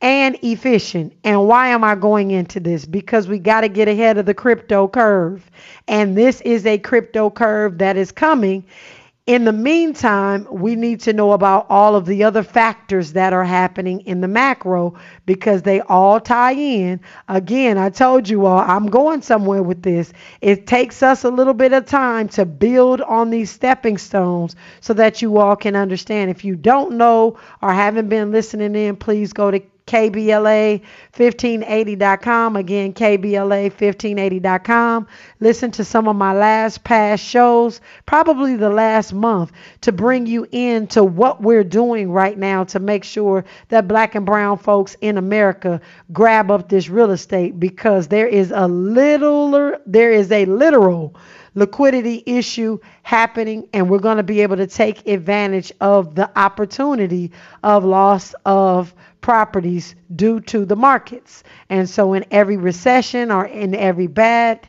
and 0.00 0.38
efficient. 0.42 1.12
And 1.24 1.46
why 1.46 1.68
am 1.68 1.84
I 1.84 1.94
going 1.94 2.30
into 2.30 2.58
this? 2.58 2.86
Because 2.86 3.28
we 3.28 3.38
got 3.38 3.60
to 3.60 3.68
get 3.68 3.86
ahead 3.86 4.16
of 4.16 4.24
the 4.24 4.32
crypto 4.32 4.88
curve. 4.88 5.50
And 5.88 6.16
this 6.16 6.40
is 6.40 6.64
a 6.64 6.78
crypto 6.78 7.28
curve 7.28 7.76
that 7.78 7.98
is 7.98 8.12
coming 8.12 8.64
in 9.24 9.44
the 9.44 9.52
meantime, 9.52 10.48
we 10.50 10.74
need 10.74 11.00
to 11.02 11.12
know 11.12 11.30
about 11.30 11.66
all 11.70 11.94
of 11.94 12.06
the 12.06 12.24
other 12.24 12.42
factors 12.42 13.12
that 13.12 13.32
are 13.32 13.44
happening 13.44 14.00
in 14.00 14.20
the 14.20 14.26
macro 14.26 14.94
because 15.26 15.62
they 15.62 15.80
all 15.82 16.18
tie 16.18 16.54
in. 16.54 17.00
Again, 17.28 17.78
I 17.78 17.90
told 17.90 18.28
you 18.28 18.46
all, 18.46 18.58
I'm 18.58 18.86
going 18.86 19.22
somewhere 19.22 19.62
with 19.62 19.80
this. 19.80 20.12
It 20.40 20.66
takes 20.66 21.04
us 21.04 21.22
a 21.22 21.30
little 21.30 21.54
bit 21.54 21.72
of 21.72 21.86
time 21.86 22.28
to 22.30 22.44
build 22.44 23.00
on 23.00 23.30
these 23.30 23.48
stepping 23.48 23.96
stones 23.96 24.56
so 24.80 24.92
that 24.94 25.22
you 25.22 25.38
all 25.38 25.54
can 25.54 25.76
understand. 25.76 26.28
If 26.32 26.44
you 26.44 26.56
don't 26.56 26.96
know 26.96 27.38
or 27.62 27.72
haven't 27.72 28.08
been 28.08 28.32
listening 28.32 28.74
in, 28.74 28.96
please 28.96 29.32
go 29.32 29.52
to 29.52 29.62
KBLA1580.com. 29.86 32.56
Again, 32.56 32.92
KBLA1580.com. 32.92 35.06
Listen 35.40 35.70
to 35.72 35.84
some 35.84 36.08
of 36.08 36.16
my 36.16 36.32
last 36.32 36.82
past 36.84 37.22
shows, 37.24 37.80
probably 38.06 38.56
the 38.56 38.70
last 38.70 39.12
month, 39.12 39.52
to 39.82 39.92
bring 39.92 40.26
you 40.26 40.46
into 40.52 41.04
what 41.04 41.42
we're 41.42 41.64
doing 41.64 42.10
right 42.10 42.38
now 42.38 42.64
to 42.64 42.80
make 42.80 43.04
sure 43.04 43.44
that 43.68 43.88
black 43.88 44.14
and 44.14 44.24
brown 44.26 44.58
folks 44.58 44.96
in 45.00 45.18
America 45.18 45.80
grab 46.12 46.50
up 46.50 46.68
this 46.68 46.88
real 46.88 47.10
estate 47.10 47.60
because 47.60 48.08
there 48.08 48.28
is 48.28 48.52
a 48.54 48.68
little, 48.68 49.74
there 49.86 50.12
is 50.12 50.30
a 50.32 50.44
literal 50.46 51.14
liquidity 51.54 52.22
issue 52.26 52.78
happening, 53.02 53.68
and 53.72 53.88
we're 53.88 53.98
going 53.98 54.16
to 54.16 54.22
be 54.22 54.40
able 54.40 54.56
to 54.56 54.66
take 54.66 55.06
advantage 55.06 55.72
of 55.80 56.14
the 56.14 56.30
opportunity 56.38 57.32
of 57.62 57.84
loss 57.84 58.34
of 58.44 58.94
properties 59.20 59.94
due 60.14 60.40
to 60.40 60.64
the 60.64 60.76
markets. 60.76 61.44
And 61.68 61.88
so, 61.88 62.12
in 62.14 62.24
every 62.30 62.56
recession 62.56 63.30
or 63.30 63.46
in 63.46 63.74
every 63.74 64.06
bad 64.06 64.66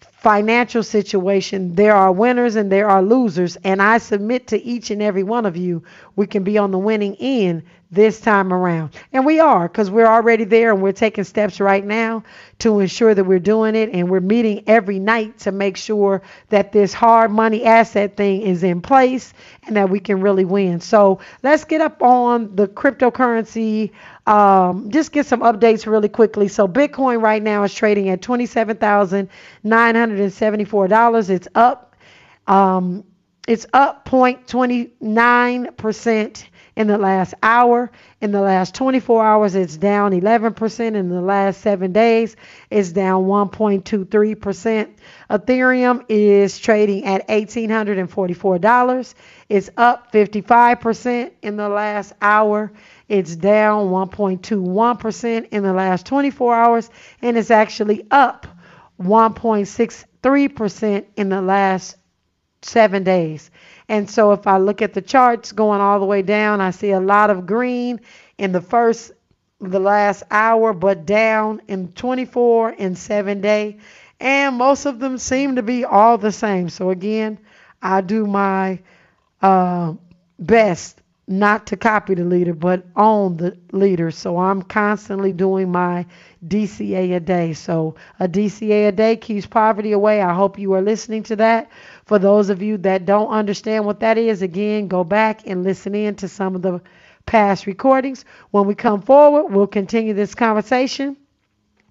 financial 0.00 0.84
situation, 0.84 1.74
there 1.74 1.96
are 1.96 2.12
winners 2.12 2.54
and 2.54 2.70
there 2.70 2.88
are 2.88 3.02
losers. 3.02 3.56
And 3.64 3.82
I 3.82 3.98
submit 3.98 4.46
to 4.48 4.62
each 4.62 4.90
and 4.90 5.02
every 5.02 5.24
one 5.24 5.46
of 5.46 5.56
you, 5.56 5.82
we 6.14 6.26
can 6.26 6.44
be 6.44 6.58
on 6.58 6.70
the 6.70 6.78
winning 6.78 7.16
end 7.16 7.64
this 7.92 8.20
time 8.20 8.52
around. 8.52 8.94
And 9.12 9.24
we 9.24 9.38
are 9.38 9.68
because 9.68 9.90
we're 9.90 10.06
already 10.06 10.44
there 10.44 10.72
and 10.72 10.82
we're 10.82 10.92
taking 10.92 11.24
steps 11.24 11.60
right 11.60 11.84
now 11.84 12.24
to 12.60 12.80
ensure 12.80 13.14
that 13.14 13.24
we're 13.24 13.38
doing 13.38 13.76
it. 13.76 13.90
And 13.92 14.10
we're 14.10 14.20
meeting 14.20 14.64
every 14.66 14.98
night 14.98 15.38
to 15.40 15.52
make 15.52 15.76
sure 15.76 16.22
that 16.48 16.72
this 16.72 16.92
hard 16.92 17.30
money 17.30 17.64
asset 17.64 18.16
thing 18.16 18.42
is 18.42 18.64
in 18.64 18.80
place 18.80 19.34
and 19.66 19.76
that 19.76 19.90
we 19.90 20.00
can 20.00 20.20
really 20.20 20.44
win. 20.44 20.80
So 20.80 21.20
let's 21.42 21.64
get 21.64 21.80
up 21.80 22.02
on 22.02 22.56
the 22.56 22.66
cryptocurrency 22.66 23.92
um, 24.26 24.90
just 24.90 25.10
get 25.10 25.26
some 25.26 25.40
updates 25.40 25.86
really 25.86 26.08
quickly. 26.08 26.48
So 26.48 26.68
Bitcoin 26.68 27.20
right 27.20 27.42
now 27.42 27.64
is 27.64 27.74
trading 27.74 28.08
at 28.08 28.22
twenty-seven 28.22 28.76
thousand 28.76 29.28
nine 29.64 29.94
hundred 29.96 30.20
and 30.20 30.32
seventy-four 30.32 30.88
dollars. 30.88 31.28
It's 31.28 31.48
up. 31.54 31.96
Um, 32.46 33.04
it's 33.48 33.66
up 33.72 34.08
0.29 34.08 35.76
percent 35.76 36.48
in 36.76 36.86
the 36.86 36.98
last 36.98 37.34
hour. 37.42 37.90
In 38.20 38.32
the 38.32 38.40
last 38.40 38.74
24 38.74 39.24
hours, 39.24 39.54
it's 39.54 39.76
down 39.76 40.12
11%. 40.12 40.94
In 40.94 41.08
the 41.08 41.20
last 41.20 41.60
seven 41.60 41.92
days, 41.92 42.36
it's 42.70 42.92
down 42.92 43.24
1.23%. 43.24 44.90
Ethereum 45.30 46.04
is 46.08 46.58
trading 46.58 47.04
at 47.04 47.28
$1,844. 47.28 49.14
It's 49.48 49.70
up 49.76 50.12
55% 50.12 51.32
in 51.42 51.56
the 51.56 51.68
last 51.68 52.12
hour. 52.22 52.72
It's 53.08 53.36
down 53.36 53.88
1.21% 53.88 55.48
in 55.50 55.62
the 55.62 55.72
last 55.72 56.06
24 56.06 56.54
hours, 56.54 56.90
and 57.20 57.36
it's 57.36 57.50
actually 57.50 58.06
up 58.10 58.46
1.63% 59.00 61.04
in 61.16 61.28
the 61.28 61.42
last 61.42 61.96
seven 62.62 63.02
days. 63.02 63.50
And 63.92 64.08
so 64.08 64.32
if 64.32 64.46
I 64.46 64.56
look 64.56 64.80
at 64.80 64.94
the 64.94 65.02
charts 65.02 65.52
going 65.52 65.82
all 65.82 66.00
the 66.00 66.06
way 66.06 66.22
down, 66.22 66.62
I 66.62 66.70
see 66.70 66.92
a 66.92 66.98
lot 67.00 67.28
of 67.28 67.44
green 67.44 68.00
in 68.38 68.50
the 68.50 68.62
first, 68.62 69.12
the 69.60 69.78
last 69.78 70.22
hour, 70.30 70.72
but 70.72 71.04
down 71.04 71.60
in 71.68 71.92
24 71.92 72.76
and 72.78 72.96
seven 72.96 73.42
day. 73.42 73.80
And 74.18 74.56
most 74.56 74.86
of 74.86 74.98
them 74.98 75.18
seem 75.18 75.56
to 75.56 75.62
be 75.62 75.84
all 75.84 76.16
the 76.16 76.32
same. 76.32 76.70
So 76.70 76.88
again, 76.88 77.38
I 77.82 78.00
do 78.00 78.26
my 78.26 78.78
uh, 79.42 79.92
best 80.38 81.01
not 81.28 81.66
to 81.68 81.76
copy 81.76 82.14
the 82.14 82.24
leader, 82.24 82.52
but 82.52 82.84
own 82.96 83.36
the 83.36 83.56
leader. 83.72 84.10
So 84.10 84.38
I'm 84.38 84.62
constantly 84.62 85.32
doing 85.32 85.70
my 85.70 86.06
DCA 86.46 87.16
a 87.16 87.20
day. 87.20 87.52
So 87.52 87.94
a 88.18 88.28
DCA 88.28 88.88
a 88.88 88.92
day 88.92 89.16
keeps 89.16 89.46
poverty 89.46 89.92
away. 89.92 90.20
I 90.20 90.34
hope 90.34 90.58
you 90.58 90.72
are 90.74 90.82
listening 90.82 91.22
to 91.24 91.36
that. 91.36 91.70
For 92.06 92.18
those 92.18 92.50
of 92.50 92.62
you 92.62 92.76
that 92.78 93.06
don't 93.06 93.30
understand 93.30 93.86
what 93.86 94.00
that 94.00 94.18
is, 94.18 94.42
again, 94.42 94.88
go 94.88 95.04
back 95.04 95.46
and 95.46 95.62
listen 95.62 95.94
in 95.94 96.16
to 96.16 96.28
some 96.28 96.54
of 96.56 96.62
the 96.62 96.80
past 97.24 97.66
recordings. 97.66 98.24
When 98.50 98.66
we 98.66 98.74
come 98.74 99.02
forward, 99.02 99.52
we'll 99.52 99.68
continue 99.68 100.14
this 100.14 100.34
conversation. 100.34 101.16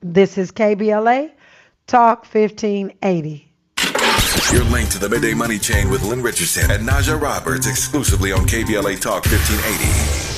This 0.01 0.37
is 0.37 0.51
KBLA 0.51 1.31
Talk 1.87 2.25
1580. 2.25 3.50
You're 4.53 4.63
linked 4.63 4.93
to 4.93 4.99
the 4.99 5.09
Midday 5.09 5.33
Money 5.33 5.59
Chain 5.59 5.89
with 5.89 6.03
Lynn 6.03 6.21
Richardson 6.21 6.71
and 6.71 6.87
Najah 6.87 7.21
Roberts 7.21 7.67
exclusively 7.67 8.31
on 8.31 8.47
KBLA 8.47 9.01
Talk 9.01 9.25
1580. 9.25 10.31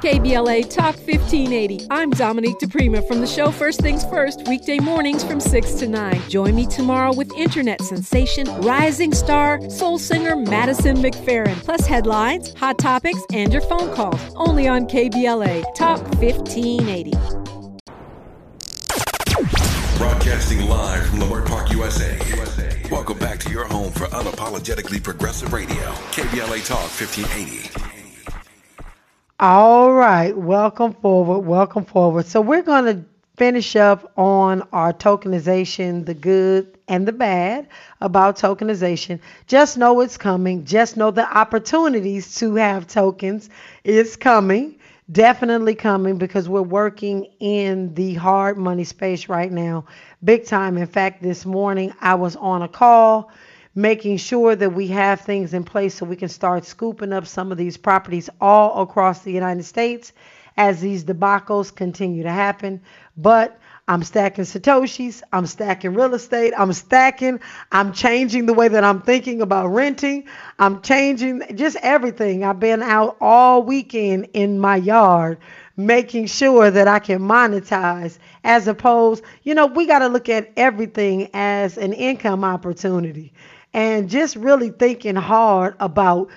KBLA 0.00 0.70
Talk 0.70 0.96
1580. 0.96 1.86
I'm 1.90 2.08
Dominique 2.10 2.58
DePrima 2.58 3.06
from 3.06 3.20
the 3.20 3.26
show 3.26 3.50
First 3.50 3.80
Things 3.82 4.04
First, 4.06 4.48
weekday 4.48 4.78
mornings 4.78 5.22
from 5.22 5.40
6 5.40 5.74
to 5.74 5.86
9. 5.86 6.22
Join 6.30 6.54
me 6.54 6.66
tomorrow 6.66 7.14
with 7.14 7.30
internet 7.36 7.82
sensation, 7.82 8.46
rising 8.62 9.12
star, 9.12 9.60
soul 9.68 9.98
singer 9.98 10.34
Madison 10.34 10.96
McFerrin, 10.96 11.56
plus 11.64 11.86
headlines, 11.86 12.54
hot 12.54 12.78
topics, 12.78 13.20
and 13.32 13.52
your 13.52 13.62
phone 13.62 13.94
calls. 13.94 14.20
Only 14.36 14.68
on 14.68 14.86
KBLA 14.86 15.74
Talk 15.74 16.00
1580. 16.18 17.53
Broadcasting 20.04 20.68
live 20.68 21.06
from 21.06 21.20
Leimert 21.20 21.46
Park, 21.46 21.70
USA. 21.70 22.18
Welcome 22.90 23.16
back 23.16 23.38
to 23.38 23.50
your 23.50 23.64
home 23.64 23.90
for 23.90 24.04
unapologetically 24.08 25.02
progressive 25.02 25.50
radio. 25.50 25.74
KBLA 26.12 26.66
Talk 26.66 26.90
1580. 26.90 27.70
All 29.40 29.94
right, 29.94 30.36
welcome 30.36 30.92
forward, 30.92 31.38
welcome 31.38 31.86
forward. 31.86 32.26
So 32.26 32.42
we're 32.42 32.60
going 32.60 32.84
to 32.84 33.02
finish 33.38 33.76
up 33.76 34.12
on 34.18 34.68
our 34.74 34.92
tokenization, 34.92 36.04
the 36.04 36.12
good 36.12 36.76
and 36.86 37.08
the 37.08 37.12
bad 37.12 37.66
about 38.02 38.36
tokenization. 38.36 39.20
Just 39.46 39.78
know 39.78 40.02
it's 40.02 40.18
coming. 40.18 40.66
Just 40.66 40.98
know 40.98 41.12
the 41.12 41.26
opportunities 41.34 42.34
to 42.40 42.56
have 42.56 42.86
tokens 42.86 43.48
is 43.84 44.16
coming 44.16 44.76
definitely 45.10 45.74
coming 45.74 46.18
because 46.18 46.48
we're 46.48 46.62
working 46.62 47.26
in 47.40 47.94
the 47.94 48.14
hard 48.14 48.56
money 48.56 48.84
space 48.84 49.28
right 49.28 49.52
now, 49.52 49.84
big 50.22 50.46
time. 50.46 50.76
In 50.76 50.86
fact, 50.86 51.22
this 51.22 51.44
morning 51.44 51.92
I 52.00 52.14
was 52.14 52.36
on 52.36 52.62
a 52.62 52.68
call 52.68 53.30
making 53.74 54.16
sure 54.16 54.54
that 54.54 54.72
we 54.72 54.86
have 54.86 55.20
things 55.20 55.52
in 55.52 55.64
place 55.64 55.94
so 55.94 56.06
we 56.06 56.16
can 56.16 56.28
start 56.28 56.64
scooping 56.64 57.12
up 57.12 57.26
some 57.26 57.50
of 57.50 57.58
these 57.58 57.76
properties 57.76 58.30
all 58.40 58.82
across 58.82 59.20
the 59.20 59.32
United 59.32 59.64
States 59.64 60.12
as 60.56 60.80
these 60.80 61.04
debacles 61.04 61.74
continue 61.74 62.22
to 62.22 62.30
happen. 62.30 62.80
But 63.16 63.58
I'm 63.86 64.02
stacking 64.02 64.44
Satoshis. 64.44 65.22
I'm 65.32 65.46
stacking 65.46 65.94
real 65.94 66.14
estate. 66.14 66.54
I'm 66.56 66.72
stacking. 66.72 67.40
I'm 67.70 67.92
changing 67.92 68.46
the 68.46 68.54
way 68.54 68.68
that 68.68 68.82
I'm 68.82 69.02
thinking 69.02 69.42
about 69.42 69.68
renting. 69.68 70.24
I'm 70.58 70.80
changing 70.80 71.42
just 71.54 71.76
everything. 71.82 72.44
I've 72.44 72.60
been 72.60 72.82
out 72.82 73.16
all 73.20 73.62
weekend 73.62 74.28
in 74.32 74.58
my 74.58 74.76
yard 74.76 75.38
making 75.76 76.26
sure 76.26 76.70
that 76.70 76.88
I 76.88 76.98
can 76.98 77.20
monetize 77.20 78.18
as 78.44 78.68
opposed, 78.68 79.24
you 79.42 79.54
know, 79.54 79.66
we 79.66 79.86
got 79.86 79.98
to 80.00 80.08
look 80.08 80.28
at 80.28 80.52
everything 80.56 81.28
as 81.34 81.76
an 81.76 81.92
income 81.92 82.44
opportunity 82.44 83.32
and 83.72 84.08
just 84.08 84.36
really 84.36 84.70
thinking 84.70 85.16
hard 85.16 85.74
about 85.80 86.30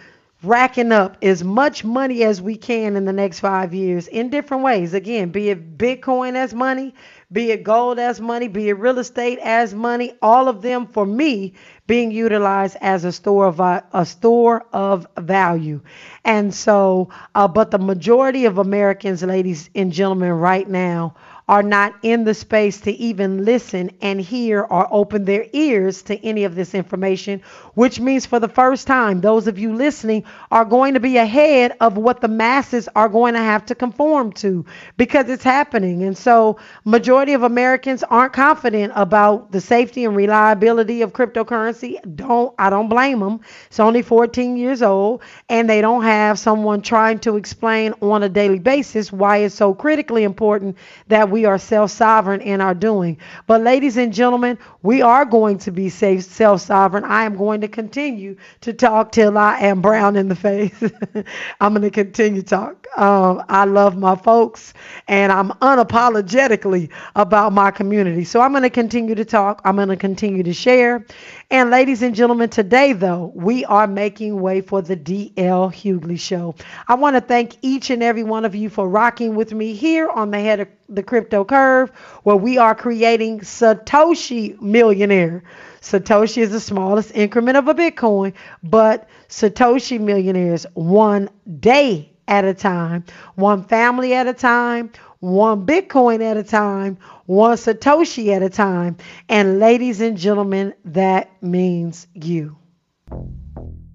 racking 0.44 0.92
up 0.92 1.18
as 1.22 1.44
much 1.44 1.84
money 1.84 2.24
as 2.24 2.42
we 2.42 2.56
can 2.56 2.96
in 2.96 3.06
the 3.06 3.14
next 3.14 3.40
five 3.40 3.74
years 3.74 4.08
in 4.08 4.30
different 4.30 4.64
ways. 4.64 4.94
Again, 4.94 5.30
be 5.30 5.50
it 5.50 5.78
Bitcoin 5.78 6.36
as 6.36 6.54
money, 6.54 6.94
be 7.32 7.52
it 7.52 7.64
gold 7.64 8.00
as 8.00 8.22
money, 8.22 8.48
be 8.48 8.70
it 8.70 8.74
real 8.74 9.00
estate 9.00 9.40
as 9.40 9.74
money, 9.74 10.14
all 10.22 10.48
of 10.48 10.62
them 10.62 10.88
for 10.88 11.06
me 11.06 11.54
being 11.86 12.12
utilized 12.12 12.78
as 12.80 13.04
a 13.04 13.12
store 13.12 13.48
of 13.48 13.60
a 13.60 14.06
store 14.06 14.66
of 14.72 15.06
value. 15.18 15.82
And 16.24 16.54
so, 16.54 17.10
uh, 17.36 17.48
but 17.48 17.72
the 17.72 17.80
majority 17.80 18.46
of 18.46 18.58
Americans, 18.58 19.24
ladies 19.24 19.70
and 19.76 19.92
gentlemen, 19.92 20.32
right 20.32 20.68
now 20.68 21.16
are 21.48 21.64
not 21.64 21.94
in 22.04 22.24
the 22.24 22.34
space 22.34 22.82
to 22.82 22.92
even 22.92 23.46
listen 23.46 23.90
and 24.02 24.20
hear 24.20 24.62
or 24.62 24.88
open 24.92 25.26
their 25.26 25.46
ears 25.54 26.02
to 26.04 26.26
any 26.26 26.44
of 26.44 26.56
this 26.56 26.74
information, 26.76 27.42
which 27.74 28.00
means 28.00 28.26
for 28.26 28.40
the 28.40 28.48
first 28.50 28.88
time, 28.88 29.22
those 29.22 29.48
of 29.48 29.58
you 29.58 29.74
listening 29.74 30.24
are 30.52 30.66
going 30.66 30.94
to 30.94 31.00
be 31.00 31.18
ahead 31.18 31.74
of 31.80 31.98
what 31.98 32.20
the 32.22 32.28
masses 32.28 32.90
are 32.96 33.10
going 33.10 33.34
to 33.34 33.40
have 33.40 33.66
to 33.66 33.76
conform 33.76 34.32
to 34.34 34.66
because 34.98 35.30
it's 35.30 35.44
happening. 35.44 36.04
And 36.04 36.18
so, 36.18 36.58
majority 36.86 37.34
of 37.34 37.44
Americans 37.44 38.04
aren't 38.04 38.34
confident 38.34 38.94
about 38.96 39.52
the 39.52 39.62
safety 39.62 40.06
and 40.06 40.16
reliability 40.16 41.02
of 41.02 41.14
cryptocurrency. 41.14 41.98
Don't 42.16 42.54
I 42.60 42.70
don't 42.70 42.90
blame 42.90 43.20
them. 43.20 43.40
It's 43.68 43.80
only 43.80 44.02
14 44.02 44.58
years 44.58 44.82
old 44.82 45.22
and 45.50 45.70
they 45.70 45.82
don't 45.82 46.04
have 46.04 46.40
someone 46.40 46.82
trying 46.82 47.20
to 47.20 47.38
explain 47.38 47.94
on 48.02 48.24
a 48.24 48.30
daily 48.30 48.60
basis 48.60 49.12
why 49.12 49.38
it's 49.38 49.56
so 49.56 49.74
critically 49.74 50.24
important 50.24 50.78
that 51.08 51.30
we 51.30 51.37
we 51.38 51.46
are 51.46 51.60
self 51.60 51.92
sovereign 51.92 52.42
in 52.42 52.62
our 52.62 52.74
doing. 52.74 53.16
But, 53.46 53.62
ladies 53.62 53.96
and 53.96 54.12
gentlemen, 54.12 54.58
we 54.82 55.04
are 55.04 55.24
going 55.24 55.60
to 55.60 55.72
be 55.72 55.88
self 55.88 56.62
sovereign. 56.62 57.04
I 57.04 57.26
am 57.26 57.38
going 57.38 57.62
to 57.62 57.68
continue 57.68 58.38
to 58.62 58.74
talk 58.74 59.12
till 59.12 59.38
I 59.38 59.60
am 59.60 59.80
brown 59.80 60.16
in 60.16 60.30
the 60.30 60.36
face. 60.36 60.74
I'm 61.62 61.74
going 61.74 61.84
to 61.84 61.92
continue 61.92 62.42
to 62.42 62.48
talk. 62.48 62.88
Um, 62.98 63.44
I 63.50 63.66
love 63.66 63.96
my 63.96 64.16
folks 64.16 64.74
and 65.08 65.32
I'm 65.32 65.50
unapologetically 65.62 66.90
about 67.16 67.54
my 67.54 67.70
community. 67.70 68.24
So, 68.24 68.42
I'm 68.42 68.52
going 68.52 68.64
to 68.64 68.72
continue 68.72 69.14
to 69.14 69.26
talk. 69.26 69.62
I'm 69.64 69.76
going 69.76 69.90
to 69.90 69.96
continue 69.96 70.42
to 70.42 70.54
share. 70.54 71.06
And 71.50 71.70
ladies 71.70 72.02
and 72.02 72.14
gentlemen, 72.14 72.50
today 72.50 72.92
though, 72.92 73.32
we 73.34 73.64
are 73.64 73.88
making 73.88 74.42
way 74.42 74.60
for 74.60 74.82
the 74.82 74.98
DL 74.98 75.74
Hughley 75.74 76.20
Show. 76.20 76.56
I 76.90 76.96
want 76.96 77.16
to 77.16 77.22
thank 77.22 77.56
each 77.62 77.90
and 77.90 78.04
every 78.04 78.24
one 78.24 78.44
of 78.44 78.54
you 78.54 78.70
for 78.70 78.90
rocking 78.90 79.34
with 79.34 79.54
me 79.54 79.74
here 79.74 80.10
on 80.10 80.32
the 80.32 80.42
head 80.42 80.60
of 80.60 80.68
the 80.90 81.04
crypto 81.04 81.46
curve, 81.46 81.90
where 82.24 82.36
we 82.36 82.58
are 82.58 82.76
creating 82.76 83.40
Satoshi 83.40 84.60
millionaire. 84.62 85.42
Satoshi 85.80 86.42
is 86.42 86.52
the 86.52 86.60
smallest 86.60 87.16
increment 87.16 87.56
of 87.56 87.70
a 87.70 87.74
Bitcoin, 87.74 88.34
but 88.62 89.08
Satoshi 89.30 90.02
millionaires 90.02 90.66
one 90.74 91.30
day 91.62 92.12
at 92.28 92.44
a 92.44 92.54
time, 92.54 93.06
one 93.36 93.64
family 93.64 94.14
at 94.14 94.28
a 94.28 94.34
time, 94.34 94.92
one 95.20 95.66
Bitcoin 95.66 96.22
at 96.22 96.36
a 96.36 96.44
time, 96.44 96.98
one 97.28 97.58
Satoshi 97.58 98.36
at 98.36 98.42
a 98.42 98.50
time. 98.50 98.98
And 99.30 99.60
ladies 99.60 100.02
and 100.02 100.18
gentlemen, 100.18 100.74
that 100.86 101.30
means 101.44 102.08
you. 102.14 102.58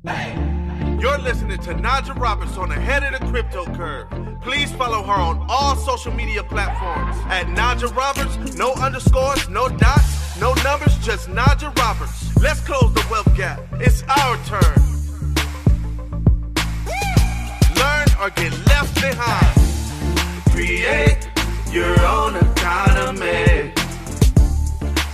You're 0.05 1.19
listening 1.19 1.59
to 1.59 1.75
Najah 1.75 2.19
Roberts 2.19 2.57
on 2.57 2.69
the 2.69 2.77
head 2.77 3.03
of 3.03 3.19
the 3.19 3.27
crypto 3.27 3.65
curve. 3.75 4.07
Please 4.41 4.71
follow 4.73 5.03
her 5.03 5.13
on 5.13 5.45
all 5.49 5.75
social 5.75 6.13
media 6.13 6.45
platforms 6.45 7.17
at 7.27 7.47
Najah 7.47 7.95
Roberts. 7.97 8.57
No 8.57 8.73
underscores, 8.75 9.49
no 9.49 9.69
dots, 9.69 10.41
no 10.41 10.55
numbers, 10.63 10.97
just 10.99 11.29
Najah 11.29 11.77
Roberts. 11.79 12.37
Let's 12.37 12.61
close 12.61 12.93
the 12.95 13.05
wealth 13.11 13.37
gap. 13.37 13.61
It's 13.75 14.03
our 14.05 14.37
turn. 14.45 14.79
Learn 17.77 18.07
or 18.21 18.31
get 18.31 18.53
left 18.67 18.95
behind. 18.95 19.59
Create 20.51 21.29
your 21.73 21.99
own 22.05 22.37
economy. 22.37 23.73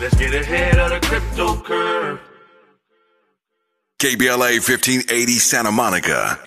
Let's 0.00 0.16
get 0.16 0.34
ahead 0.34 0.78
of 0.78 0.90
the 0.90 1.00
crypto 1.06 1.60
curve. 1.62 2.20
KBLA 4.00 4.60
1580 4.60 5.32
Santa 5.38 5.72
Monica. 5.72 6.38